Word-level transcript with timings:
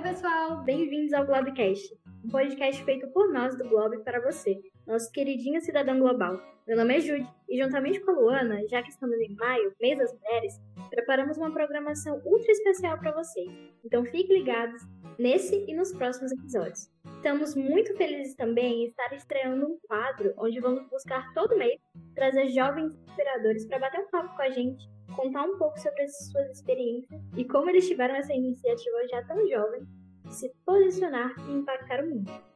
Oi, 0.00 0.08
pessoal! 0.14 0.62
Bem-vindos 0.64 1.12
ao 1.12 1.26
Globecast, 1.26 1.94
um 2.24 2.30
podcast 2.30 2.82
feito 2.84 3.06
por 3.08 3.30
nós 3.30 3.54
do 3.58 3.68
Globo 3.68 4.02
para 4.02 4.18
você, 4.18 4.58
nosso 4.86 5.12
queridinho 5.12 5.60
cidadão 5.60 5.98
global. 5.98 6.40
Meu 6.66 6.74
nome 6.78 6.96
é 6.96 7.00
Jude 7.00 7.28
e, 7.46 7.62
juntamente 7.62 8.00
com 8.00 8.12
a 8.12 8.14
Luana, 8.14 8.66
já 8.66 8.82
que 8.82 8.88
estamos 8.88 9.18
em 9.20 9.34
maio, 9.34 9.74
mês 9.78 9.98
das 9.98 10.10
mulheres, 10.14 10.58
preparamos 10.88 11.36
uma 11.36 11.52
programação 11.52 12.18
ultra 12.24 12.50
especial 12.50 12.98
para 12.98 13.12
vocês. 13.12 13.50
Então 13.84 14.02
fiquem 14.06 14.38
ligados 14.38 14.80
nesse 15.18 15.66
e 15.68 15.74
nos 15.74 15.92
próximos 15.92 16.32
episódios. 16.32 16.90
Estamos 17.16 17.54
muito 17.54 17.94
felizes 17.94 18.34
também 18.34 18.84
em 18.84 18.86
estar 18.86 19.12
estreando 19.12 19.66
um 19.66 19.78
quadro 19.86 20.32
onde 20.38 20.60
vamos 20.60 20.88
buscar 20.88 21.30
todo 21.34 21.58
mês 21.58 21.78
trazer 22.14 22.48
jovens 22.48 22.90
inspiradores 23.06 23.66
para 23.66 23.78
bater 23.78 24.00
um 24.00 24.10
papo 24.10 24.34
com 24.34 24.42
a 24.42 24.50
gente 24.50 24.88
contar 25.10 25.42
um 25.42 25.58
pouco 25.58 25.78
sobre 25.78 26.02
as 26.02 26.16
suas 26.30 26.50
experiências 26.50 27.20
e 27.36 27.44
como 27.44 27.68
eles 27.70 27.86
tiveram 27.86 28.14
essa 28.14 28.32
iniciativa 28.32 29.08
já 29.08 29.22
tão 29.24 29.46
jovem 29.48 29.86
se 30.30 30.52
posicionar 30.64 31.32
e 31.48 31.52
impactar 31.52 32.04
o 32.04 32.08
mundo. 32.08 32.49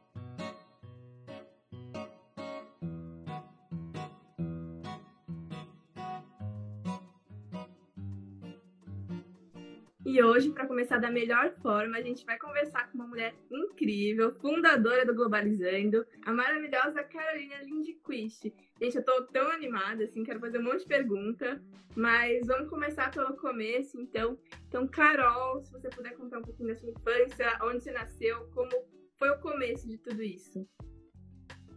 E 10.15 10.23
hoje, 10.23 10.49
para 10.49 10.65
começar 10.65 10.97
da 10.97 11.11
melhor 11.11 11.53
forma, 11.61 11.97
a 11.97 12.01
gente 12.01 12.25
vai 12.25 12.39
conversar 12.39 12.89
com 12.89 12.99
uma 12.99 13.05
mulher 13.05 13.35
incrível, 13.51 14.33
fundadora 14.35 15.05
do 15.05 15.13
Globalizando, 15.13 16.05
a 16.25 16.31
maravilhosa 16.31 17.03
Carolina 17.03 17.61
Lindquist. 17.63 18.43
Gente, 18.81 18.95
eu 18.95 19.03
tô 19.03 19.23
tão 19.23 19.51
animada, 19.51 20.05
assim, 20.05 20.23
quero 20.23 20.39
fazer 20.39 20.59
um 20.59 20.63
monte 20.63 20.83
de 20.83 20.85
pergunta, 20.85 21.61
mas 21.97 22.47
vamos 22.47 22.69
começar 22.69 23.11
pelo 23.11 23.35
começo, 23.35 23.99
então. 23.99 24.39
Então, 24.69 24.87
Carol, 24.87 25.61
se 25.61 25.69
você 25.73 25.89
puder 25.89 26.15
contar 26.15 26.39
um 26.39 26.43
pouquinho 26.43 26.69
da 26.69 26.75
sua 26.77 26.91
infância, 26.91 27.59
onde 27.63 27.83
você 27.83 27.91
nasceu, 27.91 28.49
como 28.53 28.71
foi 29.19 29.29
o 29.31 29.39
começo 29.41 29.85
de 29.85 29.97
tudo 29.97 30.23
isso. 30.23 30.65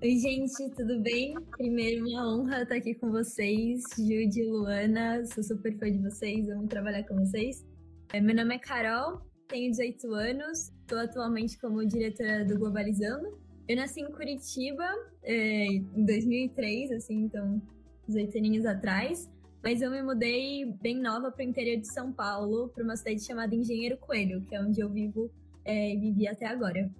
Oi, 0.00 0.16
gente, 0.16 0.76
tudo 0.76 1.00
bem? 1.00 1.34
Primeiro, 1.56 2.06
uma 2.06 2.36
honra 2.36 2.62
estar 2.62 2.76
aqui 2.76 2.94
com 2.94 3.10
vocês, 3.10 3.82
Jude 3.96 4.42
e 4.42 4.48
Luana. 4.48 5.26
Sou 5.26 5.42
super 5.42 5.76
fã 5.76 5.90
de 5.90 5.98
vocês, 5.98 6.48
amo 6.48 6.68
trabalhar 6.68 7.02
com 7.02 7.16
vocês. 7.16 7.66
É, 8.10 8.22
meu 8.22 8.34
nome 8.34 8.54
é 8.54 8.58
Carol, 8.58 9.20
tenho 9.48 9.70
18 9.70 10.14
anos, 10.14 10.70
estou 10.80 10.98
atualmente 10.98 11.58
como 11.60 11.84
diretora 11.84 12.42
do 12.42 12.58
Globalizando. 12.58 13.38
Eu 13.68 13.76
nasci 13.76 14.00
em 14.00 14.10
Curitiba 14.10 14.82
é, 15.22 15.66
em 15.66 16.06
2003, 16.06 16.92
assim, 16.92 17.24
então 17.24 17.60
18 18.08 18.38
aninhos 18.38 18.64
atrás, 18.64 19.28
mas 19.62 19.82
eu 19.82 19.90
me 19.90 20.02
mudei 20.02 20.64
bem 20.80 20.98
nova 20.98 21.30
para 21.30 21.44
o 21.44 21.48
interior 21.48 21.78
de 21.78 21.92
São 21.92 22.10
Paulo, 22.10 22.70
para 22.70 22.82
uma 22.82 22.96
cidade 22.96 23.22
chamada 23.22 23.54
Engenheiro 23.54 23.98
Coelho, 23.98 24.40
que 24.40 24.54
é 24.54 24.62
onde 24.62 24.80
eu 24.80 24.88
vivo 24.88 25.30
é, 25.62 25.92
e 25.92 25.98
vivi 25.98 26.26
até 26.26 26.46
agora. 26.46 26.90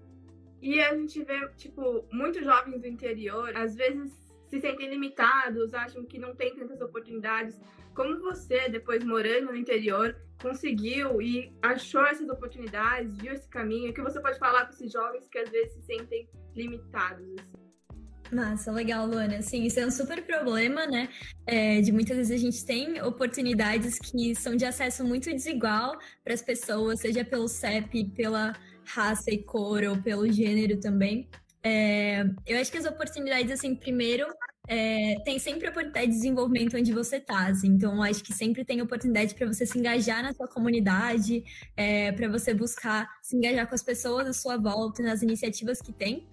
E 0.61 0.79
a 0.79 0.95
gente 0.95 1.25
vê, 1.25 1.49
tipo, 1.57 2.05
muitos 2.13 2.45
jovens 2.45 2.83
do 2.83 2.87
interior, 2.87 3.57
às 3.57 3.75
vezes 3.75 4.13
se 4.49 4.61
sentem 4.61 4.91
limitados, 4.91 5.73
acham 5.73 6.05
que 6.05 6.19
não 6.19 6.35
tem 6.35 6.55
tantas 6.55 6.81
oportunidades. 6.83 7.59
Como 7.99 8.21
você, 8.21 8.69
depois 8.69 9.03
morando 9.03 9.47
no 9.47 9.57
interior, 9.57 10.15
conseguiu 10.41 11.21
e 11.21 11.53
achou 11.61 12.07
essas 12.07 12.29
oportunidades, 12.29 13.19
viu 13.19 13.33
esse 13.33 13.49
caminho? 13.49 13.91
O 13.91 13.93
que 13.93 14.01
você 14.01 14.21
pode 14.21 14.39
falar 14.39 14.67
para 14.67 14.73
esses 14.73 14.93
jovens 14.93 15.27
que 15.29 15.37
às 15.37 15.51
vezes 15.51 15.73
se 15.73 15.83
sentem 15.83 16.29
limitados? 16.55 17.27
Assim? 17.27 18.37
Massa, 18.37 18.71
legal, 18.71 19.05
Luana. 19.05 19.43
Sim, 19.43 19.65
isso 19.65 19.81
é 19.81 19.85
um 19.85 19.91
super 19.91 20.25
problema, 20.25 20.87
né? 20.87 21.09
É, 21.45 21.81
de 21.81 21.91
muitas 21.91 22.17
vezes 22.17 22.31
a 22.31 22.37
gente 22.37 22.65
tem 22.65 23.03
oportunidades 23.03 23.99
que 23.99 24.33
são 24.33 24.55
de 24.55 24.65
acesso 24.65 25.05
muito 25.05 25.29
desigual 25.33 25.99
para 26.23 26.35
as 26.35 26.41
pessoas, 26.41 27.01
seja 27.01 27.25
pelo 27.25 27.49
CEP, 27.49 28.13
pela 28.15 28.53
raça 28.85 29.29
e 29.33 29.43
cor 29.43 29.83
ou 29.83 30.01
pelo 30.01 30.31
gênero 30.31 30.79
também. 30.79 31.29
É, 31.65 32.25
eu 32.47 32.61
acho 32.61 32.71
que 32.71 32.79
as 32.79 32.85
oportunidades, 32.85 33.51
assim, 33.51 33.75
primeiro, 33.75 34.25
é, 34.69 35.17
tem 35.25 35.39
sempre 35.39 35.67
oportunidade 35.67 36.09
de 36.09 36.13
desenvolvimento 36.13 36.77
onde 36.77 36.93
você 36.93 37.17
está. 37.17 37.47
Assim, 37.47 37.69
então, 37.69 38.03
acho 38.03 38.23
que 38.23 38.35
sempre 38.35 38.65
tem 38.65 38.83
oportunidade 38.83 39.35
para 39.35 39.47
você 39.47 39.65
se 39.65 39.79
engajar 39.79 40.23
na 40.23 40.35
sua 40.35 40.47
comunidade, 40.47 41.43
é, 41.75 42.13
para 42.13 42.29
você 42.29 42.53
buscar 42.53 43.09
se 43.23 43.35
engajar 43.35 43.67
com 43.67 43.75
as 43.75 43.83
pessoas 43.83 44.27
à 44.27 44.33
sua 44.35 44.59
volta, 44.59 45.03
nas 45.03 45.23
iniciativas 45.23 45.81
que 45.81 45.93
tem. 45.93 46.29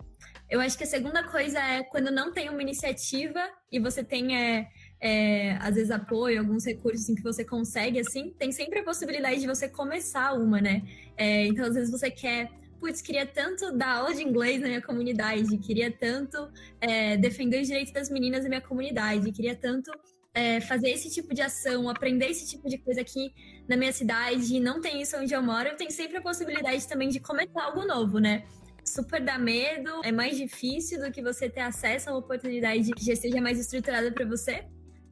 Eu 0.50 0.60
acho 0.60 0.78
que 0.78 0.84
a 0.84 0.88
segunda 0.88 1.24
coisa 1.24 1.60
é 1.60 1.84
quando 1.84 2.12
não 2.12 2.32
tem 2.32 2.50
uma 2.50 2.62
iniciativa 2.62 3.42
e 3.72 3.80
você 3.80 4.04
tem, 4.04 4.38
é, 4.38 4.68
é, 5.00 5.58
às 5.62 5.76
vezes, 5.76 5.90
apoio, 5.90 6.40
alguns 6.40 6.66
recursos 6.66 7.10
em 7.10 7.16
que 7.16 7.24
você 7.24 7.44
consegue, 7.44 8.00
assim, 8.00 8.36
tem 8.38 8.52
sempre 8.52 8.80
a 8.80 8.84
possibilidade 8.84 9.40
de 9.40 9.48
você 9.48 9.70
começar 9.70 10.34
uma, 10.34 10.60
né? 10.60 10.84
É, 11.18 11.48
então, 11.48 11.66
às 11.66 11.74
vezes, 11.74 11.90
você 11.90 12.12
quer 12.12 12.52
putz, 12.80 13.02
queria 13.02 13.26
tanto 13.26 13.72
dar 13.72 13.98
aula 13.98 14.14
de 14.14 14.24
inglês 14.24 14.62
na 14.62 14.68
minha 14.68 14.82
comunidade, 14.82 15.58
queria 15.58 15.92
tanto 15.92 16.50
é, 16.80 17.18
defender 17.18 17.62
os 17.62 17.68
direitos 17.68 17.94
das 17.94 18.10
meninas 18.10 18.44
na 18.44 18.50
minha 18.50 18.62
comunidade, 18.62 19.32
queria 19.32 19.56
tanto 19.56 19.92
é, 20.34 20.60
fazer 20.60 20.90
esse 20.90 21.10
tipo 21.10 21.34
de 21.34 21.42
ação, 21.42 21.90
aprender 21.90 22.28
esse 22.28 22.48
tipo 22.48 22.68
de 22.68 22.78
coisa 22.78 23.02
aqui 23.02 23.34
na 23.68 23.78
minha 23.78 23.94
cidade, 23.94 24.60
não 24.60 24.82
tem 24.82 25.02
isso 25.02 25.18
onde 25.18 25.34
eu 25.34 25.42
moro, 25.42 25.70
eu 25.70 25.78
tenho 25.78 25.92
sempre 25.92 26.18
a 26.18 26.22
possibilidade 26.22 26.88
também 26.88 27.10
de 27.10 27.20
começar 27.20 27.64
algo 27.64 27.86
novo, 27.86 28.20
né? 28.20 28.44
Super 28.84 29.22
dá 29.22 29.38
medo, 29.38 30.02
é 30.04 30.12
mais 30.12 30.38
difícil 30.38 31.00
do 31.00 31.12
que 31.12 31.22
você 31.22 31.50
ter 31.50 31.62
acesso 31.62 32.10
a 32.10 32.14
uma 32.14 32.20
oportunidade 32.20 32.92
que 32.92 33.04
já 33.04 33.16
seja 33.16 33.42
mais 33.42 33.58
estruturada 33.60 34.12
para 34.12 34.26
você, 34.26 34.66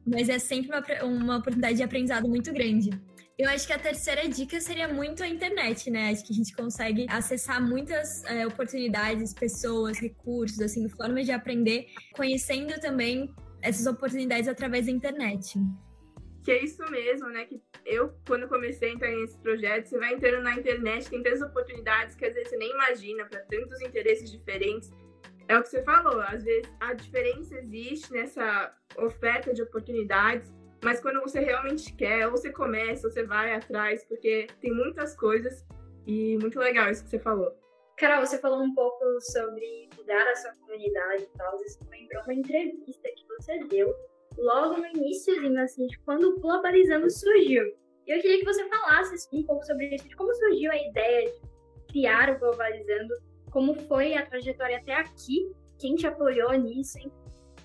mas 0.06 0.28
é 0.28 0.38
sempre 0.38 0.70
uma, 0.70 1.04
uma 1.04 1.36
oportunidade 1.38 1.76
de 1.76 1.82
aprendizado 1.82 2.28
muito 2.28 2.52
grande. 2.52 2.90
Eu 3.36 3.48
acho 3.50 3.66
que 3.66 3.72
a 3.72 3.78
terceira 3.78 4.28
dica 4.28 4.60
seria 4.60 4.86
muito 4.86 5.20
a 5.22 5.26
internet, 5.26 5.90
né? 5.90 6.10
Acho 6.10 6.24
que 6.24 6.32
a 6.32 6.36
gente 6.36 6.54
consegue 6.54 7.04
acessar 7.08 7.60
muitas 7.60 8.22
é, 8.26 8.46
oportunidades, 8.46 9.34
pessoas, 9.34 9.98
recursos, 9.98 10.60
assim, 10.60 10.88
formas 10.88 11.26
de 11.26 11.32
aprender, 11.32 11.86
conhecendo 12.14 12.78
também 12.80 13.34
essas 13.60 13.86
oportunidades 13.86 14.48
através 14.48 14.86
da 14.86 14.92
internet. 14.92 15.58
Que 16.44 16.52
é 16.52 16.62
isso 16.62 16.88
mesmo, 16.92 17.28
né? 17.28 17.44
Que 17.44 17.60
eu, 17.84 18.14
quando 18.24 18.46
comecei 18.46 18.90
a 18.90 18.92
entrar 18.92 19.10
nesse 19.10 19.36
projeto, 19.38 19.86
você 19.86 19.98
vai 19.98 20.14
entrando 20.14 20.44
na 20.44 20.54
internet, 20.54 21.10
tem 21.10 21.20
tantas 21.20 21.42
oportunidades 21.42 22.14
que 22.14 22.24
às 22.24 22.34
vezes 22.34 22.50
você 22.50 22.56
nem 22.56 22.70
imagina, 22.70 23.24
para 23.24 23.40
tantos 23.40 23.80
interesses 23.80 24.30
diferentes. 24.30 24.92
É 25.48 25.58
o 25.58 25.62
que 25.62 25.70
você 25.70 25.82
falou, 25.82 26.20
às 26.20 26.44
vezes 26.44 26.70
a 26.78 26.94
diferença 26.94 27.56
existe 27.58 28.12
nessa 28.12 28.72
oferta 28.96 29.52
de 29.52 29.60
oportunidades 29.62 30.54
mas 30.84 31.00
quando 31.00 31.20
você 31.20 31.40
realmente 31.40 31.92
quer, 31.94 32.26
ou 32.26 32.32
você 32.32 32.52
começa, 32.52 33.06
ou 33.06 33.12
você 33.12 33.24
vai 33.24 33.54
atrás, 33.54 34.04
porque 34.04 34.46
tem 34.60 34.72
muitas 34.72 35.16
coisas 35.16 35.64
e 36.06 36.36
muito 36.38 36.58
legal 36.58 36.90
isso 36.90 37.02
que 37.02 37.10
você 37.10 37.18
falou. 37.18 37.50
Carol, 37.96 38.26
você 38.26 38.38
falou 38.38 38.62
um 38.62 38.74
pouco 38.74 39.20
sobre 39.20 39.88
mudar 39.96 40.28
a 40.28 40.36
sua 40.36 40.52
comunidade 40.56 41.22
e 41.22 41.38
tal. 41.38 41.62
Isso 41.62 41.78
me 41.84 42.00
lembrou 42.00 42.22
uma 42.24 42.34
entrevista 42.34 43.08
que 43.08 43.26
você 43.28 43.64
deu 43.64 43.94
logo 44.36 44.78
no 44.78 44.86
iníciozinho, 44.86 45.60
assim, 45.60 45.86
de 45.86 45.98
quando 46.00 46.24
o 46.24 46.40
Globalizando 46.40 47.08
surgiu. 47.08 47.64
E 48.06 48.10
eu 48.10 48.20
queria 48.20 48.40
que 48.40 48.44
você 48.44 48.68
falasse 48.68 49.14
assim, 49.14 49.40
um 49.40 49.42
pouco 49.44 49.64
sobre 49.64 49.94
isso, 49.94 50.08
de 50.08 50.16
como 50.16 50.34
surgiu 50.34 50.70
a 50.72 50.76
ideia 50.76 51.30
de 51.30 51.40
criar 51.88 52.30
o 52.30 52.38
Globalizando, 52.38 53.14
como 53.50 53.74
foi 53.74 54.14
a 54.14 54.26
trajetória 54.26 54.78
até 54.78 54.94
aqui, 54.94 55.50
quem 55.78 55.94
te 55.94 56.06
apoiou 56.06 56.52
nisso, 56.52 56.98
hein? 56.98 57.10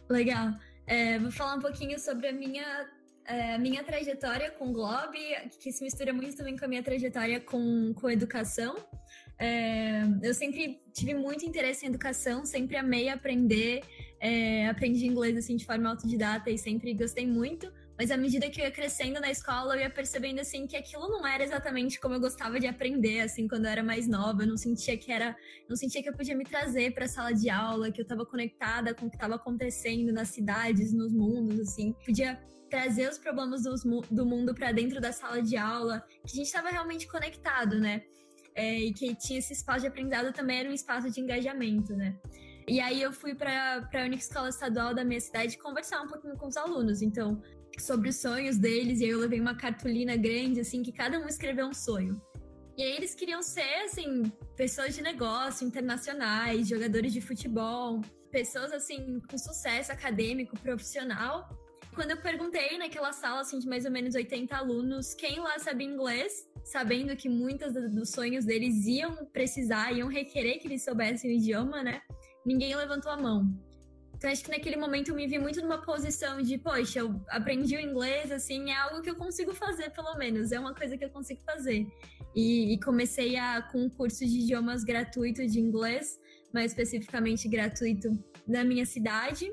Legal. 0.10 0.50
É, 0.86 1.18
vou 1.20 1.32
falar 1.32 1.56
um 1.56 1.60
pouquinho 1.60 2.00
sobre 2.00 2.28
a 2.28 2.32
minha 2.32 2.88
a 3.30 3.60
minha 3.60 3.84
trajetória 3.84 4.50
com 4.50 4.74
Globe, 4.74 5.20
que 5.60 5.72
se 5.72 5.84
mistura 5.84 6.12
muito 6.12 6.36
também 6.36 6.58
com 6.58 6.66
a 6.66 6.68
minha 6.68 6.82
trajetória 6.82 7.40
com, 7.40 7.94
com 7.94 8.10
educação. 8.10 8.76
É, 9.38 10.02
eu 10.24 10.34
sempre 10.34 10.82
tive 10.92 11.14
muito 11.14 11.46
interesse 11.46 11.86
em 11.86 11.90
educação, 11.90 12.44
sempre 12.44 12.76
amei 12.76 13.08
aprender, 13.08 13.84
é, 14.20 14.68
aprendi 14.68 15.06
inglês 15.06 15.38
assim 15.38 15.56
de 15.56 15.66
forma 15.66 15.90
autodidata 15.90 16.50
e 16.50 16.58
sempre 16.58 16.94
gostei 16.96 17.28
muito. 17.28 17.72
Mas 18.00 18.12
à 18.12 18.16
medida 18.16 18.50
que 18.50 18.62
eu 18.62 18.66
ia 18.66 18.72
crescendo 18.72 19.20
na 19.20 19.30
escola, 19.30 19.76
eu 19.76 19.82
ia 19.82 19.90
percebendo 19.90 20.40
assim 20.40 20.66
que 20.66 20.78
aquilo 20.78 21.10
não 21.10 21.28
era 21.28 21.44
exatamente 21.44 22.00
como 22.00 22.16
eu 22.16 22.20
gostava 22.22 22.58
de 22.58 22.66
aprender, 22.66 23.20
assim, 23.20 23.46
quando 23.46 23.66
eu 23.66 23.72
era 23.72 23.84
mais 23.84 24.08
nova. 24.08 24.44
Eu 24.44 24.48
não 24.48 24.56
sentia 24.56 24.98
que 24.98 25.12
era, 25.12 25.36
não 25.68 25.76
sentia 25.76 26.02
que 26.02 26.08
eu 26.08 26.14
podia 26.14 26.34
me 26.34 26.46
trazer 26.46 26.94
para 26.94 27.04
a 27.04 27.08
sala 27.10 27.34
de 27.34 27.50
aula, 27.50 27.92
que 27.92 28.00
eu 28.00 28.04
estava 28.04 28.26
conectada 28.26 28.94
com 28.94 29.08
o 29.08 29.10
que 29.10 29.18
estava 29.18 29.36
acontecendo 29.36 30.14
nas 30.14 30.30
cidades, 30.30 30.94
nos 30.94 31.12
mundos, 31.12 31.60
assim. 31.60 31.94
Podia 32.06 32.42
trazer 32.70 33.10
os 33.10 33.18
problemas 33.18 33.64
do, 33.64 33.76
do 34.10 34.26
mundo 34.26 34.56
para 34.56 34.72
dentro 34.72 35.02
da 35.02 35.12
sala 35.12 35.42
de 35.42 35.58
aula, 35.58 36.02
que 36.26 36.32
a 36.32 36.36
gente 36.36 36.48
estava 36.48 36.70
realmente 36.70 37.06
conectado, 37.06 37.82
né? 37.82 38.04
É, 38.56 38.80
e 38.80 38.94
que 38.94 39.14
tinha 39.16 39.40
esse 39.40 39.52
espaço 39.52 39.82
de 39.82 39.88
aprendizado 39.88 40.32
também 40.32 40.60
era 40.60 40.70
um 40.70 40.74
espaço 40.74 41.12
de 41.12 41.20
engajamento, 41.20 41.94
né? 41.98 42.18
E 42.66 42.80
aí 42.80 43.02
eu 43.02 43.12
fui 43.12 43.36
para 43.36 43.90
a 43.94 44.04
única 44.04 44.24
escola 44.24 44.48
estadual 44.48 44.94
da 44.94 45.04
minha 45.04 45.20
cidade 45.20 45.58
conversar 45.58 46.02
um 46.02 46.08
pouquinho 46.08 46.38
com 46.38 46.48
os 46.48 46.56
alunos, 46.56 47.02
então, 47.02 47.42
sobre 47.82 48.10
os 48.10 48.18
sonhos 48.18 48.58
deles, 48.58 49.00
e 49.00 49.06
aí 49.06 49.10
eu 49.12 49.20
levei 49.20 49.40
uma 49.40 49.56
cartolina 49.56 50.16
grande, 50.16 50.60
assim, 50.60 50.82
que 50.82 50.92
cada 50.92 51.20
um 51.20 51.28
escreveu 51.28 51.68
um 51.68 51.74
sonho. 51.74 52.22
E 52.78 52.84
aí 52.84 52.96
eles 52.96 53.14
queriam 53.14 53.42
ser, 53.42 53.84
assim, 53.84 54.32
pessoas 54.56 54.96
de 54.96 55.02
negócio, 55.02 55.68
internacionais, 55.68 56.68
jogadores 56.68 57.12
de 57.12 57.20
futebol, 57.20 58.02
pessoas, 58.32 58.72
assim, 58.72 59.20
com 59.30 59.38
sucesso 59.38 59.92
acadêmico, 59.92 60.58
profissional, 60.60 61.50
Quando 61.94 62.12
eu 62.12 62.18
perguntei 62.22 62.78
naquela 62.78 63.12
sala, 63.12 63.42
assim, 63.42 63.60
de 63.60 63.68
mais 63.68 63.84
ou 63.86 63.92
menos 63.92 64.16
80 64.16 64.56
alunos, 64.56 65.14
quem 65.16 65.40
lá 65.40 65.58
sabia 65.60 65.88
inglês, 65.88 66.48
sabendo 66.64 67.16
que 67.16 67.28
muitos 67.28 67.74
dos 67.74 68.12
sonhos 68.12 68.46
deles 68.46 68.86
iam 68.86 69.26
precisar, 69.34 69.92
iam 69.92 70.08
requerer 70.08 70.60
que 70.60 70.68
eles 70.68 70.84
soubessem 70.84 71.32
o 71.32 71.34
idioma, 71.34 71.84
né? 71.84 72.02
Ninguém 72.46 72.76
levantou 72.76 73.12
a 73.12 73.18
mão. 73.18 73.54
Então, 74.20 74.30
acho 74.30 74.44
que 74.44 74.52
naquele 74.52 74.76
momento 74.76 75.12
eu 75.12 75.16
me 75.16 75.26
vi 75.26 75.40
muito 75.40 75.62
numa 75.62 75.78
posição 75.78 76.42
de, 76.42 76.58
poxa, 76.58 77.00
eu 77.00 77.22
aprendi 77.30 77.78
o 77.78 77.80
inglês, 77.80 78.34
assim, 78.34 78.70
é 78.70 78.76
algo 78.76 79.02
que 79.02 79.10
eu 79.10 79.16
consigo 79.16 79.56
fazer, 79.56 79.92
pelo 79.92 80.14
menos, 80.18 80.52
é 80.52 80.60
uma 80.60 80.76
coisa 80.76 80.98
que 80.98 81.06
eu 81.06 81.10
consigo 81.10 81.40
fazer. 81.46 81.88
E, 82.36 82.74
e 82.74 82.80
comecei 82.82 83.38
a, 83.38 83.62
com 83.62 83.86
um 83.86 83.90
curso 83.90 84.26
de 84.26 84.40
idiomas 84.40 84.84
gratuito 84.84 85.48
de 85.48 85.62
inglês, 85.62 86.20
mais 86.54 86.74
especificamente 86.74 87.48
gratuito 87.48 88.10
na 88.46 88.62
minha 88.66 88.86
cidade, 88.86 89.50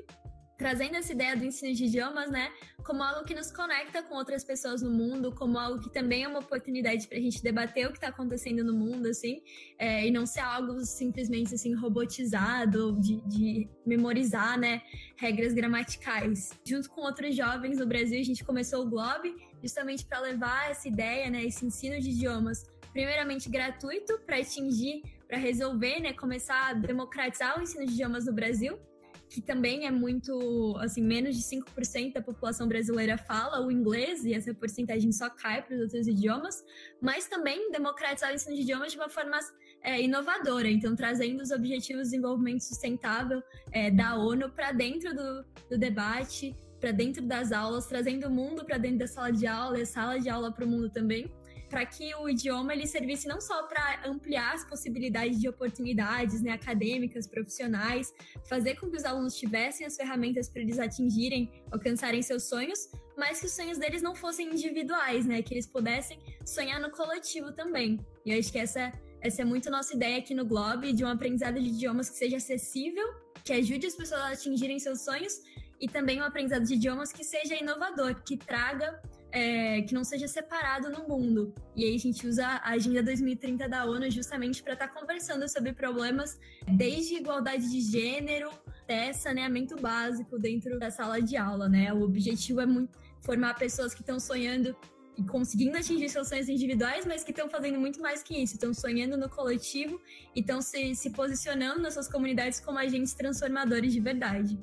trazendo 0.57 0.95
essa 0.95 1.13
ideia 1.13 1.35
do 1.37 1.45
ensino 1.45 1.73
de 1.73 1.85
idiomas, 1.85 2.31
né, 2.31 2.51
como 2.83 3.03
algo 3.03 3.23
que 3.23 3.35
nos 3.35 3.51
conecta 3.51 4.01
com 4.01 4.15
outras 4.15 4.43
pessoas 4.43 4.81
no 4.81 4.89
mundo, 4.89 5.31
como 5.31 5.57
algo 5.59 5.79
que 5.79 5.89
também 5.89 6.23
é 6.23 6.27
uma 6.27 6.39
oportunidade 6.39 7.07
para 7.07 7.17
a 7.17 7.21
gente 7.21 7.43
debater 7.43 7.85
o 7.85 7.91
que 7.91 7.97
está 7.97 8.07
acontecendo 8.07 8.63
no 8.63 8.73
mundo, 8.73 9.07
assim, 9.07 9.41
é, 9.77 10.07
e 10.07 10.11
não 10.11 10.25
ser 10.25 10.39
algo 10.39 10.83
simplesmente 10.83 11.53
assim 11.53 11.75
robotizado, 11.75 12.99
de, 12.99 13.21
de, 13.27 13.69
memorizar, 13.85 14.57
né, 14.59 14.81
regras 15.15 15.53
gramaticais. 15.53 16.49
Junto 16.65 16.89
com 16.89 17.01
outros 17.01 17.35
jovens 17.35 17.77
no 17.77 17.85
Brasil, 17.85 18.19
a 18.19 18.23
gente 18.23 18.43
começou 18.43 18.83
o 18.83 18.89
Globe 18.89 19.35
justamente 19.61 20.05
para 20.05 20.19
levar 20.19 20.71
essa 20.71 20.87
ideia, 20.87 21.29
né, 21.29 21.43
esse 21.43 21.65
ensino 21.65 21.99
de 21.99 22.09
idiomas, 22.09 22.65
primeiramente 22.91 23.47
gratuito 23.49 24.19
para 24.25 24.37
atingir, 24.37 25.03
para 25.27 25.37
resolver, 25.37 25.99
né, 25.99 26.13
começar 26.13 26.69
a 26.69 26.73
democratizar 26.73 27.59
o 27.59 27.61
ensino 27.61 27.85
de 27.85 27.93
idiomas 27.93 28.25
no 28.25 28.33
Brasil 28.33 28.79
que 29.29 29.41
também 29.41 29.85
é 29.85 29.91
muito, 29.91 30.75
assim, 30.79 31.01
menos 31.01 31.35
de 31.35 31.43
5% 31.43 32.13
da 32.13 32.21
população 32.21 32.67
brasileira 32.67 33.17
fala 33.17 33.65
o 33.65 33.71
inglês, 33.71 34.23
e 34.23 34.33
essa 34.33 34.53
porcentagem 34.53 35.11
só 35.11 35.29
cai 35.29 35.61
para 35.61 35.75
os 35.75 35.81
outros 35.81 36.07
idiomas, 36.07 36.63
mas 37.01 37.27
também 37.27 37.71
democratizar 37.71 38.31
o 38.31 38.35
ensino 38.35 38.55
de 38.55 38.61
idiomas 38.61 38.91
de 38.91 38.97
uma 38.97 39.09
forma 39.09 39.37
é, 39.81 40.01
inovadora, 40.01 40.69
então 40.69 40.95
trazendo 40.95 41.41
os 41.41 41.51
Objetivos 41.51 42.03
de 42.03 42.11
Desenvolvimento 42.11 42.63
Sustentável 42.63 43.41
é, 43.71 43.91
da 43.91 44.15
ONU 44.15 44.49
para 44.51 44.71
dentro 44.71 45.13
do, 45.13 45.45
do 45.69 45.77
debate, 45.77 46.55
para 46.79 46.91
dentro 46.91 47.25
das 47.25 47.51
aulas, 47.51 47.87
trazendo 47.87 48.27
o 48.27 48.31
mundo 48.31 48.63
para 48.63 48.77
dentro 48.77 48.99
da 48.99 49.07
sala 49.07 49.31
de 49.31 49.47
aula 49.47 49.79
e 49.79 49.81
a 49.81 49.85
sala 49.85 50.19
de 50.19 50.29
aula 50.29 50.51
para 50.51 50.63
o 50.63 50.67
mundo 50.67 50.89
também 50.89 51.31
para 51.69 51.85
que 51.85 52.13
o 52.15 52.29
idioma 52.29 52.73
ele 52.73 52.87
servisse 52.87 53.27
não 53.27 53.41
só 53.41 53.63
para 53.63 54.01
ampliar 54.05 54.53
as 54.53 54.63
possibilidades 54.65 55.39
de 55.39 55.49
oportunidades 55.49 56.41
né, 56.41 56.51
acadêmicas, 56.51 57.27
profissionais, 57.27 58.13
fazer 58.47 58.75
com 58.75 58.89
que 58.89 58.97
os 58.97 59.05
alunos 59.05 59.35
tivessem 59.35 59.85
as 59.85 59.95
ferramentas 59.95 60.49
para 60.49 60.61
eles 60.61 60.79
atingirem, 60.79 61.51
alcançarem 61.71 62.21
seus 62.21 62.43
sonhos, 62.43 62.89
mas 63.17 63.39
que 63.39 63.47
os 63.47 63.51
sonhos 63.51 63.77
deles 63.77 64.01
não 64.01 64.15
fossem 64.15 64.49
individuais, 64.49 65.25
né, 65.25 65.41
que 65.41 65.53
eles 65.53 65.67
pudessem 65.67 66.19
sonhar 66.45 66.79
no 66.79 66.91
coletivo 66.91 67.51
também. 67.51 67.99
E 68.25 68.31
eu 68.31 68.39
acho 68.39 68.51
que 68.51 68.59
essa, 68.59 68.91
essa 69.21 69.41
é 69.41 69.45
muito 69.45 69.67
a 69.67 69.71
nossa 69.71 69.95
ideia 69.95 70.17
aqui 70.19 70.33
no 70.33 70.45
Globe, 70.45 70.93
de 70.93 71.03
um 71.03 71.09
aprendizado 71.09 71.59
de 71.59 71.67
idiomas 71.67 72.09
que 72.09 72.17
seja 72.17 72.37
acessível, 72.37 73.05
que 73.43 73.53
ajude 73.53 73.87
as 73.87 73.95
pessoas 73.95 74.21
a 74.21 74.31
atingirem 74.31 74.79
seus 74.79 75.01
sonhos, 75.01 75.41
e 75.79 75.87
também 75.87 76.21
um 76.21 76.23
aprendizado 76.23 76.63
de 76.63 76.73
idiomas 76.73 77.11
que 77.11 77.23
seja 77.23 77.55
inovador, 77.55 78.15
que 78.23 78.35
traga 78.35 78.99
é, 79.37 79.83
que 79.83 79.93
não 79.93 80.03
seja 80.03 80.27
separado 80.27 80.89
no 80.89 81.07
mundo. 81.07 81.53
E 81.75 81.85
aí 81.85 81.95
a 81.95 81.99
gente 81.99 82.27
usa 82.27 82.43
a 82.47 82.71
Agenda 82.71 83.03
2030 83.03 83.69
da 83.69 83.85
ONU 83.85 84.09
justamente 84.09 84.63
para 84.63 84.73
estar 84.73 84.87
tá 84.87 84.99
conversando 84.99 85.47
sobre 85.47 85.73
problemas 85.73 86.39
desde 86.67 87.17
igualdade 87.17 87.69
de 87.69 87.79
gênero 87.81 88.49
até 88.81 89.13
saneamento 89.13 89.75
básico 89.75 90.39
dentro 90.39 90.79
da 90.79 90.89
sala 90.89 91.21
de 91.21 91.37
aula, 91.37 91.69
né? 91.69 91.93
O 91.93 92.01
objetivo 92.01 92.61
é 92.61 92.65
muito 92.65 92.97
formar 93.19 93.53
pessoas 93.53 93.93
que 93.93 94.01
estão 94.01 94.19
sonhando 94.19 94.75
e 95.15 95.23
conseguindo 95.23 95.77
atingir 95.77 96.09
seus 96.09 96.29
sonhos 96.29 96.49
individuais, 96.49 97.05
mas 97.05 97.23
que 97.23 97.29
estão 97.29 97.47
fazendo 97.47 97.79
muito 97.79 98.01
mais 98.01 98.23
que 98.23 98.35
isso, 98.41 98.55
estão 98.55 98.73
sonhando 98.73 99.17
no 99.17 99.29
coletivo 99.29 100.01
e 100.35 100.39
estão 100.39 100.61
se, 100.63 100.95
se 100.95 101.11
posicionando 101.11 101.79
nas 101.79 101.93
suas 101.93 102.07
comunidades 102.07 102.59
como 102.59 102.79
agentes 102.79 103.13
transformadores 103.13 103.93
de 103.93 103.99
verdade. 103.99 104.57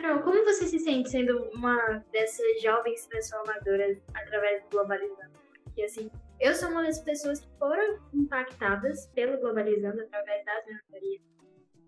Carol, 0.00 0.22
como 0.22 0.44
você 0.44 0.66
se 0.66 0.78
sente 0.78 1.10
sendo 1.10 1.50
uma 1.54 2.02
dessas 2.10 2.62
jovens 2.62 3.06
transformadoras 3.06 3.98
através 4.14 4.62
do 4.62 4.70
Globalizando? 4.70 5.38
Porque, 5.62 5.82
assim, 5.82 6.10
eu 6.40 6.54
sou 6.54 6.70
uma 6.70 6.82
das 6.82 7.00
pessoas 7.00 7.40
que 7.40 7.48
foram 7.58 7.98
impactadas 8.14 9.08
pelo 9.08 9.38
Globalizando 9.38 10.00
através 10.00 10.42
das 10.44 10.64
mentorias. 10.66 11.22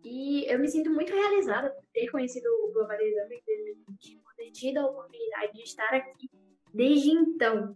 E 0.05 0.45
eu 0.53 0.59
me 0.59 0.69
sinto 0.69 0.91
muito 0.91 1.13
realizada 1.13 1.71
por 1.71 1.85
ter 1.95 2.11
conhecido 2.11 2.47
o 2.47 2.73
Globalizando 2.73 3.33
em 3.33 3.43
2020, 3.47 4.19
por 4.19 4.35
ter 4.35 4.51
tido 4.51 4.79
a 4.79 4.87
oportunidade 4.87 5.53
de 5.55 5.63
estar 5.63 5.95
aqui 5.95 6.29
desde 6.75 7.13
então. 7.13 7.75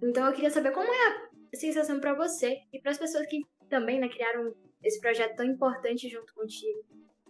Então 0.00 0.26
eu 0.26 0.32
queria 0.32 0.50
saber 0.50 0.70
como 0.70 0.92
é 0.92 1.08
a 1.08 1.56
sensação 1.56 1.98
para 1.98 2.14
você 2.14 2.60
e 2.72 2.80
para 2.80 2.92
as 2.92 2.98
pessoas 2.98 3.26
que 3.26 3.40
também 3.68 3.98
né, 3.98 4.08
criaram 4.08 4.54
esse 4.82 5.00
projeto 5.00 5.36
tão 5.36 5.46
importante 5.46 6.08
junto 6.08 6.32
contigo 6.34 6.84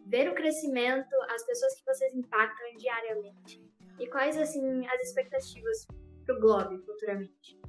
ver 0.07 0.29
o 0.29 0.35
crescimento, 0.35 1.15
as 1.31 1.45
pessoas 1.47 1.75
que 1.75 1.85
vocês 1.85 2.15
impactam 2.15 2.77
diariamente 2.77 3.63
e 3.99 4.07
quais 4.07 4.37
assim 4.37 4.87
as 4.87 5.01
expectativas 5.03 5.87
para 6.25 6.37
o 6.37 6.41
Globo 6.41 6.79
futuramente. 6.85 7.61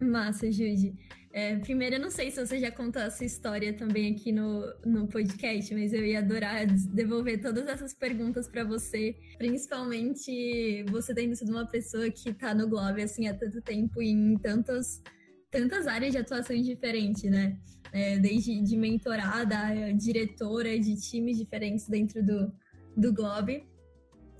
Massa, 0.00 0.50
Jude. 0.50 0.94
É, 1.32 1.56
primeiro, 1.56 1.96
eu 1.96 2.00
não 2.00 2.10
sei 2.10 2.30
se 2.30 2.46
você 2.46 2.60
já 2.60 2.70
contou 2.70 3.02
essa 3.02 3.24
história 3.24 3.72
também 3.72 4.14
aqui 4.14 4.30
no, 4.30 4.72
no 4.86 5.08
podcast, 5.08 5.74
mas 5.74 5.92
eu 5.92 6.04
ia 6.04 6.20
adorar 6.20 6.64
devolver 6.94 7.40
todas 7.40 7.66
essas 7.66 7.92
perguntas 7.92 8.46
para 8.46 8.62
você, 8.62 9.16
principalmente 9.36 10.84
você 10.90 11.12
tendo 11.12 11.34
sido 11.34 11.50
uma 11.50 11.66
pessoa 11.66 12.08
que 12.08 12.30
está 12.30 12.54
no 12.54 12.68
Globo 12.68 13.00
assim 13.02 13.26
há 13.26 13.34
tanto 13.34 13.60
tempo 13.62 14.00
e 14.00 14.10
em 14.10 14.38
tantas, 14.38 15.02
tantas 15.54 15.86
áreas 15.86 16.12
de 16.12 16.18
atuação 16.18 16.60
diferentes, 16.60 17.22
né? 17.30 17.56
é, 17.94 18.18
desde 18.18 18.60
de 18.60 18.76
mentorada, 18.76 19.56
diretora 19.94 20.76
de 20.78 21.00
times 21.00 21.38
diferentes 21.38 21.88
dentro 21.88 22.20
do, 22.24 22.52
do 22.96 23.14
Globe. 23.14 23.64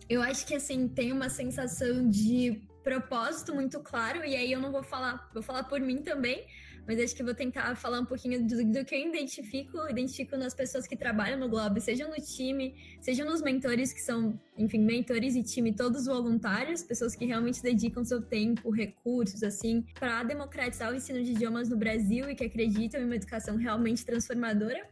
Eu 0.09 0.21
acho 0.21 0.45
que 0.45 0.57
assim 0.57 0.89
tem 0.89 1.13
uma 1.13 1.31
sensação 1.31 2.11
de 2.11 2.61
propósito 2.83 3.55
muito 3.55 3.81
claro, 3.81 4.25
e 4.25 4.35
aí 4.35 4.51
eu 4.51 4.61
não 4.61 4.73
vou 4.73 4.83
falar, 4.83 5.31
vou 5.33 5.43
falar 5.43 5.65
por 5.65 5.81
mim 5.81 6.03
também, 6.03 6.45
mas 6.87 7.01
acho 7.01 7.15
que 7.15 7.23
vou 7.23 7.35
tentar 7.35 7.75
falar 7.77 8.01
um 8.01 8.05
pouquinho 8.05 8.47
do, 8.47 8.65
do, 8.65 8.85
que 8.85 8.95
eu 8.95 9.09
identifico, 9.09 9.79
identifico 9.89 10.37
nas 10.37 10.55
pessoas 10.55 10.87
que 10.87 10.97
trabalham 10.97 11.39
no 11.39 11.49
Globo, 11.49 11.81
seja 11.81 12.07
no 12.07 12.17
time, 12.17 12.75
seja 13.01 13.25
nos 13.25 13.43
mentores 13.43 13.93
que 13.93 14.01
são, 14.01 14.39
enfim, 14.57 14.79
mentores 14.79 15.35
e 15.35 15.43
time 15.43 15.75
todos 15.75 16.07
voluntários, 16.07 16.83
pessoas 16.83 17.15
que 17.17 17.25
realmente 17.25 17.63
dedicam 17.63 18.05
seu 18.05 18.21
tempo, 18.21 18.71
recursos, 18.71 19.43
assim, 19.43 19.85
para 19.99 20.23
democratizar 20.23 20.93
o 20.93 20.95
ensino 20.95 21.23
de 21.23 21.33
idiomas 21.33 21.69
no 21.69 21.77
Brasil 21.77 22.29
e 22.29 22.35
que 22.35 22.45
acreditam 22.45 23.01
em 23.01 23.05
uma 23.05 23.17
educação 23.17 23.57
realmente 23.57 24.05
transformadora. 24.05 24.87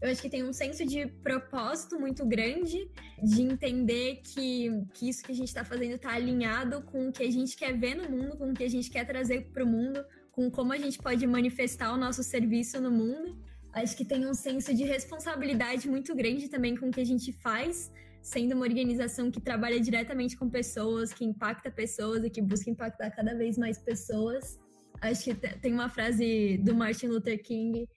Eu 0.00 0.10
acho 0.10 0.22
que 0.22 0.30
tem 0.30 0.44
um 0.44 0.52
senso 0.52 0.86
de 0.86 1.06
propósito 1.06 1.98
muito 1.98 2.24
grande, 2.24 2.88
de 3.20 3.42
entender 3.42 4.20
que, 4.22 4.70
que 4.94 5.08
isso 5.08 5.24
que 5.24 5.32
a 5.32 5.34
gente 5.34 5.48
está 5.48 5.64
fazendo 5.64 5.96
está 5.96 6.12
alinhado 6.12 6.82
com 6.82 7.08
o 7.08 7.12
que 7.12 7.24
a 7.24 7.30
gente 7.30 7.56
quer 7.56 7.76
ver 7.76 7.96
no 7.96 8.08
mundo, 8.08 8.36
com 8.36 8.50
o 8.50 8.54
que 8.54 8.62
a 8.62 8.68
gente 8.68 8.88
quer 8.90 9.04
trazer 9.04 9.48
para 9.52 9.64
o 9.64 9.66
mundo, 9.66 10.04
com 10.38 10.48
como 10.48 10.72
a 10.72 10.78
gente 10.78 10.98
pode 10.98 11.26
manifestar 11.26 11.92
o 11.92 11.96
nosso 11.96 12.22
serviço 12.22 12.80
no 12.80 12.92
mundo. 12.92 13.36
Acho 13.72 13.96
que 13.96 14.04
tem 14.04 14.24
um 14.24 14.32
senso 14.32 14.72
de 14.72 14.84
responsabilidade 14.84 15.88
muito 15.88 16.14
grande 16.14 16.48
também 16.48 16.76
com 16.76 16.86
o 16.86 16.92
que 16.92 17.00
a 17.00 17.04
gente 17.04 17.32
faz, 17.32 17.90
sendo 18.22 18.54
uma 18.54 18.64
organização 18.64 19.32
que 19.32 19.40
trabalha 19.40 19.80
diretamente 19.80 20.36
com 20.36 20.48
pessoas, 20.48 21.12
que 21.12 21.24
impacta 21.24 21.72
pessoas 21.72 22.22
e 22.22 22.30
que 22.30 22.40
busca 22.40 22.70
impactar 22.70 23.10
cada 23.10 23.34
vez 23.34 23.58
mais 23.58 23.78
pessoas. 23.78 24.60
Acho 25.00 25.24
que 25.24 25.34
tem 25.34 25.72
uma 25.74 25.88
frase 25.88 26.56
do 26.58 26.72
Martin 26.72 27.08
Luther 27.08 27.42
King 27.42 27.88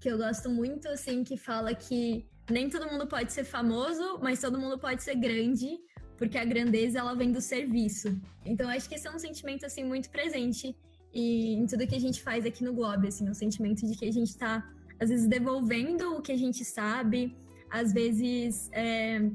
que 0.00 0.08
eu 0.08 0.18
gosto 0.18 0.48
muito, 0.48 0.86
assim, 0.86 1.24
que 1.24 1.36
fala 1.36 1.74
que 1.74 2.24
nem 2.48 2.70
todo 2.70 2.88
mundo 2.88 3.08
pode 3.08 3.32
ser 3.32 3.42
famoso, 3.42 4.20
mas 4.22 4.40
todo 4.40 4.56
mundo 4.56 4.78
pode 4.78 5.02
ser 5.02 5.16
grande, 5.16 5.76
porque 6.16 6.38
a 6.38 6.44
grandeza 6.44 7.00
ela 7.00 7.16
vem 7.16 7.32
do 7.32 7.40
serviço. 7.40 8.08
Então 8.46 8.68
acho 8.68 8.88
que 8.88 8.94
esse 8.94 9.08
é 9.08 9.10
um 9.10 9.18
sentimento 9.18 9.66
assim 9.66 9.82
muito 9.82 10.08
presente 10.10 10.76
e 11.12 11.54
em 11.54 11.66
tudo 11.66 11.86
que 11.86 11.94
a 11.94 12.00
gente 12.00 12.22
faz 12.22 12.44
aqui 12.44 12.62
no 12.62 12.72
Globo, 12.72 13.06
assim, 13.06 13.28
o 13.28 13.34
sentimento 13.34 13.86
de 13.86 13.96
que 13.96 14.04
a 14.04 14.12
gente 14.12 14.28
está, 14.28 14.68
às 15.00 15.08
vezes, 15.08 15.26
devolvendo 15.26 16.16
o 16.16 16.22
que 16.22 16.32
a 16.32 16.36
gente 16.36 16.64
sabe, 16.64 17.36
às 17.70 17.92
vezes 17.92 18.68
é, 18.72 19.30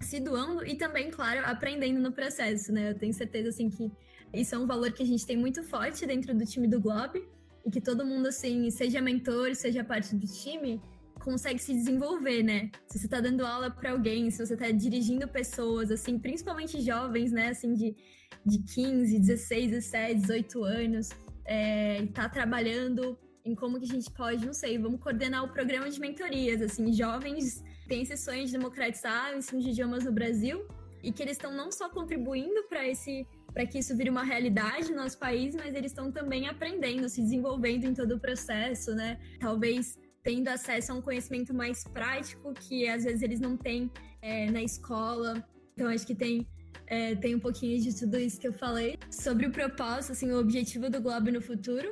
se 0.00 0.20
doando 0.20 0.64
e 0.64 0.76
também, 0.76 1.10
claro, 1.10 1.40
aprendendo 1.44 2.00
no 2.00 2.12
processo, 2.12 2.72
né? 2.72 2.90
Eu 2.90 2.94
tenho 2.94 3.12
certeza, 3.12 3.48
assim, 3.48 3.70
que 3.70 3.90
isso 4.32 4.54
é 4.54 4.58
um 4.58 4.66
valor 4.66 4.92
que 4.92 5.02
a 5.02 5.06
gente 5.06 5.26
tem 5.26 5.36
muito 5.36 5.62
forte 5.62 6.06
dentro 6.06 6.34
do 6.34 6.44
time 6.44 6.68
do 6.68 6.80
Globo 6.80 7.24
e 7.64 7.70
que 7.70 7.80
todo 7.80 8.04
mundo, 8.04 8.26
assim, 8.26 8.70
seja 8.70 9.00
mentor, 9.00 9.54
seja 9.54 9.82
parte 9.82 10.14
do 10.14 10.26
time, 10.26 10.80
consegue 11.26 11.60
se 11.60 11.74
desenvolver, 11.74 12.44
né? 12.44 12.70
Se 12.86 13.00
você 13.00 13.06
está 13.06 13.20
dando 13.20 13.44
aula 13.44 13.68
para 13.68 13.90
alguém, 13.90 14.30
se 14.30 14.38
você 14.44 14.54
está 14.54 14.70
dirigindo 14.70 15.26
pessoas, 15.26 15.90
assim, 15.90 16.20
principalmente 16.20 16.80
jovens, 16.80 17.32
né, 17.32 17.48
assim, 17.48 17.74
de 17.74 17.96
de 18.44 18.58
15, 18.62 19.18
16, 19.18 19.70
17, 19.70 20.20
18 20.20 20.64
anos, 20.64 21.08
é, 21.44 22.06
tá 22.14 22.28
trabalhando 22.28 23.18
em 23.44 23.54
como 23.54 23.78
que 23.78 23.84
a 23.84 23.88
gente 23.88 24.10
pode, 24.10 24.46
não 24.46 24.52
sei, 24.52 24.78
vamos 24.78 25.00
coordenar 25.00 25.44
o 25.44 25.48
programa 25.48 25.88
de 25.90 25.98
mentorias, 25.98 26.62
assim, 26.62 26.92
jovens 26.92 27.62
têm 27.88 28.02
esse 28.02 28.16
sonho 28.16 28.44
de 28.46 28.52
democratizar 28.52 29.32
o 29.32 29.38
ensino 29.38 29.60
de 29.60 29.70
idiomas 29.70 30.04
no 30.04 30.12
Brasil 30.12 30.66
e 31.02 31.12
que 31.12 31.22
eles 31.22 31.36
estão 31.36 31.52
não 31.52 31.70
só 31.72 31.88
contribuindo 31.88 32.62
para 32.68 32.86
esse 32.86 33.26
para 33.52 33.64
que 33.64 33.78
isso 33.78 33.96
vire 33.96 34.10
uma 34.10 34.22
realidade 34.22 34.90
no 34.90 34.96
nosso 34.96 35.18
país, 35.18 35.54
mas 35.54 35.74
eles 35.74 35.90
estão 35.90 36.12
também 36.12 36.46
aprendendo, 36.46 37.08
se 37.08 37.22
desenvolvendo 37.22 37.84
em 37.84 37.94
todo 37.94 38.16
o 38.16 38.20
processo, 38.20 38.94
né? 38.94 39.18
Talvez 39.40 39.98
tendo 40.26 40.48
acesso 40.48 40.90
a 40.90 40.94
um 40.96 41.00
conhecimento 41.00 41.54
mais 41.54 41.84
prático 41.84 42.52
que 42.52 42.88
às 42.88 43.04
vezes 43.04 43.22
eles 43.22 43.38
não 43.38 43.56
têm 43.56 43.88
é, 44.20 44.50
na 44.50 44.60
escola. 44.60 45.32
Então 45.72 45.86
acho 45.88 46.04
que 46.04 46.16
tem 46.16 46.44
é, 46.88 47.14
tem 47.14 47.36
um 47.36 47.38
pouquinho 47.38 47.80
de 47.80 47.96
tudo 47.96 48.18
isso 48.18 48.38
que 48.40 48.48
eu 48.48 48.52
falei 48.52 48.98
sobre 49.08 49.46
o 49.46 49.52
propósito, 49.52 50.12
assim, 50.12 50.30
o 50.32 50.38
objetivo 50.38 50.90
do 50.90 51.00
Globo 51.00 51.30
no 51.30 51.40
futuro. 51.40 51.88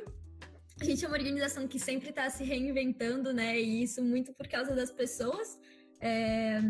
A 0.81 0.83
gente 0.83 1.03
é 1.03 1.07
uma 1.07 1.17
organização 1.17 1.65
que 1.65 1.79
sempre 1.79 2.09
está 2.09 2.29
se 2.29 2.43
reinventando, 2.43 3.33
né? 3.33 3.57
E 3.59 3.83
isso 3.83 4.03
muito 4.03 4.33
por 4.33 4.47
causa 4.49 4.75
das 4.75 4.91
pessoas. 4.91 5.57
É, 6.01 6.61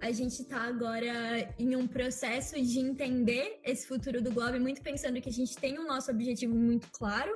a 0.00 0.10
gente 0.10 0.40
está 0.42 0.62
agora 0.62 1.54
em 1.58 1.76
um 1.76 1.86
processo 1.86 2.54
de 2.60 2.78
entender 2.78 3.60
esse 3.62 3.86
futuro 3.86 4.22
do 4.22 4.30
Globo, 4.30 4.58
muito 4.58 4.82
pensando 4.82 5.20
que 5.20 5.28
a 5.28 5.32
gente 5.32 5.54
tem 5.56 5.78
o 5.78 5.86
nosso 5.86 6.10
objetivo 6.10 6.54
muito 6.54 6.88
claro, 6.92 7.32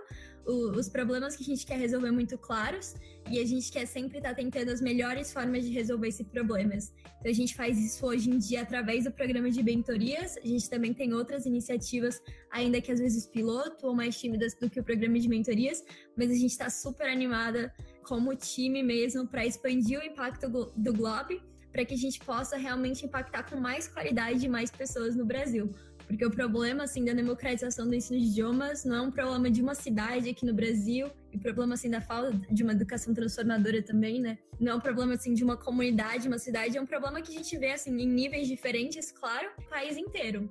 o, 0.48 0.70
os 0.70 0.88
problemas 0.88 1.36
que 1.36 1.42
a 1.42 1.46
gente 1.46 1.64
quer 1.66 1.78
resolver 1.78 2.10
muito 2.10 2.38
claros, 2.38 2.94
e 3.30 3.38
a 3.38 3.44
gente 3.44 3.70
quer 3.70 3.86
sempre 3.86 4.16
estar 4.18 4.30
tá 4.30 4.34
tentando 4.34 4.70
as 4.70 4.80
melhores 4.80 5.32
formas 5.32 5.64
de 5.64 5.70
resolver 5.70 6.08
esses 6.08 6.26
problemas. 6.26 6.92
Então 7.20 7.30
a 7.30 7.34
gente 7.34 7.54
faz 7.54 7.78
isso 7.78 8.06
hoje 8.06 8.30
em 8.30 8.38
dia 8.38 8.62
através 8.62 9.04
do 9.04 9.12
programa 9.12 9.50
de 9.50 9.62
mentorias, 9.62 10.38
a 10.38 10.46
gente 10.46 10.68
também 10.70 10.94
tem 10.94 11.12
outras 11.12 11.44
iniciativas, 11.44 12.22
ainda 12.50 12.80
que 12.80 12.90
às 12.90 12.98
vezes 12.98 13.26
piloto 13.26 13.86
ou 13.86 13.94
mais 13.94 14.18
tímidas 14.18 14.54
do 14.54 14.70
que 14.70 14.80
o 14.80 14.84
programa 14.84 15.18
de 15.18 15.28
mentorias, 15.28 15.84
mas 16.16 16.30
a 16.30 16.34
gente 16.34 16.50
está 16.50 16.70
super 16.70 17.08
animada 17.08 17.72
como 18.02 18.34
time 18.34 18.82
mesmo 18.82 19.26
para 19.26 19.44
expandir 19.44 20.00
o 20.00 20.02
impacto 20.02 20.48
do 20.48 20.92
Globo 20.94 21.38
para 21.70 21.84
que 21.84 21.94
a 21.94 21.98
gente 21.98 22.18
possa 22.20 22.56
realmente 22.56 23.04
impactar 23.04 23.48
com 23.48 23.56
mais 23.56 23.86
qualidade 23.86 24.40
de 24.40 24.48
mais 24.48 24.70
pessoas 24.70 25.14
no 25.14 25.24
Brasil. 25.24 25.70
Porque 26.08 26.24
o 26.24 26.30
problema, 26.30 26.84
assim, 26.84 27.04
da 27.04 27.12
democratização 27.12 27.86
do 27.86 27.94
ensino 27.94 28.18
de 28.18 28.26
idiomas 28.26 28.82
não 28.82 28.96
é 28.96 29.00
um 29.02 29.10
problema 29.10 29.50
de 29.50 29.60
uma 29.60 29.74
cidade 29.74 30.30
aqui 30.30 30.46
no 30.46 30.54
Brasil, 30.54 31.06
e 31.30 31.36
o 31.36 31.38
problema, 31.38 31.74
assim, 31.74 31.90
da 31.90 32.00
falta 32.00 32.32
de 32.50 32.62
uma 32.62 32.72
educação 32.72 33.12
transformadora 33.12 33.82
também, 33.82 34.18
né? 34.18 34.38
Não 34.58 34.72
é 34.72 34.74
um 34.74 34.80
problema, 34.80 35.12
assim, 35.12 35.34
de 35.34 35.44
uma 35.44 35.56
comunidade, 35.56 36.26
uma 36.26 36.38
cidade, 36.38 36.78
é 36.78 36.80
um 36.80 36.86
problema 36.86 37.20
que 37.20 37.30
a 37.30 37.34
gente 37.34 37.56
vê, 37.58 37.72
assim, 37.72 37.90
em 37.90 38.08
níveis 38.08 38.48
diferentes, 38.48 39.12
claro, 39.12 39.50
o 39.58 39.68
país 39.68 39.98
inteiro. 39.98 40.48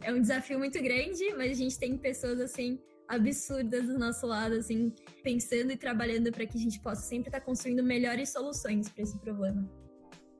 É 0.00 0.12
um 0.12 0.20
desafio 0.20 0.60
muito 0.60 0.80
grande, 0.80 1.34
mas 1.36 1.50
a 1.50 1.54
gente 1.54 1.76
tem 1.76 1.98
pessoas, 1.98 2.40
assim, 2.40 2.78
absurdas 3.08 3.86
do 3.88 3.98
nosso 3.98 4.28
lado, 4.28 4.54
assim, 4.54 4.92
pensando 5.24 5.72
e 5.72 5.76
trabalhando 5.76 6.30
para 6.30 6.46
que 6.46 6.56
a 6.56 6.60
gente 6.60 6.78
possa 6.78 7.02
sempre 7.02 7.28
estar 7.28 7.40
tá 7.40 7.44
construindo 7.44 7.82
melhores 7.82 8.30
soluções 8.30 8.88
para 8.88 9.02
esse 9.02 9.18
problema. 9.18 9.68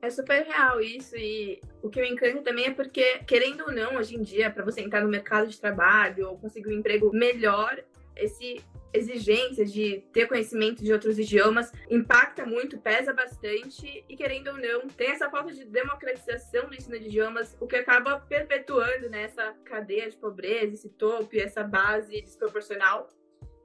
É 0.05 0.09
super 0.11 0.45
real 0.45 0.79
isso, 0.79 1.17
e 1.17 1.59
o 1.81 1.89
que 1.89 1.99
me 1.99 2.11
encanta 2.11 2.43
também 2.43 2.65
é 2.65 2.71
porque, 2.71 3.23
querendo 3.25 3.61
ou 3.61 3.71
não, 3.71 3.95
hoje 3.95 4.15
em 4.15 4.21
dia, 4.21 4.51
para 4.51 4.63
você 4.63 4.81
entrar 4.81 5.01
no 5.01 5.09
mercado 5.09 5.47
de 5.47 5.59
trabalho 5.59 6.29
ou 6.29 6.37
conseguir 6.37 6.69
um 6.69 6.77
emprego 6.77 7.09
melhor, 7.11 7.83
esse 8.15 8.61
exigência 8.93 9.65
de 9.65 10.03
ter 10.13 10.27
conhecimento 10.27 10.83
de 10.83 10.93
outros 10.93 11.17
idiomas 11.17 11.71
impacta 11.89 12.45
muito, 12.45 12.77
pesa 12.77 13.11
bastante 13.13 14.05
e 14.07 14.15
querendo 14.15 14.49
ou 14.49 14.57
não, 14.57 14.87
tem 14.87 15.09
essa 15.09 15.27
falta 15.27 15.51
de 15.51 15.65
democratização 15.65 16.69
do 16.69 16.75
ensino 16.75 16.99
de 16.99 17.07
idiomas, 17.07 17.57
o 17.59 17.65
que 17.65 17.75
acaba 17.75 18.19
perpetuando 18.19 19.09
né, 19.09 19.27
cadeia 19.65 20.07
de 20.07 20.15
pobreza, 20.17 20.75
esse 20.75 20.89
topo 20.89 21.35
essa 21.35 21.63
base 21.63 22.21
desproporcional. 22.21 23.09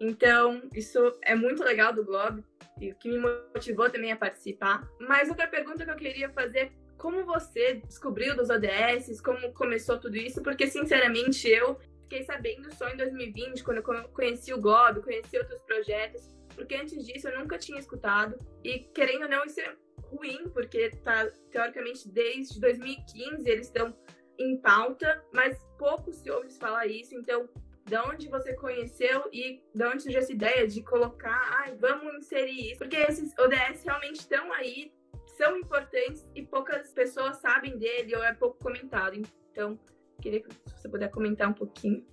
Então, 0.00 0.62
isso 0.74 0.98
é 1.22 1.34
muito 1.34 1.62
legal 1.62 1.92
do 1.92 2.02
Globo 2.02 2.42
e 2.80 2.90
o 2.90 2.94
que 2.96 3.08
me 3.08 3.18
motivou 3.18 3.90
também 3.90 4.12
a 4.12 4.16
participar. 4.16 4.88
Mas 5.00 5.28
outra 5.28 5.46
pergunta 5.46 5.84
que 5.84 5.90
eu 5.90 5.96
queria 5.96 6.30
fazer 6.30 6.58
é 6.58 6.72
como 6.96 7.24
você 7.24 7.74
descobriu 7.86 8.36
dos 8.36 8.50
ODS, 8.50 9.20
como 9.22 9.52
começou 9.52 9.98
tudo 9.98 10.16
isso? 10.16 10.42
Porque, 10.42 10.66
sinceramente, 10.66 11.48
eu 11.48 11.78
fiquei 12.02 12.22
sabendo 12.24 12.72
só 12.74 12.88
em 12.88 12.96
2020, 12.96 13.64
quando 13.64 13.78
eu 13.78 14.08
conheci 14.10 14.52
o 14.52 14.60
Globo, 14.60 15.02
conheci 15.02 15.38
outros 15.38 15.62
projetos, 15.62 16.28
porque 16.54 16.74
antes 16.74 17.06
disso 17.06 17.28
eu 17.28 17.38
nunca 17.38 17.56
tinha 17.56 17.78
escutado. 17.78 18.36
E, 18.62 18.80
querendo 18.80 19.22
ou 19.22 19.28
não, 19.28 19.44
isso 19.44 19.60
é 19.60 19.74
ruim, 20.04 20.48
porque 20.52 20.90
tá, 21.02 21.30
teoricamente, 21.50 22.08
desde 22.08 22.60
2015 22.60 23.48
eles 23.48 23.66
estão 23.68 23.96
em 24.38 24.56
pauta, 24.58 25.22
mas 25.32 25.58
pouco 25.78 26.12
se 26.12 26.30
ouve 26.30 26.50
falar 26.58 26.86
isso. 26.86 27.14
Então, 27.14 27.48
de 27.90 27.96
onde 27.96 28.28
você 28.28 28.54
conheceu 28.54 29.28
e 29.32 29.60
de 29.74 29.84
onde 29.84 30.04
surgiu 30.04 30.20
essa 30.20 30.32
ideia 30.32 30.64
de 30.64 30.80
colocar, 30.80 31.40
ai, 31.58 31.74
vamos 31.74 32.14
inserir 32.18 32.70
isso. 32.70 32.78
Porque 32.78 32.96
esses 32.96 33.36
ODS 33.36 33.82
realmente 33.84 34.20
estão 34.20 34.52
aí, 34.52 34.92
são 35.36 35.58
importantes 35.58 36.24
e 36.32 36.42
poucas 36.46 36.92
pessoas 36.92 37.38
sabem 37.38 37.76
dele 37.76 38.14
ou 38.14 38.22
é 38.22 38.32
pouco 38.32 38.62
comentado. 38.62 39.20
Então, 39.50 39.76
queria 40.22 40.40
que 40.40 40.48
você 40.66 40.88
pudesse 40.88 41.12
comentar 41.12 41.48
um 41.48 41.52
pouquinho. 41.52 42.06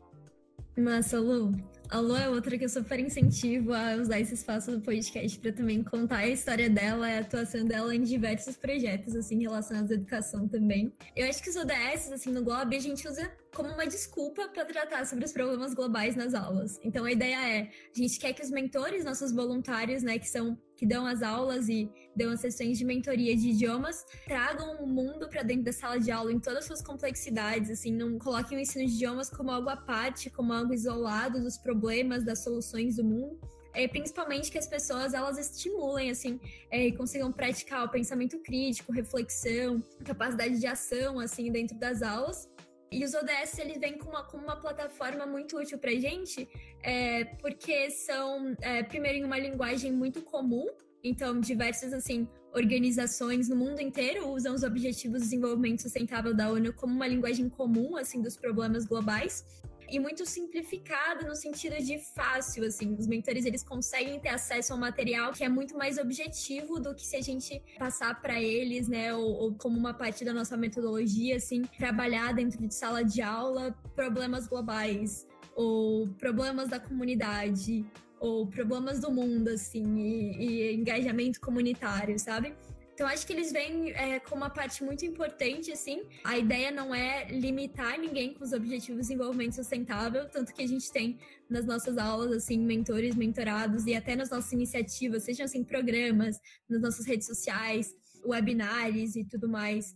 Massa, 0.75 1.19
Lu. 1.19 1.51
A 1.89 1.99
Lu 1.99 2.15
é 2.15 2.27
outra 2.27 2.57
que 2.57 2.65
eu 2.65 2.69
super 2.69 2.99
incentivo 2.99 3.71
a 3.73 3.95
usar 3.95 4.19
esse 4.19 4.33
espaço 4.33 4.71
do 4.71 4.81
podcast 4.81 5.39
para 5.39 5.51
também 5.51 5.83
contar 5.83 6.17
a 6.17 6.27
história 6.27 6.69
dela, 6.69 7.07
a 7.07 7.19
atuação 7.19 7.65
dela 7.65 7.95
em 7.95 8.01
diversos 8.01 8.57
projetos, 8.57 9.15
assim, 9.15 9.41
relacionados 9.41 9.91
à 9.91 9.93
educação 9.93 10.47
também. 10.47 10.91
Eu 11.15 11.27
acho 11.29 11.41
que 11.41 11.49
os 11.49 11.55
ODS, 11.55 12.11
assim, 12.11 12.31
no 12.31 12.43
Globo, 12.43 12.75
a 12.75 12.79
gente 12.79 13.07
usa 13.07 13.31
como 13.57 13.69
uma 13.69 13.87
desculpa 13.87 14.47
para 14.49 14.63
tratar 14.65 15.07
sobre 15.07 15.25
os 15.25 15.31
problemas 15.31 15.73
globais 15.73 16.15
nas 16.15 16.35
aulas. 16.35 16.79
Então 16.83 17.05
a 17.05 17.11
ideia 17.11 17.37
é, 17.37 17.61
a 17.63 17.99
gente 17.99 18.19
quer 18.19 18.31
que 18.31 18.43
os 18.43 18.51
mentores, 18.51 19.03
nossos 19.03 19.31
voluntários, 19.31 20.03
né, 20.03 20.19
que 20.19 20.29
são 20.29 20.55
que 20.75 20.85
dão 20.85 21.07
as 21.07 21.23
aulas 21.23 21.67
e 21.67 21.89
dão 22.15 22.29
as 22.29 22.39
sessões 22.39 22.77
de 22.77 22.85
mentoria 22.85 23.35
de 23.35 23.49
idiomas, 23.49 24.05
tragam 24.27 24.75
o 24.75 24.85
mundo 24.85 25.27
para 25.27 25.41
dentro 25.41 25.63
da 25.63 25.73
sala 25.73 25.99
de 25.99 26.11
aula 26.11 26.31
em 26.31 26.39
todas 26.39 26.59
as 26.59 26.65
suas 26.65 26.83
complexidades, 26.83 27.71
assim, 27.71 27.91
não 27.91 28.19
coloquem 28.19 28.59
o 28.59 28.61
ensino 28.61 28.85
de 28.85 28.93
idiomas 28.93 29.27
como 29.27 29.49
algo 29.49 29.69
à 29.69 29.75
parte, 29.75 30.29
como 30.29 30.53
algo 30.53 30.71
isolado 30.71 31.41
dos 31.41 31.57
problemas, 31.57 32.23
das 32.23 32.43
soluções 32.43 32.97
do 32.97 33.03
mundo. 33.03 33.39
É, 33.73 33.87
principalmente 33.87 34.51
que 34.51 34.57
as 34.59 34.67
pessoas 34.67 35.15
elas 35.15 35.37
estimulem 35.39 36.11
assim 36.11 36.39
é, 36.69 36.91
consigam 36.91 37.31
praticar 37.31 37.85
o 37.85 37.89
pensamento 37.89 38.37
crítico, 38.39 38.91
reflexão, 38.91 39.83
capacidade 40.05 40.59
de 40.59 40.67
ação 40.67 41.19
assim 41.19 41.51
dentro 41.51 41.75
das 41.77 42.03
aulas 42.03 42.47
e 42.91 43.03
os 43.03 43.13
ODS 43.13 43.59
eles 43.59 43.77
vêm 43.79 43.97
com 43.97 44.09
uma, 44.09 44.23
com 44.23 44.37
uma 44.37 44.55
plataforma 44.55 45.25
muito 45.25 45.57
útil 45.57 45.77
para 45.77 45.91
gente, 45.91 46.47
é, 46.81 47.25
porque 47.25 47.91
são, 47.91 48.55
é, 48.61 48.83
primeiro, 48.83 49.17
em 49.19 49.23
uma 49.23 49.37
linguagem 49.37 49.91
muito 49.91 50.21
comum, 50.21 50.67
então 51.03 51.39
diversas 51.39 51.93
assim 51.93 52.27
organizações 52.53 53.49
no 53.49 53.55
mundo 53.55 53.81
inteiro 53.81 54.29
usam 54.29 54.55
os 54.55 54.63
Objetivos 54.63 55.19
de 55.19 55.25
Desenvolvimento 55.25 55.81
Sustentável 55.81 56.33
da 56.33 56.49
ONU 56.49 56.73
como 56.73 56.93
uma 56.93 57.07
linguagem 57.07 57.49
comum 57.49 57.95
assim 57.95 58.21
dos 58.21 58.35
problemas 58.35 58.85
globais 58.85 59.45
e 59.89 59.99
muito 59.99 60.25
simplificado 60.25 61.25
no 61.25 61.35
sentido 61.35 61.77
de 61.83 61.99
fácil, 62.13 62.65
assim. 62.65 62.95
Os 62.95 63.07
mentores, 63.07 63.45
eles 63.45 63.63
conseguem 63.63 64.19
ter 64.19 64.29
acesso 64.29 64.73
ao 64.73 64.79
material 64.79 65.33
que 65.33 65.43
é 65.43 65.49
muito 65.49 65.77
mais 65.77 65.97
objetivo 65.97 66.79
do 66.79 66.93
que 66.93 67.05
se 67.05 67.15
a 67.15 67.21
gente 67.21 67.61
passar 67.77 68.21
para 68.21 68.41
eles, 68.41 68.87
né, 68.87 69.13
ou, 69.13 69.25
ou, 69.25 69.55
como 69.55 69.77
uma 69.77 69.93
parte 69.93 70.23
da 70.25 70.33
nossa 70.33 70.57
metodologia, 70.57 71.37
assim, 71.37 71.61
trabalhar 71.77 72.33
dentro 72.33 72.65
de 72.65 72.73
sala 72.73 73.03
de 73.03 73.21
aula 73.21 73.75
problemas 73.95 74.47
globais 74.47 75.25
ou 75.55 76.07
problemas 76.19 76.69
da 76.69 76.79
comunidade 76.79 77.85
ou 78.19 78.47
problemas 78.47 78.99
do 78.99 79.11
mundo, 79.11 79.49
assim, 79.49 79.97
e, 79.97 80.71
e 80.71 80.75
engajamento 80.75 81.39
comunitário, 81.39 82.17
sabe? 82.19 82.55
Então, 82.97 83.05
acho 83.05 83.27
que 83.27 83.33
eles 83.33 83.51
vêm 83.51 83.91
é, 83.91 84.19
com 84.19 84.33
uma 84.33 84.49
parte 84.49 84.83
muito 84.83 85.05
importante, 85.05 85.71
assim. 85.71 86.01
A 86.23 86.35
ideia 86.35 86.71
não 86.71 86.95
é 86.95 87.27
limitar 87.29 87.99
ninguém 87.99 88.33
com 88.33 88.43
os 88.43 88.53
objetivos 88.53 89.01
de 89.01 89.13
desenvolvimento 89.13 89.53
sustentável, 89.53 90.27
tanto 90.27 90.51
que 90.51 90.63
a 90.63 90.67
gente 90.67 90.91
tem 90.91 91.19
nas 91.47 91.63
nossas 91.63 91.95
aulas, 91.99 92.31
assim, 92.31 92.57
mentores, 92.57 93.15
mentorados 93.15 93.85
e 93.85 93.93
até 93.93 94.15
nas 94.15 94.31
nossas 94.31 94.51
iniciativas, 94.51 95.21
sejam, 95.21 95.45
assim, 95.45 95.63
programas, 95.63 96.39
nas 96.67 96.81
nossas 96.81 97.05
redes 97.05 97.27
sociais, 97.27 97.93
webinars 98.25 99.15
e 99.15 99.23
tudo 99.23 99.47
mais, 99.47 99.95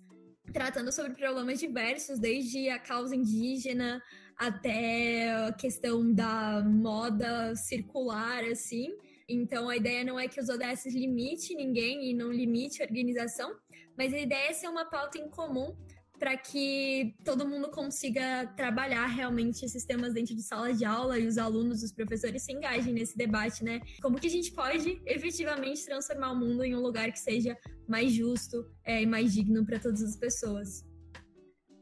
tratando 0.54 0.92
sobre 0.92 1.16
problemas 1.16 1.60
diversos, 1.60 2.20
desde 2.20 2.70
a 2.70 2.78
causa 2.78 3.16
indígena 3.16 4.00
até 4.38 5.34
a 5.48 5.52
questão 5.54 6.14
da 6.14 6.64
moda 6.64 7.56
circular, 7.56 8.44
assim. 8.44 8.96
Então, 9.34 9.70
a 9.70 9.78
ideia 9.78 10.04
não 10.04 10.20
é 10.20 10.28
que 10.28 10.40
os 10.40 10.50
ODS 10.50 10.86
limite 10.88 11.56
ninguém 11.56 12.10
e 12.10 12.14
não 12.14 12.32
limite 12.32 12.82
a 12.82 12.86
organização, 12.86 13.56
mas 13.98 14.14
a 14.14 14.20
ideia 14.20 14.50
é 14.50 14.54
ser 14.54 14.68
uma 14.68 14.86
pauta 14.86 15.18
em 15.18 15.30
comum 15.30 15.76
para 16.20 16.38
que 16.38 17.16
todo 17.26 17.48
mundo 17.48 17.72
consiga 17.72 18.46
trabalhar 18.56 19.08
realmente 19.08 19.66
esses 19.66 19.84
temas 19.84 20.14
dentro 20.14 20.36
de 20.36 20.44
sala 20.44 20.72
de 20.72 20.86
aula 20.86 21.18
e 21.18 21.26
os 21.26 21.36
alunos, 21.40 21.82
os 21.82 21.92
professores 21.92 22.44
se 22.44 22.52
engajem 22.54 22.94
nesse 22.94 23.18
debate, 23.18 23.64
né? 23.64 23.82
Como 24.04 24.20
que 24.20 24.28
a 24.28 24.30
gente 24.30 24.52
pode 24.52 25.02
efetivamente 25.08 25.84
transformar 25.84 26.34
o 26.34 26.36
mundo 26.36 26.64
em 26.64 26.76
um 26.76 26.80
lugar 26.80 27.12
que 27.12 27.18
seja 27.18 27.58
mais 27.88 28.12
justo 28.12 28.64
é, 28.86 29.02
e 29.02 29.06
mais 29.08 29.34
digno 29.34 29.66
para 29.66 29.80
todas 29.80 30.04
as 30.04 30.16
pessoas. 30.16 30.91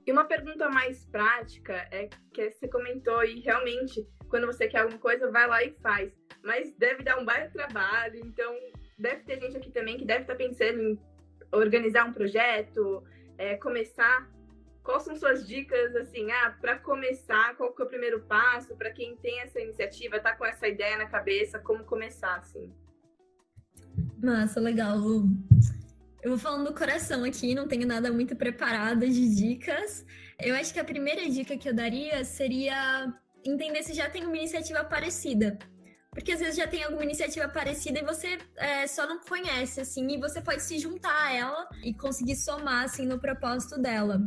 E 0.09 0.11
uma 0.11 0.25
pergunta 0.25 0.67
mais 0.67 1.05
prática 1.05 1.87
é 1.91 2.09
que 2.33 2.49
você 2.49 2.67
comentou 2.67 3.23
e 3.23 3.41
realmente 3.41 4.07
quando 4.27 4.47
você 4.47 4.67
quer 4.67 4.79
alguma 4.79 4.97
coisa, 4.97 5.29
vai 5.29 5.45
lá 5.45 5.63
e 5.63 5.69
faz. 5.83 6.11
Mas 6.43 6.73
deve 6.79 7.03
dar 7.03 7.19
um 7.19 7.25
baita 7.25 7.51
trabalho, 7.53 8.19
então 8.25 8.51
deve 8.97 9.21
ter 9.21 9.39
gente 9.39 9.55
aqui 9.55 9.69
também 9.69 9.99
que 9.99 10.05
deve 10.05 10.21
estar 10.21 10.33
tá 10.33 10.37
pensando 10.39 10.81
em 10.81 10.99
organizar 11.51 12.07
um 12.07 12.13
projeto, 12.13 13.03
é, 13.37 13.55
começar. 13.57 14.27
quais 14.81 15.03
são 15.03 15.15
suas 15.15 15.47
dicas, 15.47 15.95
assim, 15.95 16.31
ah, 16.31 16.57
para 16.59 16.79
começar, 16.79 17.55
qual 17.55 17.71
que 17.71 17.79
é 17.83 17.85
o 17.85 17.87
primeiro 17.87 18.19
passo, 18.21 18.75
para 18.75 18.89
quem 18.89 19.15
tem 19.17 19.41
essa 19.41 19.61
iniciativa, 19.61 20.19
tá 20.19 20.35
com 20.35 20.43
essa 20.43 20.67
ideia 20.67 20.97
na 20.97 21.05
cabeça, 21.05 21.59
como 21.59 21.83
começar, 21.83 22.37
assim? 22.37 22.73
Massa, 24.17 24.59
legal, 24.59 24.97
Lu. 24.97 25.27
Eu 26.21 26.31
vou 26.31 26.37
falando 26.37 26.65
do 26.65 26.73
coração 26.73 27.23
aqui, 27.23 27.55
não 27.55 27.67
tenho 27.67 27.87
nada 27.87 28.11
muito 28.11 28.35
preparado 28.35 29.07
de 29.07 29.35
dicas. 29.35 30.05
Eu 30.37 30.53
acho 30.55 30.73
que 30.73 30.79
a 30.79 30.83
primeira 30.83 31.29
dica 31.29 31.57
que 31.57 31.69
eu 31.69 31.73
daria 31.73 32.25
seria 32.25 33.13
entender 33.45 33.83
se 33.83 33.93
já 33.93 34.09
tem 34.09 34.25
uma 34.25 34.35
iniciativa 34.35 34.83
parecida. 34.83 35.57
Porque 36.11 36.33
às 36.33 36.39
vezes 36.39 36.57
já 36.57 36.67
tem 36.67 36.83
alguma 36.83 37.03
iniciativa 37.03 37.47
parecida 37.47 37.99
e 37.99 38.03
você 38.03 38.37
é, 38.57 38.85
só 38.87 39.07
não 39.07 39.19
conhece, 39.19 39.79
assim, 39.79 40.05
e 40.11 40.19
você 40.19 40.41
pode 40.41 40.61
se 40.61 40.77
juntar 40.77 41.27
a 41.27 41.31
ela 41.31 41.69
e 41.83 41.93
conseguir 41.93 42.35
somar, 42.35 42.83
assim, 42.83 43.05
no 43.05 43.19
propósito 43.19 43.79
dela. 43.79 44.21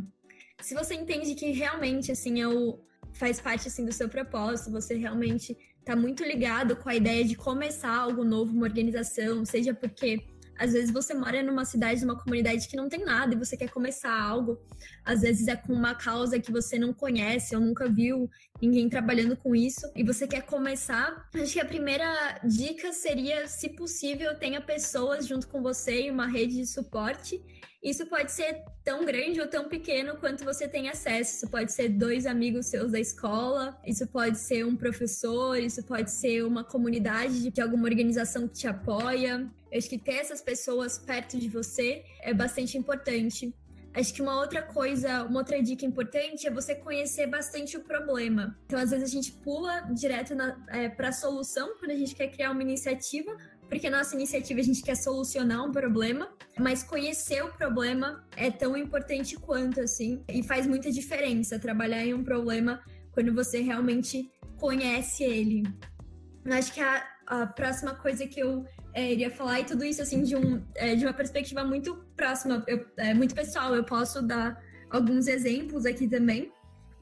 Se 0.61 0.73
você 0.73 0.95
entende 0.95 1.35
que 1.35 1.51
realmente, 1.51 2.11
assim, 2.11 2.41
é 2.41 2.47
o, 2.47 2.79
faz 3.11 3.39
parte, 3.39 3.67
assim, 3.67 3.85
do 3.85 3.91
seu 3.91 4.09
propósito, 4.09 4.71
você 4.71 4.95
realmente 4.95 5.55
está 5.79 5.95
muito 5.95 6.23
ligado 6.23 6.75
com 6.77 6.89
a 6.89 6.95
ideia 6.95 7.23
de 7.25 7.35
começar 7.35 7.93
algo 7.93 8.23
novo, 8.23 8.53
uma 8.53 8.65
organização, 8.65 9.45
seja 9.45 9.73
porque 9.73 10.25
às 10.63 10.71
vezes 10.71 10.91
você 10.91 11.13
mora 11.13 11.43
numa 11.43 11.65
cidade, 11.65 12.05
numa 12.05 12.17
comunidade 12.17 12.69
que 12.69 12.77
não 12.77 12.87
tem 12.87 13.03
nada 13.03 13.35
e 13.35 13.37
você 13.37 13.57
quer 13.57 13.69
começar 13.69 14.17
algo. 14.17 14.57
Às 15.03 15.19
vezes 15.19 15.49
é 15.49 15.57
com 15.57 15.73
uma 15.73 15.93
causa 15.93 16.39
que 16.39 16.53
você 16.53 16.79
não 16.79 16.93
conhece 16.93 17.53
ou 17.53 17.61
nunca 17.61 17.89
viu 17.89 18.29
ninguém 18.61 18.87
trabalhando 18.87 19.35
com 19.35 19.53
isso 19.53 19.91
e 19.93 20.03
você 20.03 20.25
quer 20.25 20.43
começar. 20.43 21.29
Acho 21.35 21.51
que 21.51 21.59
a 21.59 21.65
primeira 21.65 22.39
dica 22.45 22.93
seria, 22.93 23.45
se 23.45 23.67
possível, 23.71 24.39
tenha 24.39 24.61
pessoas 24.61 25.27
junto 25.27 25.49
com 25.49 25.61
você 25.61 26.05
e 26.05 26.11
uma 26.11 26.27
rede 26.27 26.55
de 26.55 26.65
suporte 26.65 27.43
isso 27.83 28.05
pode 28.05 28.31
ser 28.31 28.63
tão 28.83 29.03
grande 29.03 29.41
ou 29.41 29.47
tão 29.47 29.67
pequeno 29.67 30.15
quanto 30.15 30.45
você 30.45 30.67
tem 30.67 30.89
acesso. 30.89 31.35
Isso 31.35 31.49
pode 31.49 31.73
ser 31.73 31.89
dois 31.89 32.25
amigos 32.25 32.67
seus 32.67 32.91
da 32.91 32.99
escola, 32.99 33.77
isso 33.85 34.07
pode 34.07 34.37
ser 34.37 34.65
um 34.65 34.75
professor, 34.75 35.57
isso 35.57 35.83
pode 35.83 36.09
ser 36.09 36.43
uma 36.45 36.63
comunidade 36.63 37.51
de 37.51 37.61
alguma 37.61 37.83
organização 37.83 38.47
que 38.47 38.53
te 38.53 38.67
apoia. 38.67 39.49
Eu 39.69 39.77
acho 39.77 39.89
que 39.89 39.97
ter 39.97 40.13
essas 40.13 40.41
pessoas 40.41 40.97
perto 40.97 41.37
de 41.37 41.49
você 41.49 42.05
é 42.21 42.33
bastante 42.33 42.77
importante. 42.77 43.53
Acho 43.95 44.11
que 44.11 44.23
uma 44.23 44.39
outra 44.39 44.63
coisa, 44.63 45.23
uma 45.23 45.39
outra 45.39 45.61
dica 45.61 45.85
importante 45.85 46.47
é 46.47 46.51
você 46.51 46.73
conhecer 46.73 47.27
bastante 47.27 47.77
o 47.77 47.81
problema. 47.81 48.57
Então, 48.65 48.79
às 48.79 48.89
vezes, 48.89 49.07
a 49.07 49.11
gente 49.11 49.31
pula 49.33 49.81
direto 49.93 50.33
é, 50.69 50.89
para 50.89 51.09
a 51.09 51.11
solução 51.11 51.75
quando 51.77 51.91
a 51.91 51.95
gente 51.95 52.15
quer 52.15 52.27
criar 52.29 52.51
uma 52.51 52.63
iniciativa, 52.63 53.31
porque 53.73 53.89
nossa 53.89 54.13
iniciativa 54.13 54.59
a 54.59 54.63
gente 54.63 54.83
quer 54.83 54.93
solucionar 54.95 55.65
um 55.65 55.71
problema, 55.71 56.29
mas 56.59 56.83
conhecer 56.83 57.43
o 57.43 57.51
problema 57.53 58.23
é 58.37 58.51
tão 58.51 58.77
importante 58.77 59.35
quanto, 59.35 59.81
assim, 59.81 60.23
e 60.29 60.43
faz 60.43 60.67
muita 60.67 60.91
diferença 60.91 61.57
trabalhar 61.57 62.05
em 62.05 62.13
um 62.13 62.23
problema 62.23 62.83
quando 63.11 63.33
você 63.33 63.61
realmente 63.61 64.31
conhece 64.59 65.23
ele. 65.23 65.63
Eu 66.45 66.53
acho 66.53 66.71
que 66.71 66.81
a, 66.81 67.03
a 67.25 67.47
próxima 67.47 67.95
coisa 67.95 68.27
que 68.27 68.39
eu 68.39 68.63
é, 68.93 69.11
iria 69.11 69.31
falar, 69.31 69.61
e 69.61 69.65
tudo 69.65 69.83
isso, 69.83 70.03
assim, 70.03 70.21
de, 70.21 70.35
um, 70.35 70.63
é, 70.75 70.93
de 70.93 71.03
uma 71.03 71.13
perspectiva 71.13 71.63
muito 71.63 71.95
próxima, 72.15 72.63
eu, 72.67 72.85
é, 72.97 73.11
muito 73.15 73.33
pessoal, 73.33 73.75
eu 73.75 73.83
posso 73.83 74.21
dar 74.21 74.55
alguns 74.91 75.25
exemplos 75.25 75.87
aqui 75.87 76.07
também. 76.07 76.51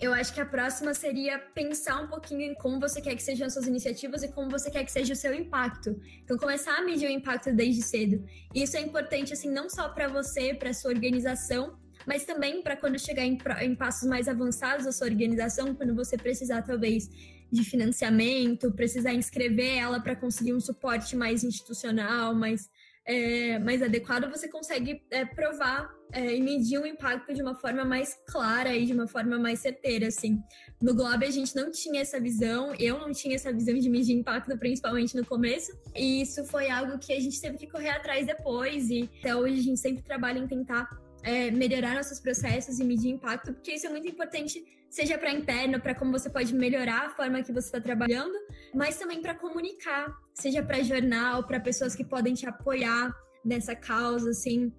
Eu 0.02 0.16
acho 0.16 0.34
que 0.34 0.42
a 0.42 0.46
próxima 0.46 0.96
seria 0.96 1.38
pensar 1.38 2.02
um 2.02 2.08
pouquinho 2.08 2.42
em 2.42 2.56
como 2.56 2.80
você 2.80 3.00
quer 3.00 3.16
que 3.16 3.22
sejam 3.22 3.46
as 3.46 3.54
suas 3.54 3.68
iniciativas 3.68 4.24
e 4.24 4.30
como 4.30 4.50
você 4.50 4.72
quer 4.72 4.84
que 4.84 4.92
seja 4.92 5.14
o 5.14 5.16
seu 5.16 5.32
impacto. 5.32 5.96
Então, 6.24 6.40
começar 6.40 6.76
a 6.76 6.82
medir 6.82 7.08
o 7.08 7.12
impacto 7.12 7.54
desde 7.54 7.84
cedo. 7.84 8.26
Isso 8.54 8.76
é 8.76 8.82
importante, 8.82 9.32
assim, 9.32 9.52
não 9.52 9.70
só 9.70 9.90
para 9.90 10.08
você, 10.08 10.56
para 10.56 10.74
sua 10.74 10.90
organização, 10.90 11.78
mas 12.08 12.26
também 12.26 12.64
para 12.64 12.76
quando 12.76 12.98
chegar 12.98 13.24
em, 13.24 13.38
em 13.62 13.76
passos 13.76 14.10
mais 14.10 14.28
avançados 14.28 14.86
da 14.86 14.92
sua 14.92 15.06
organização, 15.06 15.76
quando 15.76 15.94
você 15.94 16.18
precisar, 16.18 16.64
talvez, 16.64 17.08
de 17.52 17.64
financiamento, 17.64 18.72
precisar 18.72 19.14
inscrever 19.14 19.78
ela 19.78 20.00
para 20.00 20.16
conseguir 20.16 20.56
um 20.56 20.60
suporte 20.60 21.16
mais 21.16 21.44
institucional, 21.44 22.34
mais, 22.34 22.68
é, 23.06 23.60
mais 23.60 23.82
adequado, 23.82 24.30
você 24.30 24.48
consegue 24.48 25.02
é, 25.10 25.26
provar 25.26 25.90
é, 26.14 26.36
e 26.36 26.42
medir 26.42 26.80
o 26.80 26.86
impacto 26.86 27.34
de 27.34 27.42
uma 27.42 27.56
forma 27.56 27.84
mais 27.84 28.18
clara 28.28 28.76
e 28.76 28.86
de 28.86 28.94
uma 28.94 29.08
forma 29.08 29.40
mais 29.40 29.60
certeira, 29.60 30.08
assim. 30.08 30.40
No 30.82 30.94
Globo 30.94 31.24
a 31.24 31.30
gente 31.30 31.56
não 31.56 31.72
tinha 31.72 32.02
essa 32.02 32.20
visão, 32.20 32.74
eu 32.80 33.00
não 33.00 33.12
tinha 33.12 33.36
essa 33.36 33.52
visão 33.52 33.76
de 33.76 33.90
medir 33.90 34.16
impacto, 34.16 34.56
principalmente 34.58 35.16
no 35.16 35.26
começo, 35.26 35.72
e 35.96 36.22
isso 36.22 36.44
foi 36.46 36.70
algo 36.70 37.00
que 37.00 37.14
a 37.14 37.20
gente 37.20 37.40
teve 37.40 37.58
que 37.58 37.68
correr 37.68 37.90
atrás 37.90 38.26
depois, 38.26 38.90
e 38.90 39.10
até 39.20 39.36
hoje 39.36 39.60
a 39.60 39.64
gente 39.64 39.80
sempre 39.80 40.04
trabalha 40.04 40.40
em 40.40 40.48
tentar 40.48 40.88
é, 41.24 41.52
melhorar 41.52 41.96
nossos 41.96 42.20
processos 42.20 42.80
e 42.80 42.84
medir 42.84 43.12
impacto, 43.12 43.54
porque 43.54 43.74
isso 43.74 43.88
é 43.88 43.90
muito 43.90 44.08
importante, 44.08 44.64
seja 44.90 45.18
para 45.18 45.32
interno, 45.32 45.80
para 45.80 45.96
como 45.96 46.12
você 46.12 46.30
pode 46.30 46.54
melhorar 46.54 47.08
a 47.08 47.10
forma 47.10 47.44
que 47.44 47.52
você 47.52 47.68
está 47.68 47.82
trabalhando, 47.82 48.34
mas 48.74 48.98
também 48.98 49.22
para 49.22 49.36
comunicar, 49.36 50.14
seja 50.34 50.64
para 50.64 50.82
jornal, 50.82 51.46
para 51.46 51.60
pessoas 51.60 51.96
que 51.96 52.04
podem 52.04 52.34
te 52.34 52.48
apoiar 52.48 53.14
nessa 53.44 53.76
causa, 53.76 54.30
assim 54.30 54.72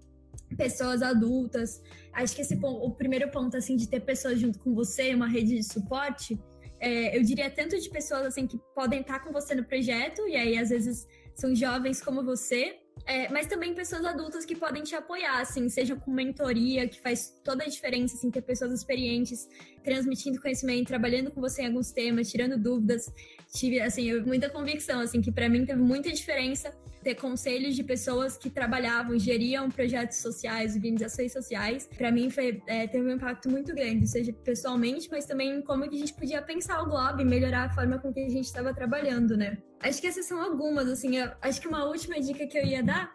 pessoas 0.57 1.03
adultas. 1.03 1.83
Acho 2.13 2.35
que 2.35 2.43
esse 2.43 2.59
o 2.63 2.91
primeiro 2.91 3.31
ponto 3.31 3.57
assim 3.57 3.77
de 3.77 3.89
ter 3.89 4.01
pessoas 4.01 4.39
junto 4.39 4.59
com 4.59 4.75
você, 4.75 5.15
uma 5.15 5.27
rede 5.27 5.57
de 5.57 5.63
suporte, 5.63 6.39
é, 6.83 7.17
eu 7.17 7.23
diria 7.23 7.49
tanto 7.49 7.79
de 7.79 7.89
pessoas 7.89 8.27
assim 8.27 8.45
que 8.45 8.59
podem 8.75 9.03
estar 9.03 9.21
com 9.21 9.33
você 9.33 9.55
no 9.55 9.65
projeto 9.65 10.27
e 10.27 10.35
aí 10.35 10.59
às 10.59 10.71
vezes 10.71 11.07
são 11.35 11.55
jovens 11.55 12.03
como 12.03 12.25
você, 12.25 12.77
é, 13.05 13.29
mas 13.31 13.47
também 13.47 13.75
pessoas 13.75 14.05
adultas 14.05 14.45
que 14.45 14.55
podem 14.55 14.83
te 14.83 14.95
apoiar, 14.95 15.41
assim, 15.41 15.69
seja 15.69 15.97
com 15.97 16.11
mentoria, 16.11 16.89
que 16.89 17.01
faz 17.01 17.35
toda 17.43 17.65
a 17.65 17.67
diferença, 17.67 18.15
assim, 18.15 18.31
ter 18.31 18.43
pessoas 18.43 18.73
experientes 18.73 19.49
transmitindo 19.83 20.41
conhecimento, 20.41 20.89
trabalhando 20.89 21.31
com 21.31 21.41
você 21.41 21.63
em 21.63 21.67
alguns 21.67 21.91
temas, 21.91 22.31
tirando 22.31 22.57
dúvidas. 22.57 23.13
Tive, 23.53 23.81
assim, 23.81 24.21
muita 24.21 24.49
convicção, 24.49 25.01
assim, 25.01 25.21
que 25.21 25.33
para 25.33 25.49
mim 25.49 25.67
teve 25.67 25.81
muita 25.81 26.13
diferença 26.13 26.73
ter 27.03 27.15
conselhos 27.17 27.75
de 27.75 27.83
pessoas 27.83 28.37
que 28.37 28.49
trabalhavam, 28.49 29.19
geriam 29.19 29.71
projetos 29.71 30.19
sociais, 30.19 30.75
organizações 30.75 31.33
sociais. 31.33 31.89
Para 31.97 32.11
mim 32.11 32.31
foi, 32.31 32.63
é, 32.67 32.87
teve 32.87 33.07
um 33.07 33.11
impacto 33.11 33.51
muito 33.51 33.75
grande, 33.75 34.07
seja 34.07 34.33
pessoalmente, 34.33 35.09
mas 35.11 35.27
também 35.27 35.61
como 35.63 35.89
que 35.89 35.97
a 35.97 35.99
gente 35.99 36.15
podia 36.15 36.41
pensar 36.41 36.81
o 36.83 36.87
Globo 36.87 37.21
e 37.21 37.25
melhorar 37.25 37.65
a 37.65 37.71
forma 37.71 37.99
com 37.99 38.13
que 38.13 38.21
a 38.21 38.29
gente 38.29 38.45
estava 38.45 38.73
trabalhando, 38.73 39.37
né? 39.37 39.59
Acho 39.81 40.01
que 40.01 40.07
essas 40.07 40.27
são 40.27 40.41
algumas, 40.41 40.89
assim, 40.89 41.17
eu, 41.17 41.31
acho 41.43 41.61
que 41.61 41.69
uma 41.69 41.85
última 41.85 42.21
dica 42.21 42.47
que 42.47 42.57
eu 42.57 42.65
ia 42.65 42.83
dar 42.83 43.13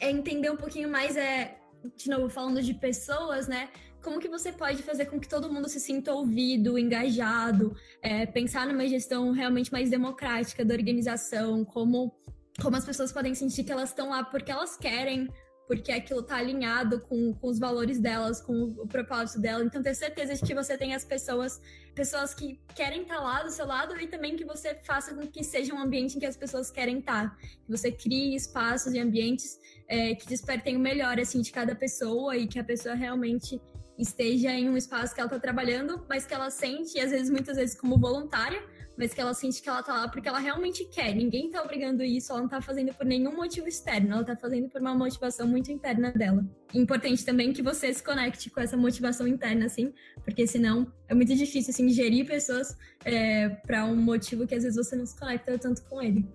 é 0.00 0.10
entender 0.10 0.50
um 0.50 0.56
pouquinho 0.56 0.88
mais, 0.88 1.16
é, 1.16 1.58
de 1.96 2.10
novo, 2.10 2.28
falando 2.28 2.60
de 2.60 2.74
pessoas, 2.74 3.46
né? 3.46 3.68
como 4.02 4.20
que 4.20 4.28
você 4.28 4.52
pode 4.52 4.82
fazer 4.82 5.06
com 5.06 5.18
que 5.18 5.28
todo 5.28 5.52
mundo 5.52 5.68
se 5.68 5.80
sinta 5.80 6.12
ouvido, 6.12 6.78
engajado, 6.78 7.76
é, 8.00 8.24
pensar 8.26 8.66
numa 8.66 8.86
gestão 8.86 9.32
realmente 9.32 9.72
mais 9.72 9.90
democrática 9.90 10.64
da 10.64 10.74
organização, 10.74 11.64
como 11.64 12.14
como 12.62 12.76
as 12.76 12.84
pessoas 12.84 13.12
podem 13.12 13.34
sentir 13.34 13.64
que 13.64 13.72
elas 13.72 13.90
estão 13.90 14.10
lá 14.10 14.24
porque 14.24 14.50
elas 14.50 14.76
querem, 14.76 15.28
porque 15.66 15.92
aquilo 15.92 16.20
está 16.20 16.36
alinhado 16.36 17.00
com, 17.02 17.34
com 17.34 17.48
os 17.48 17.58
valores 17.58 18.00
delas, 18.00 18.40
com 18.40 18.52
o, 18.52 18.88
propósito 18.88 19.40
dela. 19.40 19.62
Então, 19.62 19.82
ter 19.82 19.94
certeza 19.94 20.34
de 20.34 20.42
que 20.42 20.54
você 20.54 20.76
tem 20.76 20.94
as 20.94 21.04
pessoas, 21.04 21.60
pessoas 21.94 22.34
que 22.34 22.58
querem 22.74 23.02
estar 23.02 23.16
tá 23.16 23.20
lá 23.20 23.42
do 23.42 23.50
seu 23.50 23.66
lado 23.66 23.98
e 24.00 24.06
também 24.06 24.34
que 24.34 24.44
você 24.44 24.74
faça 24.74 25.14
com 25.14 25.26
que 25.26 25.44
seja 25.44 25.74
um 25.74 25.78
ambiente 25.78 26.16
em 26.16 26.20
que 26.20 26.26
as 26.26 26.36
pessoas 26.36 26.70
querem 26.70 26.98
estar. 26.98 27.30
Tá. 27.30 27.36
Que 27.36 27.70
você 27.70 27.92
crie 27.92 28.34
espaços 28.34 28.94
e 28.94 28.98
ambientes 28.98 29.58
é, 29.86 30.14
que 30.14 30.26
despertem 30.26 30.76
o 30.76 30.80
melhor, 30.80 31.20
assim, 31.20 31.40
de 31.40 31.52
cada 31.52 31.74
pessoa 31.74 32.36
e 32.36 32.46
que 32.46 32.58
a 32.58 32.64
pessoa 32.64 32.94
realmente 32.94 33.60
esteja 33.98 34.52
em 34.52 34.68
um 34.68 34.76
espaço 34.76 35.14
que 35.14 35.20
ela 35.20 35.28
está 35.28 35.40
trabalhando, 35.40 36.06
mas 36.08 36.24
que 36.24 36.32
ela 36.32 36.50
sente, 36.50 36.96
e 36.96 37.00
às 37.00 37.10
vezes, 37.10 37.28
muitas 37.28 37.56
vezes, 37.56 37.78
como 37.78 37.98
voluntária, 37.98 38.62
mas 38.98 39.14
que 39.14 39.20
ela 39.20 39.32
sente 39.32 39.62
que 39.62 39.68
ela 39.68 39.80
tá 39.80 39.92
lá 39.92 40.08
porque 40.08 40.28
ela 40.28 40.40
realmente 40.40 40.84
quer. 40.86 41.14
Ninguém 41.14 41.48
tá 41.48 41.62
obrigando 41.62 42.02
isso, 42.02 42.32
ela 42.32 42.40
não 42.40 42.48
tá 42.48 42.60
fazendo 42.60 42.92
por 42.92 43.06
nenhum 43.06 43.34
motivo 43.34 43.68
externo, 43.68 44.12
ela 44.12 44.24
tá 44.24 44.36
fazendo 44.36 44.68
por 44.68 44.80
uma 44.80 44.92
motivação 44.92 45.46
muito 45.46 45.70
interna 45.70 46.10
dela. 46.10 46.44
Importante 46.74 47.24
também 47.24 47.52
que 47.52 47.62
você 47.62 47.94
se 47.94 48.02
conecte 48.02 48.50
com 48.50 48.60
essa 48.60 48.76
motivação 48.76 49.28
interna, 49.28 49.66
assim, 49.66 49.94
porque 50.24 50.48
senão 50.48 50.92
é 51.06 51.14
muito 51.14 51.32
difícil, 51.34 51.70
assim, 51.70 51.88
gerir 51.88 52.26
pessoas 52.26 52.76
é, 53.04 53.48
para 53.48 53.84
um 53.84 53.94
motivo 53.94 54.46
que 54.48 54.54
às 54.56 54.64
vezes 54.64 54.76
você 54.76 54.96
não 54.96 55.06
se 55.06 55.16
conecta 55.16 55.56
tanto 55.56 55.84
com 55.84 56.02
ele. 56.02 56.28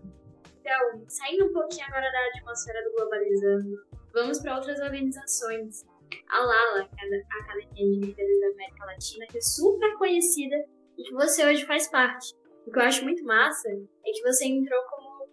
Então, 0.61 1.03
saindo 1.09 1.47
um 1.47 1.53
pouquinho 1.53 1.85
agora 1.87 2.09
da 2.09 2.39
atmosfera 2.39 2.81
do 2.85 2.95
globalizando, 2.95 3.85
vamos 4.13 4.39
para 4.39 4.55
outras 4.55 4.79
organizações. 4.79 5.83
A 6.29 6.39
LALA, 6.39 6.89
é 6.97 7.15
a 7.15 7.43
Academia 7.43 7.73
de 7.73 8.05
Líderes 8.05 8.39
da 8.39 8.47
América 8.47 8.85
Latina, 8.85 9.25
que 9.29 9.37
é 9.37 9.41
super 9.41 9.97
conhecida 9.97 10.55
e 10.97 11.03
que 11.03 11.13
você 11.13 11.45
hoje 11.45 11.65
faz 11.65 11.89
parte. 11.89 12.33
O 12.65 12.71
que 12.71 12.79
eu 12.79 12.83
acho 12.83 13.03
muito 13.03 13.23
massa 13.23 13.69
é 13.69 14.11
que 14.11 14.21
você 14.23 14.45
entrou 14.45 14.81
como 14.89 15.27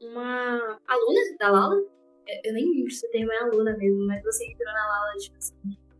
uma 0.00 0.78
aluna 0.86 1.20
da 1.38 1.50
Lala. 1.50 1.76
Eu 2.44 2.52
nem 2.52 2.70
lembro 2.70 2.90
se 2.90 3.06
o 3.06 3.10
termo 3.10 3.32
é 3.32 3.38
aluna 3.38 3.76
mesmo, 3.76 4.06
mas 4.06 4.22
você 4.22 4.46
entrou 4.46 4.72
na 4.72 4.86
Lala, 4.86 5.12
tipo 5.18 5.36
assim, 5.36 5.54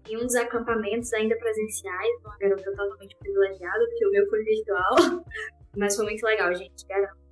em 0.08 0.16
um 0.16 0.20
dos 0.20 0.34
acampamentos 0.34 1.12
ainda 1.12 1.36
presenciais, 1.36 2.20
uma 2.24 2.36
garota 2.38 2.64
totalmente 2.64 3.16
privilegiada, 3.16 3.86
porque 3.86 4.06
o 4.06 4.10
meu 4.10 4.28
foi 4.28 4.42
virtual. 4.42 4.94
mas 5.76 5.94
foi 5.94 6.04
muito 6.06 6.24
legal, 6.24 6.54
gente, 6.54 6.86
garanto. 6.86 7.26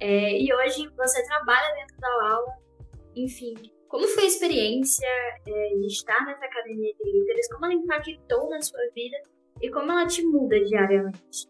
É, 0.00 0.40
e 0.40 0.52
hoje 0.54 0.88
você 0.96 1.24
trabalha 1.26 1.74
dentro 1.74 1.96
da 1.98 2.08
aula, 2.08 2.54
enfim, 3.14 3.54
Como 3.88 4.06
foi 4.06 4.22
a 4.22 4.26
experiência 4.26 5.06
é, 5.46 5.68
de 5.74 5.86
estar 5.86 6.24
nessa 6.24 6.44
academia 6.44 6.94
de 6.94 7.10
líderes? 7.10 7.48
Como 7.52 7.66
ela 7.66 7.74
impactou 7.74 8.48
na 8.48 8.60
sua 8.62 8.80
vida 8.94 9.16
e 9.60 9.68
como 9.68 9.90
ela 9.90 10.06
te 10.06 10.24
muda 10.24 10.58
diariamente? 10.64 11.49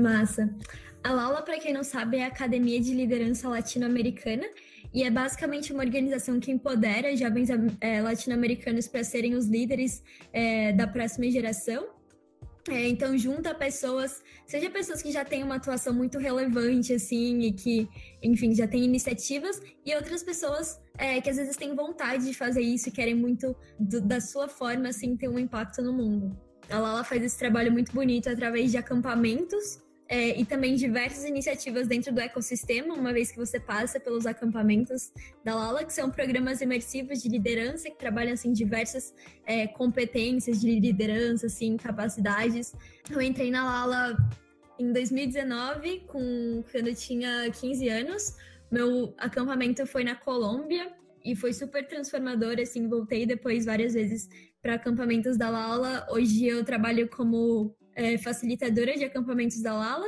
Massa. 0.00 0.54
A 1.02 1.12
Lala, 1.12 1.42
para 1.42 1.58
quem 1.58 1.72
não 1.72 1.82
sabe, 1.82 2.18
é 2.18 2.24
a 2.24 2.28
Academia 2.28 2.78
de 2.80 2.92
Liderança 2.94 3.48
Latino-Americana 3.48 4.46
e 4.92 5.02
é 5.02 5.10
basicamente 5.10 5.72
uma 5.72 5.82
organização 5.82 6.38
que 6.38 6.50
empodera 6.50 7.16
jovens 7.16 7.48
é, 7.80 8.02
latino-americanos 8.02 8.86
para 8.86 9.02
serem 9.02 9.34
os 9.34 9.46
líderes 9.46 10.02
é, 10.32 10.72
da 10.72 10.86
próxima 10.86 11.30
geração. 11.30 11.88
É, 12.68 12.86
então, 12.86 13.16
junta 13.16 13.54
pessoas, 13.54 14.22
seja 14.46 14.68
pessoas 14.68 15.00
que 15.00 15.10
já 15.10 15.24
têm 15.24 15.42
uma 15.42 15.54
atuação 15.54 15.94
muito 15.94 16.18
relevante, 16.18 16.92
assim, 16.92 17.40
e 17.40 17.52
que, 17.52 17.88
enfim, 18.22 18.54
já 18.54 18.68
têm 18.68 18.84
iniciativas, 18.84 19.60
e 19.86 19.94
outras 19.94 20.22
pessoas 20.22 20.78
é, 20.98 21.20
que 21.22 21.30
às 21.30 21.36
vezes 21.36 21.56
têm 21.56 21.74
vontade 21.74 22.26
de 22.26 22.34
fazer 22.34 22.60
isso 22.60 22.90
e 22.90 22.92
querem 22.92 23.14
muito, 23.14 23.56
do, 23.78 24.02
da 24.02 24.20
sua 24.20 24.46
forma, 24.46 24.88
assim, 24.88 25.16
ter 25.16 25.28
um 25.28 25.38
impacto 25.38 25.80
no 25.80 25.92
mundo. 25.94 26.38
A 26.68 26.78
Lala 26.78 27.02
faz 27.02 27.22
esse 27.24 27.38
trabalho 27.38 27.72
muito 27.72 27.92
bonito 27.92 28.28
através 28.28 28.70
de 28.70 28.76
acampamentos 28.76 29.80
é, 30.10 30.36
e 30.40 30.44
também 30.44 30.74
diversas 30.74 31.24
iniciativas 31.24 31.86
dentro 31.86 32.12
do 32.12 32.20
ecossistema, 32.20 32.92
uma 32.94 33.12
vez 33.12 33.30
que 33.30 33.38
você 33.38 33.60
passa 33.60 34.00
pelos 34.00 34.26
acampamentos 34.26 35.12
da 35.44 35.54
Lala, 35.54 35.84
que 35.84 35.92
são 35.92 36.10
programas 36.10 36.60
imersivos 36.60 37.22
de 37.22 37.28
liderança 37.28 37.88
que 37.88 37.96
trabalham 37.96 38.32
assim 38.32 38.52
diversas 38.52 39.14
é, 39.46 39.68
competências 39.68 40.60
de 40.60 40.80
liderança, 40.80 41.46
assim, 41.46 41.76
capacidades. 41.76 42.74
Eu 43.08 43.22
entrei 43.22 43.52
na 43.52 43.64
Lala 43.64 44.16
em 44.80 44.92
2019, 44.92 46.00
com, 46.08 46.64
quando 46.72 46.88
eu 46.88 46.94
tinha 46.96 47.48
15 47.48 47.88
anos. 47.88 48.36
Meu 48.68 49.14
acampamento 49.16 49.86
foi 49.86 50.02
na 50.02 50.16
Colômbia 50.16 50.90
e 51.24 51.36
foi 51.36 51.52
super 51.52 51.86
transformador, 51.86 52.56
assim, 52.60 52.88
voltei 52.88 53.26
depois 53.26 53.64
várias 53.64 53.94
vezes 53.94 54.28
para 54.60 54.74
acampamentos 54.74 55.36
da 55.36 55.48
Lala. 55.50 56.04
Hoje 56.10 56.46
eu 56.46 56.64
trabalho 56.64 57.08
como 57.08 57.76
é, 57.94 58.18
facilitadora 58.18 58.96
de 58.96 59.04
acampamentos 59.04 59.60
da 59.62 59.74
Lala. 59.74 60.06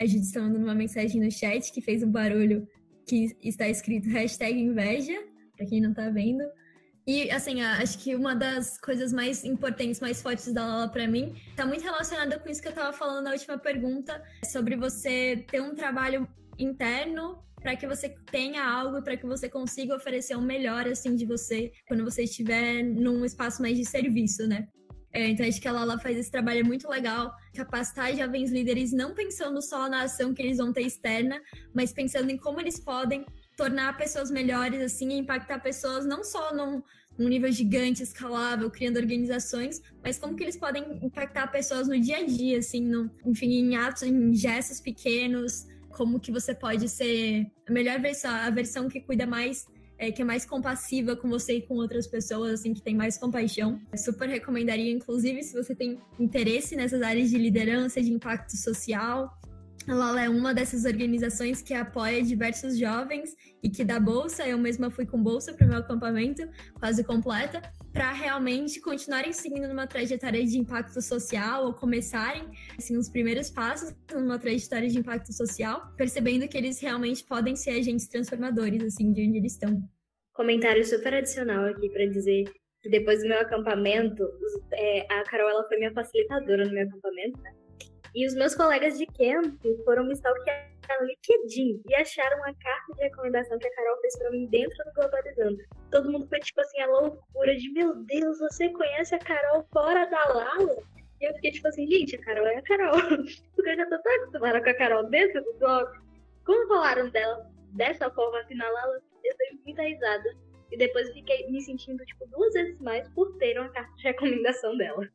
A 0.00 0.06
gente 0.06 0.24
está 0.24 0.40
mandando 0.40 0.64
uma 0.64 0.74
mensagem 0.74 1.20
no 1.20 1.30
chat 1.30 1.72
que 1.72 1.80
fez 1.80 2.02
um 2.02 2.10
barulho 2.10 2.66
que 3.06 3.36
está 3.42 3.68
escrito 3.68 4.08
hashtag 4.08 4.58
inveja, 4.58 5.18
para 5.56 5.66
quem 5.66 5.80
não 5.80 5.90
está 5.90 6.08
vendo. 6.10 6.44
E, 7.06 7.30
assim, 7.30 7.60
acho 7.62 7.98
que 7.98 8.14
uma 8.14 8.34
das 8.34 8.78
coisas 8.78 9.12
mais 9.12 9.44
importantes, 9.44 10.00
mais 10.00 10.22
fortes 10.22 10.52
da 10.52 10.64
Lala 10.64 10.88
para 10.88 11.08
mim, 11.08 11.34
está 11.50 11.66
muito 11.66 11.82
relacionada 11.82 12.38
com 12.38 12.48
isso 12.48 12.62
que 12.62 12.68
eu 12.68 12.72
estava 12.72 12.92
falando 12.92 13.24
na 13.24 13.32
última 13.32 13.58
pergunta, 13.58 14.22
sobre 14.44 14.76
você 14.76 15.44
ter 15.50 15.60
um 15.60 15.74
trabalho 15.74 16.28
interno 16.58 17.42
para 17.60 17.76
que 17.76 17.86
você 17.86 18.08
tenha 18.30 18.64
algo, 18.64 19.02
para 19.02 19.16
que 19.16 19.26
você 19.26 19.48
consiga 19.48 19.96
oferecer 19.96 20.36
o 20.36 20.38
um 20.38 20.44
melhor, 20.44 20.86
assim, 20.86 21.14
de 21.14 21.24
você, 21.24 21.72
quando 21.88 22.04
você 22.04 22.24
estiver 22.24 22.82
num 22.82 23.24
espaço 23.24 23.62
mais 23.62 23.76
de 23.76 23.84
serviço, 23.84 24.46
né? 24.46 24.68
É, 25.12 25.28
então, 25.28 25.46
acho 25.46 25.60
que 25.60 25.68
a 25.68 25.72
Lala 25.72 25.98
faz 25.98 26.16
esse 26.16 26.30
trabalho 26.30 26.64
muito 26.64 26.88
legal, 26.88 27.34
capacitar 27.54 28.16
jovens 28.16 28.50
líderes 28.50 28.92
não 28.92 29.14
pensando 29.14 29.60
só 29.60 29.88
na 29.88 30.04
ação 30.04 30.32
que 30.32 30.40
eles 30.40 30.56
vão 30.56 30.72
ter 30.72 30.82
externa, 30.82 31.40
mas 31.74 31.92
pensando 31.92 32.30
em 32.30 32.38
como 32.38 32.60
eles 32.60 32.80
podem 32.80 33.26
tornar 33.54 33.96
pessoas 33.98 34.30
melhores, 34.30 34.80
assim, 34.80 35.12
impactar 35.18 35.58
pessoas 35.60 36.06
não 36.06 36.24
só 36.24 36.54
num, 36.54 36.82
num 37.18 37.28
nível 37.28 37.52
gigante, 37.52 38.02
escalável, 38.02 38.70
criando 38.70 38.96
organizações, 38.96 39.82
mas 40.02 40.18
como 40.18 40.34
que 40.34 40.44
eles 40.44 40.56
podem 40.56 40.82
impactar 41.04 41.46
pessoas 41.48 41.86
no 41.86 42.00
dia 42.00 42.16
a 42.18 42.24
dia, 42.24 42.58
assim, 42.58 42.80
no, 42.80 43.10
enfim, 43.26 43.52
em 43.52 43.76
atos, 43.76 44.02
em 44.04 44.34
gestos 44.34 44.80
pequenos, 44.80 45.66
como 45.90 46.18
que 46.18 46.32
você 46.32 46.54
pode 46.54 46.88
ser 46.88 47.46
a 47.68 47.72
melhor 47.72 48.00
versão, 48.00 48.30
a 48.30 48.48
versão 48.48 48.88
que 48.88 49.00
cuida 49.00 49.26
mais 49.26 49.66
é, 50.02 50.10
que 50.10 50.20
é 50.20 50.24
mais 50.24 50.44
compassiva 50.44 51.14
com 51.14 51.28
você 51.28 51.58
e 51.58 51.62
com 51.62 51.74
outras 51.74 52.08
pessoas, 52.08 52.54
assim, 52.54 52.74
que 52.74 52.82
tem 52.82 52.96
mais 52.96 53.16
compaixão. 53.16 53.80
Eu 53.92 53.98
super 53.98 54.28
recomendaria, 54.28 54.90
inclusive, 54.90 55.44
se 55.44 55.54
você 55.54 55.76
tem 55.76 55.96
interesse 56.18 56.74
nessas 56.74 57.02
áreas 57.02 57.30
de 57.30 57.38
liderança, 57.38 58.02
de 58.02 58.12
impacto 58.12 58.56
social. 58.56 59.32
A 59.86 59.94
Lala 59.94 60.22
é 60.22 60.28
uma 60.28 60.52
dessas 60.52 60.84
organizações 60.84 61.62
que 61.62 61.72
apoia 61.72 62.20
diversos 62.20 62.76
jovens 62.76 63.36
e 63.62 63.70
que 63.70 63.84
dá 63.84 64.00
bolsa. 64.00 64.44
Eu 64.46 64.58
mesma 64.58 64.90
fui 64.90 65.06
com 65.06 65.22
bolsa 65.22 65.52
para 65.52 65.66
o 65.66 65.68
meu 65.68 65.78
acampamento, 65.78 66.48
quase 66.80 67.04
completa, 67.04 67.62
para 67.92 68.12
realmente 68.12 68.80
continuarem 68.80 69.32
seguindo 69.32 69.68
numa 69.68 69.86
trajetória 69.86 70.44
de 70.44 70.58
impacto 70.58 71.00
social 71.00 71.66
ou 71.66 71.74
começarem 71.74 72.44
assim, 72.76 72.96
os 72.96 73.08
primeiros 73.08 73.50
passos 73.50 73.94
numa 74.12 74.38
trajetória 74.38 74.88
de 74.88 74.98
impacto 74.98 75.32
social, 75.32 75.92
percebendo 75.96 76.48
que 76.48 76.56
eles 76.56 76.80
realmente 76.80 77.22
podem 77.22 77.54
ser 77.54 77.70
agentes 77.70 78.08
transformadores 78.08 78.82
assim 78.82 79.12
de 79.12 79.28
onde 79.28 79.38
eles 79.38 79.52
estão. 79.52 79.88
Comentário 80.32 80.84
super 80.84 81.14
adicional 81.14 81.66
aqui 81.66 81.88
para 81.90 82.06
dizer 82.06 82.44
que 82.80 82.88
depois 82.88 83.22
do 83.22 83.28
meu 83.28 83.38
acampamento, 83.38 84.28
é, 84.72 85.06
a 85.12 85.22
Carol 85.24 85.50
ela 85.50 85.68
foi 85.68 85.78
minha 85.78 85.92
facilitadora 85.92 86.64
no 86.64 86.72
meu 86.72 86.86
acampamento, 86.86 87.40
né? 87.40 87.52
E 88.14 88.26
os 88.26 88.34
meus 88.34 88.54
colegas 88.54 88.98
de 88.98 89.06
camp 89.06 89.62
foram 89.84 90.04
me 90.04 90.12
stalkear 90.12 90.70
no 91.00 91.06
LinkedIn 91.06 91.82
e 91.88 91.94
acharam 91.94 92.36
uma 92.38 92.54
carta 92.54 92.92
de 92.94 93.02
recomendação 93.02 93.58
que 93.58 93.66
a 93.66 93.74
Carol 93.74 94.00
fez 94.00 94.18
pra 94.18 94.30
mim 94.30 94.46
dentro 94.48 94.76
do 94.84 94.92
Globalizando. 94.94 95.58
Todo 95.90 96.12
mundo 96.12 96.26
foi 96.28 96.40
tipo 96.40 96.60
assim, 96.60 96.80
a 96.80 96.86
loucura 96.86 97.56
de 97.56 97.72
meu 97.72 97.94
Deus, 98.04 98.38
você 98.38 98.68
conhece 98.70 99.14
a 99.14 99.18
Carol 99.18 99.66
fora 99.72 100.04
da 100.06 100.24
Lala? 100.26 100.76
E 101.20 101.24
eu 101.24 101.34
fiquei 101.36 101.52
tipo 101.52 101.68
assim, 101.68 101.86
gente, 101.86 102.16
a 102.16 102.20
Carol 102.20 102.46
é 102.46 102.56
a 102.56 102.62
Carol. 102.62 102.92
Porque 103.54 103.70
eu 103.70 103.76
já 103.76 103.86
tô 103.86 103.98
tão 104.02 104.14
acostumada 104.16 104.62
com 104.62 104.70
a 104.70 104.74
Carol 104.74 105.04
dentro 105.04 105.42
do 105.42 105.54
blog. 105.54 105.98
Como 106.44 106.68
falaram 106.68 107.08
dela 107.10 107.50
dessa 107.74 108.10
forma 108.10 108.40
assim 108.40 108.56
na 108.56 108.68
Lala, 108.68 109.00
eu 109.24 109.36
dei 109.38 109.60
muita 109.64 109.82
risada. 109.82 110.36
E 110.70 110.76
depois 110.76 111.12
fiquei 111.12 111.50
me 111.50 111.60
sentindo, 111.60 112.02
tipo, 112.04 112.26
duas 112.28 112.52
vezes 112.54 112.80
mais 112.80 113.06
por 113.10 113.36
ter 113.36 113.58
uma 113.58 113.68
carta 113.68 113.94
de 113.96 114.02
recomendação 114.04 114.76
dela. 114.76 115.06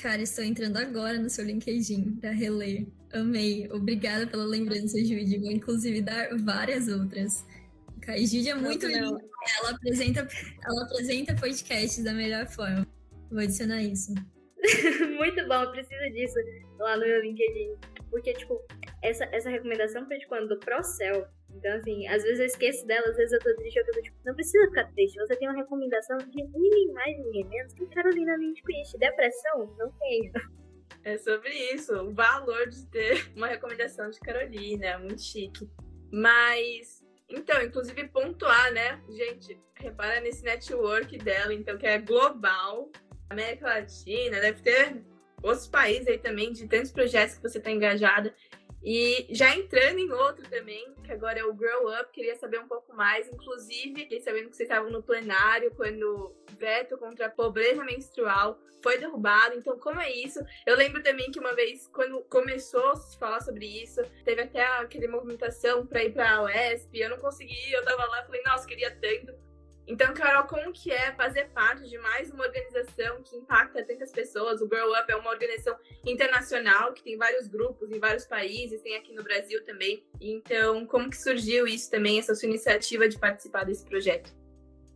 Cara, 0.00 0.22
estou 0.22 0.44
entrando 0.44 0.76
agora 0.76 1.18
no 1.18 1.28
seu 1.28 1.44
LinkedIn 1.44 2.16
para 2.20 2.30
reler. 2.30 2.86
Amei. 3.12 3.68
Obrigada 3.70 4.26
pela 4.26 4.44
lembrança, 4.44 4.98
Judy. 4.98 5.38
Vou 5.38 5.50
inclusive 5.50 6.02
dar 6.02 6.36
várias 6.38 6.88
outras. 6.88 7.44
A 8.06 8.16
Judy 8.16 8.48
é 8.48 8.54
muito 8.54 8.86
linda. 8.86 9.20
Ela 9.60 9.70
apresenta, 9.70 10.26
ela 10.64 10.84
apresenta 10.84 11.34
podcasts 11.34 12.02
da 12.02 12.12
melhor 12.12 12.46
forma. 12.46 12.86
Vou 13.30 13.40
adicionar 13.40 13.82
isso. 13.82 14.14
muito 15.16 15.46
bom, 15.46 15.62
eu 15.62 15.70
preciso 15.72 16.12
disso 16.12 16.34
lá 16.78 16.96
no 16.96 17.06
meu 17.06 17.20
LinkedIn. 17.20 17.76
Porque, 18.10 18.32
tipo, 18.32 18.60
essa, 19.02 19.24
essa 19.26 19.50
recomendação 19.50 20.06
foi 20.06 20.18
de 20.18 20.26
quando? 20.26 20.48
Do 20.48 20.58
Procel. 20.58 21.28
Então, 21.58 21.74
assim, 21.74 22.06
às 22.06 22.22
vezes 22.22 22.38
eu 22.38 22.46
esqueço 22.46 22.86
dela, 22.86 23.08
às 23.08 23.16
vezes 23.16 23.32
eu 23.32 23.40
tô 23.40 23.54
triste, 23.56 23.76
eu 23.76 23.84
tô 23.84 24.00
tipo, 24.00 24.16
não 24.24 24.34
precisa 24.34 24.66
ficar 24.68 24.84
triste. 24.92 25.18
Você 25.18 25.36
tem 25.36 25.48
uma 25.48 25.56
recomendação 25.56 26.16
de 26.18 26.26
ninguém 26.26 26.92
mais, 26.92 27.18
ninguém 27.18 27.44
menos 27.48 27.72
que 27.72 27.84
Carolina 27.86 28.36
Lindquist. 28.36 28.96
Depressão? 28.96 29.74
Não 29.76 29.90
tenho. 29.92 30.32
É 31.04 31.16
sobre 31.18 31.50
isso, 31.72 31.94
o 31.94 32.12
valor 32.12 32.68
de 32.68 32.86
ter 32.86 33.30
uma 33.34 33.48
recomendação 33.48 34.08
de 34.10 34.20
Carolina, 34.20 34.86
é 34.86 34.98
muito 34.98 35.22
chique. 35.22 35.68
Mas, 36.12 37.02
então, 37.28 37.60
inclusive 37.62 38.08
pontuar, 38.08 38.72
né? 38.72 39.00
Gente, 39.08 39.60
repara 39.74 40.20
nesse 40.20 40.44
network 40.44 41.18
dela, 41.18 41.52
então, 41.52 41.76
que 41.76 41.86
é 41.86 41.98
global, 41.98 42.90
América 43.30 43.66
Latina, 43.66 44.40
deve 44.40 44.62
ter 44.62 45.02
outros 45.42 45.66
países 45.66 46.08
aí 46.08 46.18
também, 46.18 46.52
de 46.52 46.68
tantos 46.68 46.92
projetos 46.92 47.36
que 47.36 47.42
você 47.42 47.58
está 47.58 47.70
engajada. 47.70 48.34
E 48.82 49.26
já 49.30 49.54
entrando 49.56 49.98
em 49.98 50.10
outro 50.12 50.48
também, 50.48 50.94
que 51.08 51.14
agora 51.14 51.40
é 51.40 51.44
o 51.44 51.54
Grow 51.54 51.88
Up, 51.88 52.12
queria 52.12 52.36
saber 52.36 52.60
um 52.60 52.68
pouco 52.68 52.94
mais. 52.94 53.26
Inclusive, 53.28 54.02
fiquei 54.02 54.20
sabendo 54.20 54.50
que 54.50 54.56
vocês 54.56 54.68
estavam 54.68 54.90
no 54.90 55.02
plenário 55.02 55.74
quando 55.74 56.02
o 56.02 56.36
veto 56.58 56.98
contra 56.98 57.26
a 57.26 57.30
pobreza 57.30 57.82
menstrual 57.82 58.58
foi 58.82 58.98
derrubado. 58.98 59.54
Então, 59.56 59.78
como 59.78 59.98
é 59.98 60.12
isso? 60.12 60.38
Eu 60.66 60.76
lembro 60.76 61.02
também 61.02 61.30
que 61.30 61.40
uma 61.40 61.54
vez, 61.54 61.88
quando 61.88 62.20
começou 62.24 62.90
a 62.90 62.96
se 62.96 63.18
falar 63.18 63.40
sobre 63.40 63.64
isso, 63.82 64.02
teve 64.22 64.42
até 64.42 64.62
aquela 64.62 65.08
movimentação 65.08 65.86
para 65.86 66.04
ir 66.04 66.12
para 66.12 66.40
a. 66.40 66.92
Eu 66.92 67.08
não 67.08 67.18
consegui, 67.18 67.72
eu 67.72 67.82
tava 67.82 68.04
lá 68.04 68.22
falei, 68.26 68.42
nossa, 68.42 68.68
queria 68.68 68.90
tanto. 68.90 69.47
Então, 69.88 70.12
Carol, 70.12 70.46
como 70.46 70.70
que 70.70 70.92
é 70.92 71.14
fazer 71.14 71.48
parte 71.48 71.88
de 71.88 71.96
mais 71.96 72.30
uma 72.30 72.44
organização 72.44 73.22
que 73.22 73.34
impacta 73.34 73.82
tantas 73.82 74.12
pessoas? 74.12 74.60
O 74.60 74.68
Grow 74.68 74.90
Up 74.90 75.10
é 75.10 75.16
uma 75.16 75.30
organização 75.30 75.74
internacional 76.04 76.92
que 76.92 77.02
tem 77.02 77.16
vários 77.16 77.48
grupos 77.48 77.90
em 77.90 77.98
vários 77.98 78.26
países, 78.26 78.82
tem 78.82 78.96
aqui 78.96 79.14
no 79.14 79.24
Brasil 79.24 79.64
também. 79.64 80.04
Então, 80.20 80.86
como 80.86 81.08
que 81.08 81.16
surgiu 81.16 81.66
isso 81.66 81.90
também, 81.90 82.18
essa 82.18 82.34
sua 82.34 82.50
iniciativa 82.50 83.08
de 83.08 83.18
participar 83.18 83.64
desse 83.64 83.82
projeto? 83.82 84.36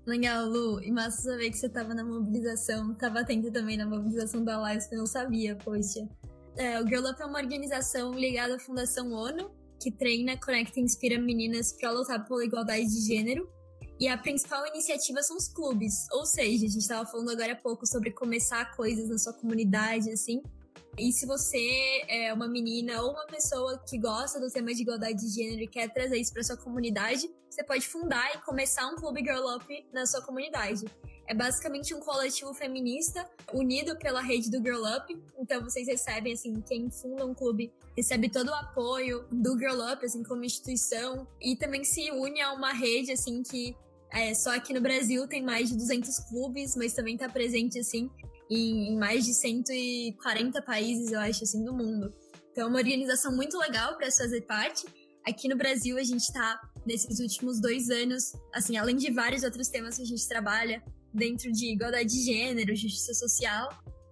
Legal, 0.05 0.45
Lu. 0.45 0.83
E 0.83 0.93
massa 0.93 1.23
saber 1.23 1.49
que 1.49 1.57
você 1.57 1.69
estava 1.69 1.95
na 1.95 2.05
mobilização, 2.05 2.93
estava 2.93 3.21
atenta 3.21 3.51
também 3.51 3.79
na 3.79 3.87
mobilização 3.87 4.45
da 4.45 4.63
Lives, 4.69 4.89
que 4.89 4.95
eu 4.95 4.99
não 4.99 5.07
sabia, 5.07 5.57
poxa. 5.57 6.07
É, 6.55 6.79
o 6.79 6.87
Girl 6.87 7.07
Up 7.07 7.19
é 7.19 7.25
uma 7.25 7.39
organização 7.39 8.13
ligada 8.13 8.57
à 8.57 8.59
Fundação 8.59 9.11
ONU, 9.11 9.51
que 9.81 9.91
treina, 9.91 10.39
conecta 10.39 10.79
e 10.79 10.83
inspira 10.83 11.19
meninas 11.19 11.73
para 11.73 11.91
lutar 11.93 12.29
pela 12.29 12.45
igualdade 12.45 12.85
de 12.85 13.07
gênero 13.07 13.49
e 14.03 14.09
a 14.09 14.19
principal 14.19 14.67
iniciativa 14.67 15.23
são 15.23 15.37
os 15.37 15.47
clubes. 15.47 16.09
Ou 16.11 16.27
seja, 16.27 16.67
a 16.67 16.69
gente 16.69 16.79
estava 16.79 17.09
falando 17.09 17.31
agora 17.31 17.53
há 17.53 17.57
pouco 17.57 17.87
sobre 17.87 18.11
começar 18.11 18.75
coisas 18.75 19.09
na 19.09 19.17
sua 19.17 19.33
comunidade, 19.33 20.11
assim. 20.11 20.43
E 20.99 21.13
se 21.13 21.25
você 21.25 22.03
é 22.09 22.35
uma 22.35 22.49
menina 22.49 23.01
ou 23.01 23.13
uma 23.13 23.25
pessoa 23.27 23.79
que 23.89 23.97
gosta 23.97 24.41
do 24.41 24.51
tema 24.51 24.75
de 24.75 24.83
igualdade 24.83 25.21
de 25.21 25.29
gênero 25.29 25.63
e 25.63 25.69
quer 25.69 25.89
trazer 25.89 26.19
isso 26.19 26.33
para 26.33 26.43
sua 26.43 26.57
comunidade, 26.57 27.31
você 27.49 27.63
pode 27.63 27.87
fundar 27.87 28.35
e 28.35 28.39
começar 28.39 28.89
um 28.89 28.97
clube 28.97 29.21
Girl 29.21 29.47
Up 29.55 29.87
na 29.93 30.05
sua 30.05 30.21
comunidade. 30.21 30.85
É 31.29 31.33
basicamente 31.33 31.95
um 31.95 32.01
coletivo 32.01 32.53
feminista 32.53 33.25
unido 33.55 33.97
pela 33.97 34.21
rede 34.21 34.51
do 34.51 34.59
Girl 34.59 34.83
Up. 34.85 35.17
Então 35.39 35.63
vocês 35.63 35.87
recebem, 35.87 36.33
assim, 36.33 36.61
quem 36.63 36.91
funda 36.91 37.25
um 37.25 37.33
clube 37.33 37.73
recebe 37.97 38.29
todo 38.29 38.49
o 38.49 38.55
apoio 38.55 39.25
do 39.31 39.57
Girl 39.57 39.81
Up, 39.93 40.05
assim, 40.05 40.25
como 40.25 40.43
instituição. 40.43 41.25
E 41.41 41.55
também 41.55 41.85
se 41.85 42.11
une 42.11 42.41
a 42.41 42.53
uma 42.53 42.73
rede, 42.73 43.13
assim, 43.13 43.45
que 43.45 43.77
é, 44.13 44.35
só 44.35 44.55
aqui 44.55 44.75
no 44.75 44.81
Brasil 44.81 45.27
tem 45.27 45.43
mais 45.43 45.71
de 45.71 45.77
200 45.77 46.19
clubes, 46.29 46.77
mas 46.77 46.93
também 46.93 47.15
está 47.15 47.29
presente, 47.29 47.79
assim, 47.79 48.11
em, 48.51 48.97
mais 48.99 49.25
de 49.25 49.35
140 49.35 50.61
países, 50.63 51.13
eu 51.13 51.21
acho, 51.21 51.45
assim, 51.45 51.65
do 51.65 51.73
mundo. 51.73 52.13
Então 52.51 52.65
é 52.65 52.67
uma 52.67 52.79
organização 52.79 53.35
muito 53.35 53.59
legal 53.59 53.97
para 53.97 54.11
fazer 54.11 54.43
parte. 54.43 54.85
Aqui 55.27 55.49
no 55.49 55.57
Brasil, 55.57 55.97
a 55.97 56.03
gente 56.03 56.23
está, 56.23 56.61
nesses 56.87 57.21
últimos 57.21 57.61
dois 57.61 57.89
anos, 57.89 58.33
assim, 58.53 58.77
além 58.77 58.97
de 58.97 59.11
vários 59.11 59.43
outros 59.43 59.69
temas 59.69 59.97
que 59.97 60.03
a 60.03 60.07
gente 60.07 60.29
trabalha, 60.29 60.83
dentro 61.15 61.51
de 61.51 61.73
igualdade 61.73 62.09
de 62.09 62.23
gênero, 62.25 62.75
justiça 62.75 63.15
social, 63.15 63.69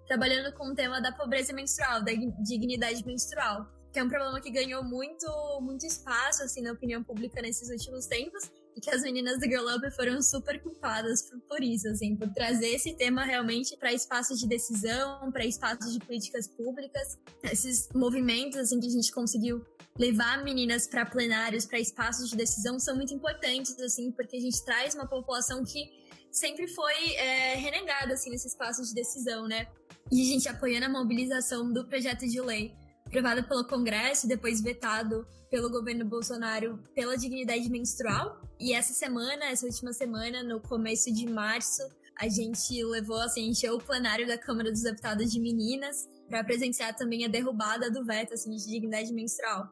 trabalhando 0.07 0.53
com 0.55 0.69
o 0.69 0.75
tema 0.75 1.01
da 1.01 1.13
pobreza 1.13 1.53
menstrual, 1.53 2.03
da 2.03 2.13
dignidade 2.43 3.05
menstrual, 3.05 3.67
que 3.93 3.99
é 3.99 4.05
um 4.05 4.09
problema 4.09 4.41
que 4.41 4.51
ganhou 4.51 4.83
muito, 4.85 5.27
muito 5.61 5.85
espaço, 5.85 6.43
assim, 6.43 6.63
na 6.63 6.73
opinião 6.73 7.03
pública 7.03 7.43
nesses 7.43 7.69
últimos 7.71 8.07
tempos, 8.07 8.51
e 8.77 8.81
que 8.81 8.91
as 8.91 9.03
meninas 9.03 9.39
do 9.39 9.45
Girl 9.45 9.67
Up 9.75 9.91
foram 9.97 10.23
super 10.23 10.63
culpadas 10.63 11.23
por, 11.23 11.41
por 11.41 11.63
isso, 11.63 11.89
assim, 11.89 12.17
por 12.17 12.29
trazer 12.33 12.69
esse 12.69 12.95
tema 12.95 13.25
realmente 13.25 13.77
para 13.77 13.93
espaços 13.93 14.39
de 14.39 14.47
decisão, 14.47 15.31
para 15.33 15.45
espaços 15.45 15.93
de 15.93 15.99
políticas 15.99 16.47
públicas. 16.47 17.19
Esses 17.45 17.89
movimentos, 17.95 18.59
assim, 18.59 18.79
que 18.81 18.87
a 18.87 18.91
gente 18.91 19.13
conseguiu 19.13 19.65
levar 19.99 20.43
meninas 20.45 20.87
para 20.87 21.05
plenários, 21.05 21.67
para 21.67 21.79
espaços 21.79 22.31
de 22.31 22.37
decisão, 22.37 22.79
são 22.79 22.97
muito 22.97 23.13
importantes, 23.13 23.79
assim, 23.81 24.13
porque 24.13 24.37
a 24.37 24.41
gente 24.41 24.65
traz 24.65 24.95
uma 24.95 25.07
população 25.07 25.65
que 25.65 25.91
sempre 26.31 26.69
foi 26.69 27.15
é, 27.15 27.55
renegada, 27.57 28.15
assim, 28.15 28.31
nesse 28.31 28.49
espaço 28.49 28.83
de 28.83 28.95
decisão, 28.95 29.47
né? 29.49 29.67
E 30.11 30.23
a 30.23 30.25
gente 30.25 30.49
apoiando 30.49 30.87
a 30.87 30.89
mobilização 30.89 31.73
do 31.73 31.87
projeto 31.87 32.27
de 32.27 32.41
lei 32.41 32.75
aprovado 33.11 33.43
pelo 33.43 33.67
Congresso 33.67 34.25
e 34.25 34.29
depois 34.29 34.61
vetado 34.61 35.27
pelo 35.51 35.69
governo 35.69 36.05
Bolsonaro 36.05 36.79
pela 36.95 37.19
dignidade 37.19 37.69
menstrual. 37.69 38.41
E 38.59 38.73
essa 38.73 38.95
semana, 38.95 39.47
essa 39.47 39.67
última 39.67 39.93
semana, 39.93 40.45
no 40.45 40.61
começo 40.61 41.13
de 41.13 41.27
março, 41.29 41.83
a 42.17 42.29
gente 42.29 42.83
levou, 42.85 43.21
assim, 43.21 43.49
encheu 43.49 43.75
o 43.75 43.83
plenário 43.83 44.29
da 44.29 44.39
Câmara 44.39 44.71
dos 44.71 44.83
Deputados 44.83 45.33
de 45.33 45.41
Meninas 45.41 46.09
para 46.29 46.45
presenciar 46.45 46.95
também 46.95 47.25
a 47.25 47.29
derrubada 47.29 47.91
do 47.91 48.05
veto, 48.05 48.35
assim, 48.35 48.55
de 48.55 48.65
dignidade 48.65 49.13
menstrual. 49.13 49.69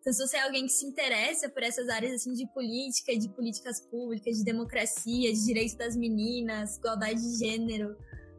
Então, 0.00 0.12
se 0.12 0.26
você 0.26 0.38
é 0.38 0.42
alguém 0.42 0.66
que 0.66 0.72
se 0.72 0.84
interessa 0.84 1.48
por 1.48 1.62
essas 1.62 1.88
áreas, 1.88 2.14
assim, 2.14 2.32
de 2.32 2.46
política, 2.52 3.16
de 3.16 3.28
políticas 3.28 3.80
públicas, 3.82 4.38
de 4.38 4.42
democracia, 4.42 5.32
de 5.32 5.44
direitos 5.44 5.74
das 5.74 5.94
meninas, 5.94 6.76
igualdade 6.78 7.20
de 7.20 7.38
gênero, 7.38 7.94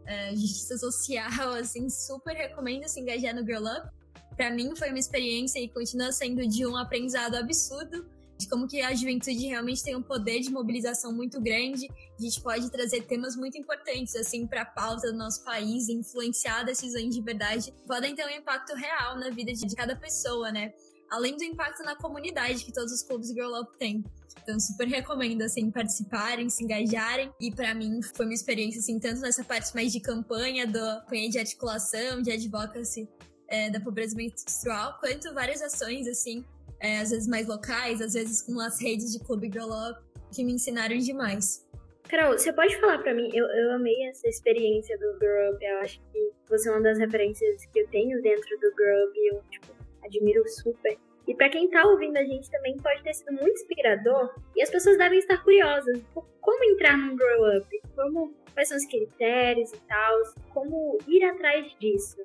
é, 0.05 0.35
justiça 0.35 0.77
social, 0.77 1.53
assim, 1.55 1.87
super 1.89 2.35
recomendo 2.35 2.89
se 2.89 2.99
engajar 2.99 3.33
no 3.33 3.45
Girl 3.45 3.63
Up 3.63 4.00
para 4.41 4.49
mim 4.49 4.75
foi 4.75 4.89
uma 4.89 4.97
experiência 4.97 5.59
e 5.59 5.69
continua 5.69 6.11
sendo 6.11 6.47
de 6.47 6.65
um 6.65 6.75
aprendizado 6.75 7.35
absurdo 7.35 8.09
de 8.39 8.49
como 8.49 8.67
que 8.67 8.81
a 8.81 8.91
juventude 8.91 9.45
realmente 9.45 9.83
tem 9.83 9.95
um 9.95 10.01
poder 10.01 10.39
de 10.39 10.49
mobilização 10.49 11.13
muito 11.13 11.39
grande. 11.39 11.87
A 12.17 12.19
gente 12.23 12.41
pode 12.41 12.71
trazer 12.71 13.01
temas 13.03 13.35
muito 13.35 13.55
importantes 13.55 14.15
assim 14.15 14.47
para 14.47 14.63
a 14.63 14.65
pauta 14.65 15.11
do 15.11 15.15
nosso 15.15 15.43
país, 15.43 15.89
influenciar 15.89 16.63
decisões 16.63 17.13
de 17.13 17.21
verdade, 17.21 17.71
podem 17.87 18.15
ter 18.15 18.25
um 18.25 18.31
impacto 18.31 18.73
real 18.73 19.15
na 19.19 19.29
vida 19.29 19.53
de 19.53 19.75
cada 19.75 19.95
pessoa, 19.95 20.51
né? 20.51 20.73
Além 21.11 21.37
do 21.37 21.43
impacto 21.43 21.83
na 21.83 21.95
comunidade 21.95 22.65
que 22.65 22.73
todos 22.73 22.91
os 22.91 23.03
clubes 23.03 23.29
Girl 23.29 23.53
Up 23.61 23.77
têm. 23.77 24.03
Então, 24.41 24.59
super 24.59 24.87
recomendo, 24.87 25.43
assim, 25.43 25.69
participarem, 25.69 26.49
se 26.49 26.63
engajarem. 26.63 27.31
E 27.39 27.51
para 27.51 27.75
mim 27.75 28.01
foi 28.15 28.25
uma 28.25 28.33
experiência, 28.33 28.79
assim, 28.79 28.97
tanto 28.97 29.21
nessa 29.21 29.43
parte 29.43 29.71
mais 29.75 29.91
de 29.91 29.99
campanha, 29.99 30.65
do 30.65 30.79
campanha 30.79 31.29
de 31.29 31.37
articulação, 31.37 32.23
de 32.23 32.31
advocacy, 32.31 33.07
é, 33.51 33.69
da 33.69 33.79
pobreza 33.79 34.15
menstrual, 34.15 34.97
quanto 34.99 35.33
várias 35.33 35.61
ações, 35.61 36.07
assim, 36.07 36.43
é, 36.79 36.99
às 36.99 37.11
vezes 37.11 37.27
mais 37.27 37.47
locais, 37.47 38.01
às 38.01 38.13
vezes 38.13 38.41
com 38.41 38.59
as 38.59 38.81
redes 38.81 39.11
de 39.11 39.19
clube 39.19 39.47
Up, 39.47 39.99
que 40.33 40.43
me 40.43 40.53
ensinaram 40.53 40.97
demais. 40.97 41.67
Carol, 42.09 42.37
você 42.37 42.51
pode 42.51 42.75
falar 42.79 42.99
para 42.99 43.13
mim? 43.13 43.29
Eu, 43.33 43.45
eu 43.45 43.71
amei 43.73 44.07
essa 44.07 44.27
experiência 44.27 44.97
do 44.97 45.17
Girl 45.19 45.53
Up. 45.53 45.63
Eu 45.63 45.77
acho 45.79 46.01
que 46.11 46.31
você 46.49 46.67
é 46.67 46.71
uma 46.71 46.81
das 46.81 46.97
referências 46.97 47.65
que 47.67 47.79
eu 47.79 47.87
tenho 47.87 48.21
dentro 48.21 48.49
do 48.59 48.69
Girl 48.75 49.07
Up 49.07 49.19
eu, 49.19 49.43
tipo, 49.49 49.67
admiro 50.03 50.47
super. 50.49 50.97
E 51.27 51.35
para 51.35 51.49
quem 51.49 51.69
tá 51.69 51.85
ouvindo 51.85 52.17
a 52.17 52.23
gente 52.23 52.49
também 52.49 52.75
pode 52.77 53.03
ter 53.03 53.13
sido 53.13 53.31
muito 53.31 53.51
inspirador 53.51 54.33
e 54.55 54.61
as 54.61 54.69
pessoas 54.69 54.97
devem 54.97 55.19
estar 55.19 55.41
curiosas. 55.43 56.01
Como 56.41 56.63
entrar 56.65 56.97
num 56.97 57.15
Grow 57.15 57.57
Up? 57.57 57.81
Como, 57.95 58.33
quais 58.53 58.67
são 58.67 58.77
os 58.77 58.85
critérios 58.85 59.71
e 59.71 59.79
tal? 59.87 60.21
Como 60.53 60.97
ir 61.07 61.23
atrás 61.23 61.73
disso? 61.79 62.17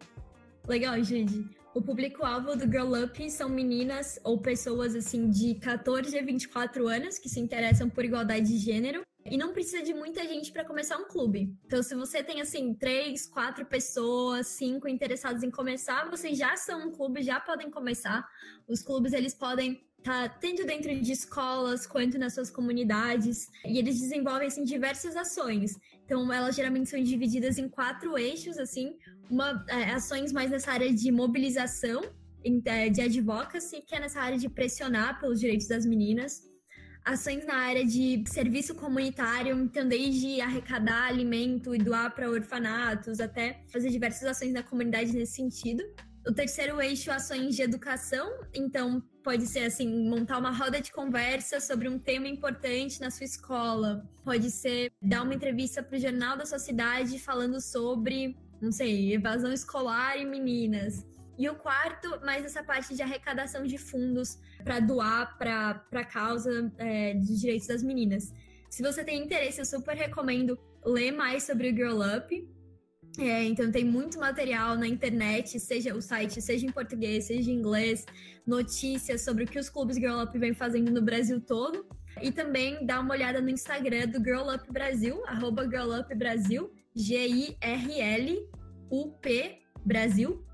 Legal, 0.68 1.00
Judy. 1.02 1.48
O 1.72 1.80
público-alvo 1.80 2.56
do 2.56 2.64
Girl 2.64 2.92
Up 3.04 3.30
são 3.30 3.48
meninas 3.48 4.18
ou 4.24 4.40
pessoas 4.40 4.96
assim 4.96 5.30
de 5.30 5.54
14 5.54 6.18
a 6.18 6.22
24 6.22 6.88
anos 6.88 7.18
que 7.18 7.28
se 7.28 7.38
interessam 7.38 7.88
por 7.88 8.04
igualdade 8.04 8.48
de 8.48 8.58
gênero 8.58 9.02
e 9.24 9.36
não 9.36 9.52
precisa 9.52 9.80
de 9.84 9.94
muita 9.94 10.26
gente 10.26 10.50
para 10.50 10.64
começar 10.64 10.96
um 10.96 11.06
clube. 11.06 11.56
Então, 11.66 11.82
se 11.84 11.94
você 11.94 12.20
tem 12.20 12.40
assim 12.40 12.74
três, 12.74 13.28
quatro 13.28 13.64
pessoas, 13.64 14.48
cinco 14.48 14.88
interessados 14.88 15.44
em 15.44 15.50
começar, 15.50 16.10
vocês 16.10 16.36
já 16.36 16.56
são 16.56 16.88
um 16.88 16.90
clube, 16.90 17.22
já 17.22 17.38
podem 17.38 17.70
começar. 17.70 18.26
Os 18.66 18.82
clubes 18.82 19.12
eles 19.12 19.34
podem 19.34 19.86
tá 20.06 20.28
tanto 20.28 20.64
dentro 20.64 21.00
de 21.00 21.12
escolas 21.12 21.84
quanto 21.84 22.16
nas 22.16 22.32
suas 22.32 22.48
comunidades 22.48 23.48
e 23.64 23.76
eles 23.76 24.00
desenvolvem 24.00 24.46
assim 24.46 24.62
diversas 24.62 25.16
ações. 25.16 25.76
Então, 26.06 26.32
elas 26.32 26.54
geralmente 26.54 26.88
são 26.88 27.02
divididas 27.02 27.58
em 27.58 27.68
quatro 27.68 28.16
eixos, 28.16 28.58
assim, 28.58 28.96
uma, 29.28 29.64
é, 29.68 29.90
ações 29.90 30.32
mais 30.32 30.52
nessa 30.52 30.70
área 30.70 30.92
de 30.94 31.10
mobilização, 31.10 32.00
é, 32.64 32.88
de 32.88 33.00
advocacy, 33.02 33.82
que 33.82 33.92
é 33.92 33.98
nessa 33.98 34.20
área 34.20 34.38
de 34.38 34.48
pressionar 34.48 35.20
pelos 35.20 35.40
direitos 35.40 35.66
das 35.66 35.84
meninas, 35.84 36.44
ações 37.04 37.44
na 37.44 37.56
área 37.56 37.84
de 37.84 38.22
serviço 38.28 38.72
comunitário, 38.76 39.58
então 39.58 39.86
desde 39.88 40.40
arrecadar 40.40 41.08
alimento 41.08 41.74
e 41.74 41.78
doar 41.78 42.14
para 42.14 42.30
orfanatos, 42.30 43.18
até 43.18 43.64
fazer 43.68 43.90
diversas 43.90 44.28
ações 44.28 44.52
na 44.52 44.62
comunidade 44.62 45.12
nesse 45.12 45.34
sentido. 45.34 45.82
O 46.24 46.32
terceiro 46.32 46.80
eixo, 46.80 47.10
ações 47.10 47.56
de 47.56 47.62
educação. 47.62 48.28
Então, 48.54 49.02
pode 49.26 49.44
ser 49.48 49.64
assim, 49.64 50.08
montar 50.08 50.38
uma 50.38 50.52
roda 50.52 50.80
de 50.80 50.92
conversa 50.92 51.58
sobre 51.58 51.88
um 51.88 51.98
tema 51.98 52.28
importante 52.28 53.00
na 53.00 53.10
sua 53.10 53.24
escola. 53.24 54.08
Pode 54.24 54.52
ser 54.52 54.92
dar 55.02 55.22
uma 55.24 55.34
entrevista 55.34 55.82
para 55.82 55.96
o 55.96 56.00
jornal 56.00 56.36
da 56.36 56.46
sua 56.46 56.60
cidade 56.60 57.18
falando 57.18 57.60
sobre, 57.60 58.36
não 58.62 58.70
sei, 58.70 59.12
evasão 59.12 59.52
escolar 59.52 60.16
e 60.16 60.24
meninas. 60.24 61.04
E 61.36 61.48
o 61.48 61.56
quarto, 61.56 62.20
mais 62.24 62.44
essa 62.44 62.62
parte 62.62 62.94
de 62.94 63.02
arrecadação 63.02 63.66
de 63.66 63.76
fundos 63.76 64.38
para 64.62 64.78
doar 64.78 65.36
para 65.36 65.82
a 65.90 66.04
causa 66.04 66.72
é, 66.78 67.14
dos 67.14 67.40
direitos 67.40 67.66
das 67.66 67.82
meninas. 67.82 68.32
Se 68.70 68.80
você 68.80 69.02
tem 69.02 69.20
interesse, 69.24 69.60
eu 69.60 69.66
super 69.66 69.96
recomendo 69.96 70.56
ler 70.84 71.10
mais 71.10 71.42
sobre 71.42 71.70
o 71.72 71.74
Girl 71.74 72.00
Up. 72.00 72.48
É, 73.18 73.44
então 73.44 73.70
tem 73.70 73.84
muito 73.84 74.18
material 74.18 74.76
na 74.76 74.86
internet, 74.86 75.58
seja 75.58 75.94
o 75.94 76.02
site, 76.02 76.42
seja 76.42 76.66
em 76.66 76.72
português, 76.72 77.24
seja 77.24 77.50
em 77.50 77.54
inglês, 77.54 78.04
notícias 78.46 79.22
sobre 79.22 79.44
o 79.44 79.46
que 79.46 79.58
os 79.58 79.70
clubes 79.70 79.96
Girl 79.96 80.20
Up 80.20 80.38
vem 80.38 80.52
fazendo 80.52 80.90
no 80.90 81.00
Brasil 81.00 81.40
todo. 81.40 81.86
E 82.20 82.30
também 82.30 82.84
dá 82.84 83.00
uma 83.00 83.14
olhada 83.14 83.40
no 83.40 83.48
Instagram 83.48 84.08
do 84.08 84.22
Girl 84.22 84.52
Up 84.54 84.70
Brasil, 84.70 85.24
arroba 85.26 85.64
Girl 85.64 85.98
Up 85.98 86.14
Brasil, 86.14 86.70
G-I-R-L-U-P 86.94 87.58
Brasil. 89.84 90.44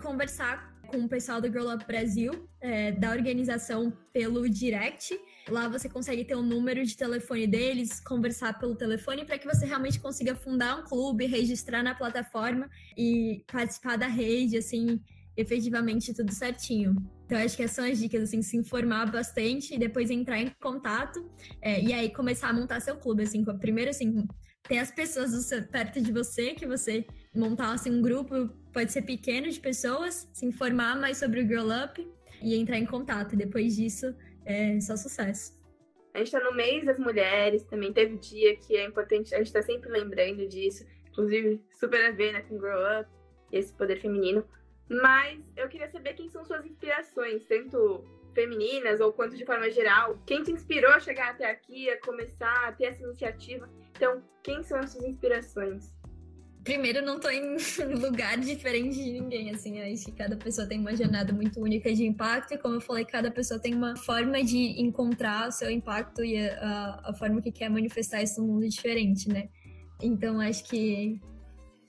Conversar 0.00 0.76
com 0.88 0.98
o 0.98 1.08
pessoal 1.08 1.40
do 1.40 1.48
Girl 1.48 1.72
Up 1.72 1.84
Brasil, 1.86 2.48
é, 2.60 2.92
da 2.92 3.10
organização 3.10 3.92
pelo 4.12 4.48
direct 4.48 5.18
Lá 5.48 5.68
você 5.68 5.88
consegue 5.88 6.24
ter 6.24 6.34
o 6.34 6.42
número 6.42 6.84
de 6.84 6.96
telefone 6.96 7.46
deles, 7.46 8.00
conversar 8.00 8.58
pelo 8.58 8.74
telefone 8.74 9.24
para 9.24 9.38
que 9.38 9.46
você 9.46 9.64
realmente 9.64 10.00
consiga 10.00 10.34
fundar 10.34 10.80
um 10.80 10.84
clube, 10.84 11.26
registrar 11.26 11.82
na 11.82 11.94
plataforma 11.94 12.68
e 12.96 13.44
participar 13.50 13.96
da 13.96 14.08
rede, 14.08 14.56
assim, 14.56 15.00
efetivamente 15.36 16.12
tudo 16.12 16.32
certinho. 16.32 16.96
Então, 17.26 17.38
acho 17.38 17.56
que 17.56 17.68
são 17.68 17.84
as 17.84 17.98
dicas, 17.98 18.22
assim, 18.22 18.42
se 18.42 18.56
informar 18.56 19.10
bastante 19.10 19.74
e 19.74 19.78
depois 19.78 20.10
entrar 20.10 20.38
em 20.40 20.50
contato 20.60 21.30
é, 21.60 21.80
e 21.80 21.92
aí 21.92 22.10
começar 22.12 22.48
a 22.48 22.52
montar 22.52 22.80
seu 22.80 22.96
clube, 22.96 23.22
assim, 23.22 23.44
primeiro, 23.60 23.90
assim, 23.90 24.26
ter 24.66 24.78
as 24.78 24.90
pessoas 24.90 25.30
seu, 25.44 25.62
perto 25.62 26.00
de 26.00 26.10
você, 26.10 26.54
que 26.54 26.66
você 26.66 27.06
montar, 27.34 27.72
assim, 27.72 27.90
um 27.90 28.02
grupo, 28.02 28.48
pode 28.72 28.92
ser 28.92 29.02
pequeno 29.02 29.48
de 29.48 29.60
pessoas, 29.60 30.28
se 30.32 30.44
informar 30.44 30.98
mais 30.98 31.18
sobre 31.18 31.40
o 31.40 31.46
Girl 31.46 31.68
Up 31.70 32.04
e 32.42 32.54
entrar 32.56 32.78
em 32.78 32.86
contato. 32.86 33.36
Depois 33.36 33.76
disso, 33.76 34.14
é 34.46 34.80
só 34.80 34.96
sucesso. 34.96 35.54
A 36.14 36.18
gente 36.18 36.28
está 36.28 36.40
no 36.40 36.56
mês 36.56 36.86
das 36.86 36.98
mulheres, 36.98 37.62
também 37.64 37.92
teve 37.92 38.16
dia 38.16 38.56
que 38.56 38.74
é 38.74 38.84
importante, 38.84 39.34
a 39.34 39.38
gente 39.38 39.48
está 39.48 39.60
sempre 39.60 39.90
lembrando 39.90 40.48
disso, 40.48 40.86
inclusive 41.10 41.62
super 41.78 42.02
a 42.06 42.10
ver 42.10 42.32
né, 42.32 42.40
com 42.40 42.56
Grow 42.56 42.80
Up, 43.00 43.10
esse 43.52 43.72
poder 43.74 44.00
feminino. 44.00 44.46
Mas 44.88 45.52
eu 45.56 45.68
queria 45.68 45.90
saber 45.90 46.14
quem 46.14 46.30
são 46.30 46.44
suas 46.44 46.64
inspirações, 46.64 47.44
tanto 47.44 48.02
femininas 48.34 49.00
ou 49.00 49.12
quanto 49.12 49.36
de 49.36 49.44
forma 49.44 49.70
geral. 49.70 50.18
Quem 50.26 50.42
te 50.42 50.52
inspirou 50.52 50.92
a 50.92 51.00
chegar 51.00 51.30
até 51.30 51.50
aqui, 51.50 51.90
a 51.90 52.00
começar, 52.00 52.68
a 52.68 52.72
ter 52.72 52.84
essa 52.86 53.02
iniciativa? 53.02 53.68
Então, 53.96 54.22
quem 54.42 54.62
são 54.62 54.78
as 54.78 54.90
suas 54.90 55.04
inspirações? 55.04 55.92
Primeiro, 56.66 57.00
não 57.00 57.20
tô 57.20 57.30
em 57.30 57.56
lugar 57.94 58.36
diferente 58.38 58.96
de 58.96 59.12
ninguém, 59.12 59.50
assim, 59.52 59.80
acho 59.80 60.06
que 60.06 60.10
cada 60.10 60.36
pessoa 60.36 60.66
tem 60.66 60.80
uma 60.80 60.96
jornada 60.96 61.32
muito 61.32 61.60
única 61.60 61.94
de 61.94 62.04
impacto 62.04 62.54
e, 62.54 62.58
como 62.58 62.74
eu 62.74 62.80
falei, 62.80 63.04
cada 63.04 63.30
pessoa 63.30 63.60
tem 63.60 63.72
uma 63.72 63.94
forma 63.96 64.42
de 64.42 64.82
encontrar 64.82 65.46
o 65.46 65.52
seu 65.52 65.70
impacto 65.70 66.24
e 66.24 66.36
a, 66.36 67.02
a 67.04 67.14
forma 67.14 67.40
que 67.40 67.52
quer 67.52 67.70
manifestar 67.70 68.20
isso 68.20 68.40
no 68.40 68.48
mundo 68.48 68.68
diferente, 68.68 69.28
né? 69.28 69.48
Então, 70.02 70.40
acho 70.40 70.64
que 70.64 71.20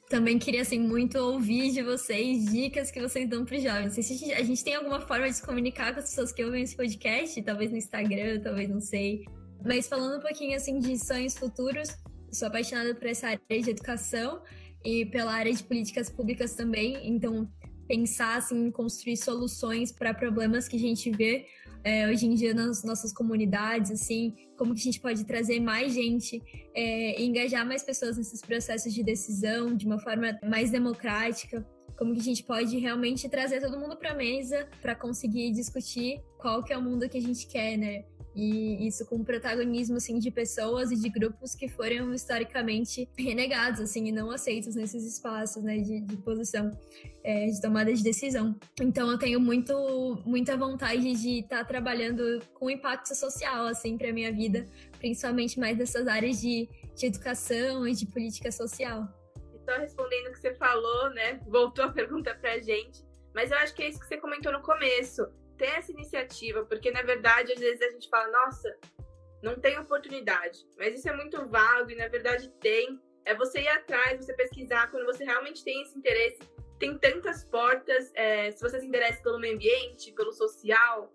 também 0.09 0.37
queria, 0.37 0.61
assim, 0.61 0.77
muito 0.77 1.17
ouvir 1.17 1.71
de 1.71 1.81
vocês 1.81 2.45
dicas 2.45 2.91
que 2.91 3.01
vocês 3.01 3.27
dão 3.27 3.45
para 3.45 3.57
os 3.57 3.63
jovens. 3.63 3.93
Se 3.93 4.31
a 4.31 4.43
gente 4.43 4.63
tem 4.63 4.75
alguma 4.75 5.01
forma 5.01 5.27
de 5.27 5.37
se 5.37 5.43
comunicar 5.43 5.91
com 5.91 6.01
as 6.01 6.09
pessoas 6.11 6.31
que 6.31 6.45
ouvem 6.45 6.61
esse 6.61 6.77
podcast, 6.77 7.41
talvez 7.41 7.71
no 7.71 7.77
Instagram, 7.77 8.41
talvez 8.41 8.69
não 8.69 8.79
sei. 8.79 9.25
Mas 9.65 9.87
falando 9.87 10.19
um 10.19 10.21
pouquinho, 10.21 10.55
assim, 10.55 10.77
de 10.77 11.03
sonhos 11.03 11.35
futuros, 11.35 11.89
sou 12.31 12.47
apaixonada 12.47 12.93
por 12.93 13.07
essa 13.07 13.29
área 13.29 13.41
de 13.49 13.71
educação 13.71 14.39
e 14.83 15.05
pela 15.05 15.33
área 15.33 15.53
de 15.53 15.63
políticas 15.63 16.09
públicas 16.09 16.55
também. 16.55 17.07
Então, 17.07 17.49
pensar 17.87 18.37
assim, 18.37 18.67
em 18.67 18.71
construir 18.71 19.17
soluções 19.17 19.91
para 19.91 20.13
problemas 20.13 20.67
que 20.67 20.75
a 20.75 20.79
gente 20.79 21.09
vê 21.09 21.45
é, 21.83 22.09
hoje 22.09 22.25
em 22.25 22.33
dia 22.33 22.53
nas 22.53 22.83
nossas 22.83 23.13
comunidades, 23.13 23.91
assim, 23.91 24.35
como 24.57 24.73
que 24.73 24.81
a 24.81 24.83
gente 24.83 24.99
pode 24.99 25.23
trazer 25.23 25.59
mais 25.59 25.93
gente 25.93 26.43
é, 26.75 27.21
e 27.21 27.25
engajar 27.25 27.65
mais 27.65 27.83
pessoas 27.83 28.17
nesses 28.17 28.41
processos 28.41 28.93
de 28.93 29.03
decisão 29.03 29.73
de 29.73 29.85
uma 29.85 29.97
forma 29.97 30.37
mais 30.43 30.69
democrática, 30.69 31.65
como 31.97 32.13
que 32.13 32.19
a 32.19 32.23
gente 32.23 32.43
pode 32.43 32.77
realmente 32.77 33.27
trazer 33.29 33.61
todo 33.61 33.79
mundo 33.79 33.95
para 33.95 34.11
a 34.11 34.15
mesa 34.15 34.67
para 34.81 34.95
conseguir 34.95 35.51
discutir 35.51 36.21
qual 36.37 36.63
que 36.63 36.73
é 36.73 36.77
o 36.77 36.81
mundo 36.81 37.07
que 37.09 37.17
a 37.17 37.21
gente 37.21 37.47
quer, 37.47 37.77
né? 37.77 38.03
E 38.37 38.87
isso 38.87 39.03
com 39.07 39.23
protagonismo, 39.23 39.97
assim, 39.97 40.19
de 40.19 40.29
pessoas 40.29 40.91
e 40.91 40.95
de 40.95 41.09
grupos 41.09 41.55
que 41.55 41.67
foram 41.67 42.13
historicamente 42.13 43.09
renegados, 43.17 43.81
assim, 43.81 44.09
e 44.09 44.11
não 44.11 44.29
aceitos 44.29 44.75
nesses 44.75 45.03
espaços, 45.03 45.63
né, 45.63 45.79
de, 45.79 46.01
de 46.01 46.17
posição, 46.17 46.69
é, 47.23 47.47
de 47.47 47.59
tomada 47.59 47.91
de 47.91 48.03
decisão. 48.03 48.55
Então, 48.79 49.09
eu 49.09 49.17
tenho 49.17 49.39
muito, 49.39 50.21
muita 50.23 50.55
vontade 50.55 51.15
de 51.15 51.39
estar 51.39 51.57
tá 51.57 51.65
trabalhando 51.65 52.39
com 52.53 52.69
impacto 52.69 53.15
social, 53.15 53.65
assim, 53.65 53.97
para 53.97 54.13
minha 54.13 54.31
vida, 54.31 54.67
principalmente 54.99 55.59
mais 55.59 55.75
dessas 55.75 56.07
áreas 56.07 56.39
de, 56.39 56.69
de 56.95 57.07
educação 57.07 57.87
e 57.87 57.95
de 57.95 58.05
política 58.05 58.51
social. 58.51 59.07
Só 59.65 59.79
respondendo 59.79 60.27
o 60.27 60.31
que 60.33 60.39
você 60.41 60.53
falou, 60.53 61.09
né, 61.09 61.39
voltou 61.47 61.85
a 61.85 61.91
pergunta 61.91 62.35
pra 62.35 62.59
gente, 62.59 63.03
mas 63.33 63.49
eu 63.49 63.57
acho 63.57 63.73
que 63.73 63.81
é 63.81 63.89
isso 63.89 63.99
que 63.99 64.05
você 64.05 64.17
comentou 64.17 64.51
no 64.51 64.61
começo 64.61 65.25
ter 65.57 65.77
essa 65.77 65.91
iniciativa, 65.91 66.63
porque 66.65 66.91
na 66.91 67.01
verdade 67.01 67.53
às 67.53 67.59
vezes 67.59 67.81
a 67.81 67.91
gente 67.91 68.09
fala, 68.09 68.31
nossa, 68.31 68.77
não 69.41 69.55
tem 69.55 69.77
oportunidade, 69.79 70.65
mas 70.77 70.97
isso 70.97 71.09
é 71.09 71.15
muito 71.15 71.45
vago 71.47 71.91
e 71.91 71.95
na 71.95 72.07
verdade 72.07 72.49
tem. 72.59 72.99
É 73.25 73.35
você 73.35 73.59
ir 73.59 73.67
atrás, 73.67 74.25
você 74.25 74.33
pesquisar, 74.33 74.89
quando 74.89 75.05
você 75.05 75.25
realmente 75.25 75.61
tem 75.61 75.81
esse 75.81 75.97
interesse, 75.97 76.39
tem 76.79 76.97
tantas 76.97 77.43
portas. 77.43 78.09
É, 78.15 78.51
se 78.51 78.61
você 78.61 78.79
se 78.79 78.85
interessa 78.85 79.21
pelo 79.21 79.37
meio 79.37 79.55
ambiente, 79.55 80.13
pelo 80.13 80.31
social, 80.31 81.11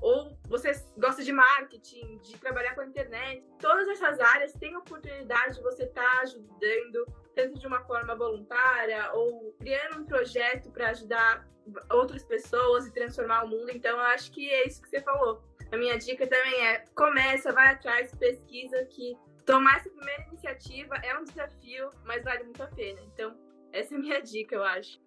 ou 0.00 0.36
você 0.48 0.72
gosta 0.98 1.22
de 1.22 1.32
marketing, 1.32 2.18
de 2.18 2.36
trabalhar 2.38 2.74
com 2.74 2.80
a 2.80 2.86
internet, 2.86 3.46
todas 3.60 3.86
essas 3.88 4.18
áreas 4.18 4.52
têm 4.54 4.76
oportunidade 4.76 5.56
de 5.56 5.62
você 5.62 5.84
estar 5.84 6.02
tá 6.02 6.20
ajudando, 6.22 7.06
tanto 7.34 7.58
de 7.58 7.66
uma 7.66 7.84
forma 7.84 8.14
voluntária 8.14 9.10
ou 9.12 9.52
criando 9.58 10.00
um 10.00 10.04
projeto 10.04 10.70
para 10.70 10.90
ajudar 10.90 11.46
outras 11.90 12.24
pessoas 12.24 12.86
e 12.86 12.92
transformar 12.92 13.44
o 13.44 13.48
mundo. 13.48 13.70
Então, 13.70 13.96
eu 13.96 14.04
acho 14.06 14.30
que 14.32 14.48
é 14.50 14.66
isso 14.66 14.82
que 14.82 14.88
você 14.88 15.00
falou. 15.00 15.42
A 15.70 15.76
minha 15.76 15.96
dica 15.98 16.26
também 16.26 16.66
é: 16.66 16.84
começa, 16.94 17.52
vai 17.52 17.68
atrás, 17.68 18.14
pesquisa, 18.14 18.84
que 18.86 19.16
tomar 19.46 19.76
essa 19.76 19.90
primeira 19.90 20.22
iniciativa 20.28 20.94
é 21.02 21.18
um 21.18 21.24
desafio, 21.24 21.88
mas 22.04 22.22
vale 22.24 22.44
muito 22.44 22.62
a 22.62 22.66
pena. 22.66 23.00
Então, 23.12 23.36
essa 23.72 23.94
é 23.94 23.96
a 23.96 24.00
minha 24.00 24.20
dica, 24.20 24.54
eu 24.54 24.62
acho. 24.62 25.00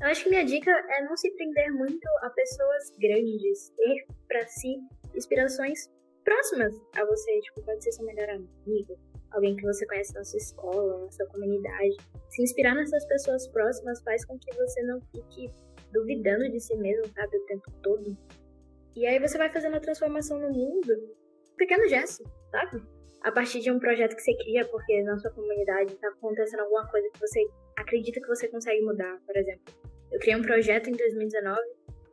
Eu 0.00 0.06
acho 0.08 0.24
que 0.24 0.30
minha 0.30 0.44
dica 0.44 0.70
é 0.70 1.02
não 1.04 1.16
se 1.16 1.30
prender 1.32 1.72
muito 1.72 2.08
a 2.22 2.30
pessoas 2.30 2.90
grandes, 2.98 3.68
ter 3.76 4.06
para 4.26 4.46
si 4.46 4.78
inspirações 5.14 5.90
próximas 6.24 6.74
a 6.96 7.04
você, 7.04 7.40
tipo, 7.40 7.62
pode 7.62 7.84
ser 7.84 7.92
seu 7.92 8.06
melhor 8.06 8.30
amigo, 8.30 8.98
alguém 9.32 9.56
que 9.56 9.64
você 9.64 9.86
conhece 9.86 10.14
na 10.14 10.24
sua 10.24 10.38
escola, 10.38 11.04
na 11.04 11.10
sua 11.10 11.26
comunidade. 11.26 11.96
Se 12.28 12.42
inspirar 12.42 12.74
nessas 12.74 13.04
pessoas 13.06 13.46
próximas 13.48 14.02
faz 14.02 14.24
com 14.24 14.38
que 14.38 14.54
você 14.56 14.82
não 14.82 15.00
fique 15.12 15.52
duvidando 15.92 16.48
de 16.50 16.60
si 16.60 16.76
mesmo, 16.76 17.06
sabe, 17.14 17.36
o 17.36 17.46
tempo 17.46 17.70
todo. 17.82 18.16
E 18.96 19.06
aí 19.06 19.18
você 19.18 19.38
vai 19.38 19.50
fazendo 19.50 19.76
a 19.76 19.80
transformação 19.80 20.38
no 20.38 20.50
mundo, 20.50 20.88
pequeno 21.56 21.88
gesto, 21.88 22.24
sabe? 22.50 22.82
A 23.22 23.30
partir 23.30 23.60
de 23.60 23.70
um 23.70 23.78
projeto 23.78 24.16
que 24.16 24.22
você 24.22 24.34
cria, 24.34 24.66
porque 24.66 25.02
na 25.02 25.18
sua 25.18 25.30
comunidade 25.30 25.92
está 25.92 26.08
acontecendo 26.08 26.60
alguma 26.60 26.86
coisa 26.88 27.08
que 27.12 27.20
você 27.20 27.46
acredita 27.76 28.20
que 28.20 28.26
você 28.26 28.48
consegue 28.48 28.82
mudar, 28.82 29.18
por 29.26 29.36
exemplo. 29.36 29.74
Eu 30.10 30.18
criei 30.18 30.36
um 30.36 30.42
projeto 30.42 30.88
em 30.88 30.92
2019 30.92 31.60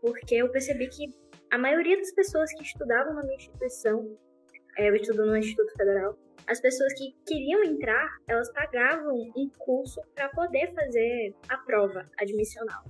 porque 0.01 0.35
eu 0.35 0.49
percebi 0.49 0.87
que 0.87 1.05
a 1.51 1.57
maioria 1.57 1.97
das 1.97 2.11
pessoas 2.11 2.51
que 2.53 2.63
estudavam 2.63 3.13
na 3.13 3.21
minha 3.23 3.35
instituição, 3.35 4.17
é, 4.77 4.89
eu 4.89 4.95
estudo 4.95 5.25
no 5.25 5.37
Instituto 5.37 5.73
Federal, 5.75 6.17
as 6.45 6.61
pessoas 6.61 6.93
que 6.93 7.15
queriam 7.25 7.63
entrar, 7.63 8.07
elas 8.27 8.51
pagavam 8.51 9.15
um 9.35 9.49
curso 9.57 10.01
para 10.13 10.29
poder 10.29 10.73
fazer 10.73 11.35
a 11.49 11.57
prova 11.57 12.09
admissional. 12.19 12.83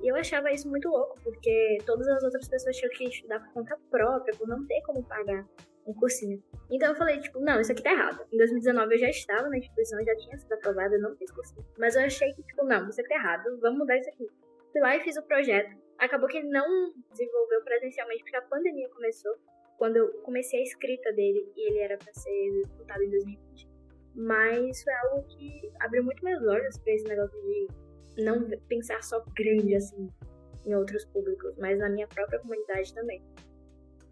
E 0.00 0.08
eu 0.08 0.16
achava 0.16 0.52
isso 0.52 0.68
muito 0.68 0.88
louco, 0.88 1.18
porque 1.22 1.78
todas 1.86 2.06
as 2.08 2.22
outras 2.22 2.46
pessoas 2.46 2.76
tinham 2.76 2.92
que 2.92 3.04
estudar 3.04 3.40
por 3.40 3.52
conta 3.54 3.78
própria, 3.90 4.36
por 4.36 4.46
não 4.46 4.66
ter 4.66 4.82
como 4.82 5.02
pagar 5.02 5.46
um 5.86 5.94
cursinho. 5.94 6.42
Então 6.70 6.90
eu 6.90 6.94
falei, 6.94 7.20
tipo, 7.20 7.40
não, 7.40 7.60
isso 7.60 7.72
aqui 7.72 7.82
tá 7.82 7.92
errado. 7.92 8.26
Em 8.32 8.36
2019 8.36 8.94
eu 8.94 8.98
já 8.98 9.08
estava 9.08 9.48
na 9.48 9.58
instituição, 9.58 10.04
já 10.04 10.16
tinha 10.16 10.36
sido 10.38 10.52
aprovada, 10.52 10.94
eu 10.94 11.00
não 11.00 11.16
fiz 11.16 11.30
cursinho. 11.30 11.64
Mas 11.78 11.96
eu 11.96 12.02
achei 12.02 12.32
que, 12.32 12.42
tipo, 12.42 12.64
não, 12.64 12.88
isso 12.88 13.00
aqui 13.00 13.08
tá 13.08 13.14
errado, 13.16 13.58
vamos 13.60 13.78
mudar 13.78 13.96
isso 13.96 14.10
aqui. 14.10 14.26
Fui 14.72 14.80
lá 14.80 14.96
e 14.96 15.00
fiz 15.00 15.16
o 15.16 15.22
projeto. 15.22 15.74
Acabou 15.98 16.28
que 16.28 16.38
ele 16.38 16.48
não 16.48 16.92
desenvolveu 17.10 17.62
presencialmente, 17.62 18.22
porque 18.24 18.36
a 18.36 18.42
pandemia 18.42 18.88
começou, 18.90 19.32
quando 19.78 19.96
eu 19.96 20.08
comecei 20.22 20.60
a 20.60 20.62
escrita 20.62 21.12
dele, 21.12 21.52
e 21.56 21.70
ele 21.70 21.78
era 21.78 21.96
para 21.98 22.12
ser 22.14 22.30
executado 22.30 23.02
em 23.02 23.10
2020. 23.10 23.68
Mas 24.14 24.82
foi 24.82 24.92
algo 24.94 25.22
que 25.28 25.72
abriu 25.80 26.04
muito 26.04 26.24
meus 26.24 26.42
olhos 26.46 26.78
para 26.78 26.92
esse 26.92 27.04
negócio 27.04 27.40
de 27.42 28.22
não 28.22 28.48
pensar 28.68 29.02
só 29.02 29.24
grande 29.34 29.74
assim 29.74 30.08
em 30.64 30.74
outros 30.74 31.04
públicos, 31.06 31.54
mas 31.58 31.78
na 31.78 31.88
minha 31.90 32.06
própria 32.06 32.38
comunidade 32.38 32.94
também. 32.94 33.22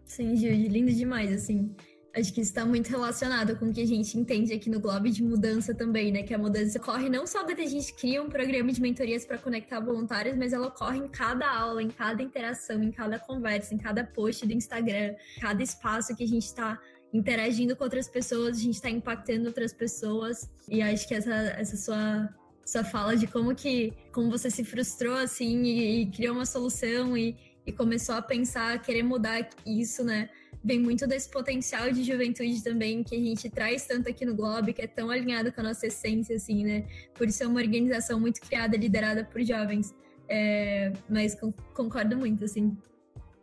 Sim, 0.05 0.35
Gilde, 0.35 0.67
lindo 0.67 0.91
demais, 0.91 1.31
assim. 1.33 1.75
Acho 2.15 2.31
que 2.31 2.41
isso 2.41 2.51
está 2.51 2.63
muito 2.63 2.89
relacionado 2.89 3.57
com 3.57 3.69
o 3.69 3.73
que 3.73 3.81
a 3.81 3.87
gente 3.87 4.19
entende 4.19 4.53
aqui 4.53 4.69
no 4.69 4.79
Globo 4.79 5.09
de 5.09 5.23
mudança 5.23 5.73
também, 5.73 6.11
né? 6.11 6.21
Que 6.21 6.33
a 6.33 6.37
mudança 6.37 6.77
ocorre 6.77 7.09
não 7.09 7.25
só 7.25 7.41
da 7.41 7.53
a 7.53 7.65
gente 7.65 7.91
cria 7.93 8.21
um 8.21 8.29
programa 8.29 8.71
de 8.71 8.79
mentorias 8.79 9.25
para 9.25 9.37
conectar 9.39 9.79
voluntários, 9.79 10.37
mas 10.37 10.53
ela 10.53 10.67
ocorre 10.67 10.99
em 10.99 11.07
cada 11.07 11.49
aula, 11.49 11.81
em 11.81 11.89
cada 11.89 12.21
interação, 12.21 12.83
em 12.83 12.91
cada 12.91 13.17
conversa, 13.17 13.73
em 13.73 13.77
cada 13.79 14.03
post 14.03 14.45
do 14.45 14.53
Instagram, 14.53 15.15
cada 15.41 15.63
espaço 15.63 16.15
que 16.15 16.23
a 16.23 16.27
gente 16.27 16.45
está 16.45 16.79
interagindo 17.11 17.75
com 17.75 17.83
outras 17.83 18.07
pessoas, 18.07 18.57
a 18.57 18.61
gente 18.61 18.75
está 18.75 18.89
impactando 18.91 19.47
outras 19.47 19.73
pessoas. 19.73 20.47
E 20.69 20.83
acho 20.83 21.07
que 21.07 21.15
essa, 21.15 21.33
essa 21.33 21.77
sua 21.77 22.29
sua 22.65 22.83
fala 22.83 23.17
de 23.17 23.27
como 23.27 23.53
que 23.53 23.91
como 24.11 24.29
você 24.29 24.49
se 24.49 24.63
frustrou 24.63 25.15
assim 25.15 25.63
e, 25.63 26.01
e 26.01 26.05
criou 26.11 26.35
uma 26.35 26.45
solução 26.45 27.17
e, 27.17 27.35
e, 27.65 27.71
começou 27.73 28.15
a 28.15 28.21
pensar, 28.21 28.73
a 28.73 28.77
querer 28.77 29.03
mudar 29.03 29.49
isso, 29.65 30.03
né? 30.03 30.29
Vem 30.63 30.79
muito 30.79 31.05
desse 31.05 31.29
potencial 31.29 31.91
de 31.91 32.03
juventude 32.03 32.63
também 32.63 33.03
que 33.03 33.15
a 33.15 33.19
gente 33.19 33.49
traz 33.49 33.85
tanto 33.85 34.09
aqui 34.09 34.25
no 34.25 34.33
Globo, 34.33 34.73
que 34.73 34.81
é 34.81 34.87
tão 34.87 35.09
alinhado 35.09 35.51
com 35.51 35.59
a 35.59 35.63
nossa 35.65 35.87
essência, 35.87 36.37
assim, 36.37 36.63
né? 36.63 36.87
Por 37.13 37.29
ser 37.29 37.47
uma 37.47 37.59
organização 37.59 38.19
muito 38.19 38.39
criada, 38.39 38.77
liderada 38.77 39.25
por 39.25 39.43
jovens. 39.43 39.93
É, 40.29 40.93
mas 41.09 41.35
concordo 41.73 42.15
muito, 42.15 42.45
assim. 42.45 42.77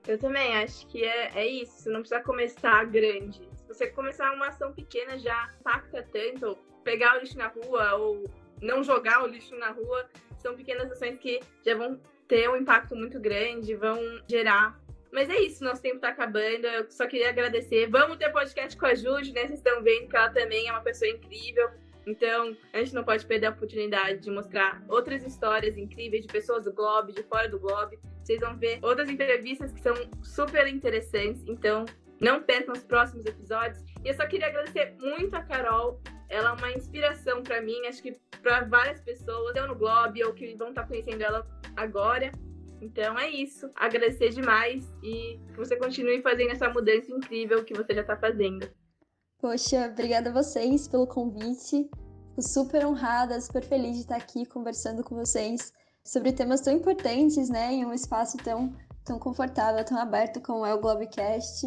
Eu 0.09 0.19
também 0.19 0.57
acho 0.57 0.87
que 0.87 1.05
é, 1.05 1.31
é 1.35 1.47
isso. 1.47 1.83
Você 1.83 1.91
não 1.91 2.01
precisa 2.01 2.23
começar 2.23 2.85
grande. 2.87 3.49
Se 3.55 3.68
você 3.68 3.87
começar 3.89 4.33
uma 4.33 4.49
ação 4.49 4.73
pequena, 4.73 5.18
já 5.18 5.53
impacta 5.61 6.03
tanto. 6.11 6.57
Pegar 6.83 7.18
o 7.18 7.21
lixo 7.21 7.37
na 7.37 7.49
rua 7.49 7.95
ou 7.97 8.25
não 8.62 8.83
jogar 8.83 9.23
o 9.23 9.27
lixo 9.27 9.55
na 9.57 9.71
rua, 9.71 10.09
são 10.39 10.57
pequenas 10.57 10.91
ações 10.91 11.18
que 11.18 11.41
já 11.64 11.75
vão 11.75 12.01
ter 12.27 12.49
um 12.49 12.57
impacto 12.57 12.97
muito 12.97 13.21
grande, 13.21 13.75
vão 13.75 13.99
gerar. 14.27 14.81
Mas 15.13 15.29
é 15.29 15.41
isso, 15.41 15.65
nosso 15.65 15.83
tempo 15.83 15.99
tá 15.99 16.09
acabando. 16.09 16.67
Eu 16.67 16.91
só 16.91 17.07
queria 17.07 17.31
agradecer. 17.31 17.89
Vamos 17.89 18.17
ter 18.17 18.31
podcast 18.31 18.77
com 18.79 18.87
a 18.87 18.95
Jude, 18.95 19.33
né? 19.33 19.47
Vocês 19.47 19.59
estão 19.59 19.83
vendo 19.83 20.09
que 20.09 20.17
ela 20.17 20.31
também 20.31 20.69
é 20.69 20.71
uma 20.73 20.83
pessoa 20.83 21.11
incrível. 21.11 21.69
Então, 22.07 22.57
a 22.73 22.79
gente 22.79 22.95
não 22.95 23.05
pode 23.05 23.27
perder 23.27 23.47
a 23.47 23.51
oportunidade 23.51 24.21
de 24.21 24.31
mostrar 24.31 24.83
outras 24.89 25.25
histórias 25.25 25.77
incríveis 25.77 26.27
de 26.27 26.33
pessoas 26.33 26.65
do 26.65 26.73
Globo, 26.73 27.13
de 27.13 27.23
fora 27.25 27.49
do 27.49 27.59
Globo. 27.59 27.97
Vocês 28.23 28.41
vão 28.41 28.57
ver 28.57 28.79
outras 28.83 29.09
entrevistas 29.11 29.73
que 29.73 29.81
são 29.81 29.95
super 30.23 30.67
interessantes. 30.67 31.45
Então, 31.47 31.85
não 32.21 32.43
percam 32.43 32.75
os 32.75 32.85
próximos 32.85 33.25
episódios. 33.27 33.83
E 34.05 34.09
eu 34.09 34.15
só 34.15 34.27
queria 34.27 34.47
agradecer 34.47 34.95
muito 35.01 35.35
a 35.35 35.43
Carol. 35.43 36.01
Ela 36.29 36.51
é 36.51 36.53
uma 36.53 36.73
inspiração 36.73 37.43
para 37.43 37.61
mim, 37.61 37.87
acho 37.87 38.03
que 38.03 38.13
para 38.43 38.65
várias 38.65 39.01
pessoas, 39.01 39.57
eu 39.57 39.67
no 39.67 39.75
Globo 39.75 40.15
ou 40.25 40.33
que 40.33 40.55
vão 40.55 40.69
estar 40.69 40.83
tá 40.83 40.89
conhecendo 40.89 41.23
ela 41.23 41.47
agora. 41.77 42.31
Então 42.81 43.18
é 43.18 43.28
isso. 43.28 43.68
Agradecer 43.74 44.31
demais 44.31 44.85
e 45.03 45.39
que 45.49 45.57
você 45.57 45.76
continue 45.76 46.22
fazendo 46.22 46.53
essa 46.53 46.68
mudança 46.70 47.11
incrível 47.12 47.64
que 47.64 47.74
você 47.74 47.95
já 47.95 48.01
está 48.01 48.16
fazendo. 48.16 48.68
Poxa, 49.39 49.89
obrigada 49.91 50.31
a 50.31 50.33
vocês 50.33 50.89
pelo 50.89 51.07
convite. 51.07 51.89
Fico 52.28 52.43
super 52.43 52.87
honrada, 52.87 53.41
super 53.41 53.62
feliz 53.62 53.97
de 53.97 54.03
estar 54.03 54.16
aqui 54.16 54.47
conversando 54.47 55.03
com 55.03 55.14
vocês 55.14 55.72
sobre 56.05 56.33
temas 56.33 56.61
tão 56.61 56.72
importantes, 56.72 57.51
né, 57.51 57.72
em 57.72 57.85
um 57.85 57.93
espaço 57.93 58.37
tão, 58.39 58.74
tão 59.05 59.18
confortável, 59.18 59.85
tão 59.85 59.99
aberto 59.99 60.41
como 60.41 60.64
é 60.64 60.74
o 60.74 60.81
Globecast. 60.81 61.66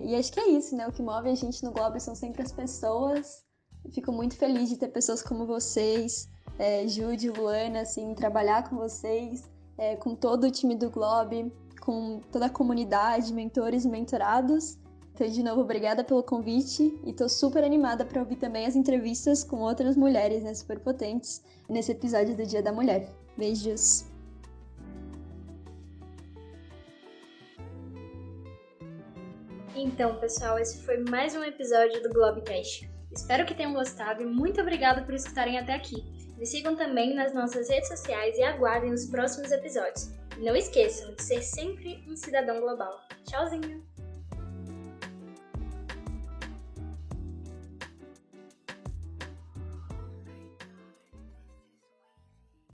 E 0.00 0.14
acho 0.14 0.32
que 0.32 0.40
é 0.40 0.48
isso, 0.48 0.74
né? 0.74 0.86
O 0.88 0.92
que 0.92 1.02
move 1.02 1.28
a 1.28 1.34
gente 1.34 1.62
no 1.62 1.72
Globo 1.72 2.00
são 2.00 2.14
sempre 2.14 2.42
as 2.42 2.52
pessoas. 2.52 3.44
fico 3.92 4.12
muito 4.12 4.36
feliz 4.36 4.68
de 4.68 4.78
ter 4.78 4.88
pessoas 4.88 5.22
como 5.22 5.46
vocês, 5.46 6.28
é, 6.58 6.86
Jude, 6.86 7.30
Luana, 7.30 7.82
assim, 7.82 8.14
trabalhar 8.14 8.68
com 8.68 8.76
vocês, 8.76 9.42
é, 9.80 9.96
com 9.96 10.14
todo 10.14 10.46
o 10.46 10.50
time 10.50 10.74
do 10.74 10.90
Globo, 10.90 11.50
com 11.80 12.20
toda 12.30 12.46
a 12.46 12.50
comunidade, 12.50 13.32
mentores 13.32 13.86
e 13.86 13.88
mentorados. 13.88 14.78
Então, 15.14 15.26
de 15.26 15.42
novo, 15.42 15.62
obrigada 15.62 16.04
pelo 16.04 16.22
convite 16.22 17.00
e 17.02 17.14
tô 17.14 17.26
super 17.30 17.64
animada 17.64 18.04
para 18.04 18.20
ouvir 18.20 18.36
também 18.36 18.66
as 18.66 18.76
entrevistas 18.76 19.42
com 19.42 19.60
outras 19.60 19.96
mulheres, 19.96 20.42
né, 20.42 20.52
super 20.52 20.78
potentes, 20.78 21.42
nesse 21.66 21.92
episódio 21.92 22.36
do 22.36 22.44
Dia 22.44 22.62
da 22.62 22.70
Mulher. 22.70 23.08
Beijos! 23.38 24.04
Então, 29.74 30.16
pessoal, 30.20 30.58
esse 30.58 30.82
foi 30.82 30.98
mais 31.04 31.34
um 31.34 31.42
episódio 31.42 32.02
do 32.02 32.10
Globecast. 32.10 32.90
Espero 33.10 33.46
que 33.46 33.54
tenham 33.54 33.72
gostado 33.72 34.22
e 34.22 34.26
muito 34.26 34.60
obrigada 34.60 35.02
por 35.02 35.14
escutarem 35.14 35.58
até 35.58 35.74
aqui. 35.74 36.19
Me 36.40 36.46
sigam 36.46 36.74
também 36.74 37.14
nas 37.14 37.34
nossas 37.34 37.68
redes 37.68 37.88
sociais 37.88 38.38
e 38.38 38.42
aguardem 38.42 38.94
os 38.94 39.04
próximos 39.04 39.52
episódios. 39.52 40.10
E 40.38 40.40
não 40.42 40.56
esqueçam 40.56 41.14
de 41.14 41.22
ser 41.22 41.42
sempre 41.42 42.02
um 42.08 42.16
cidadão 42.16 42.62
global. 42.62 42.98
Tchauzinho! 43.26 43.84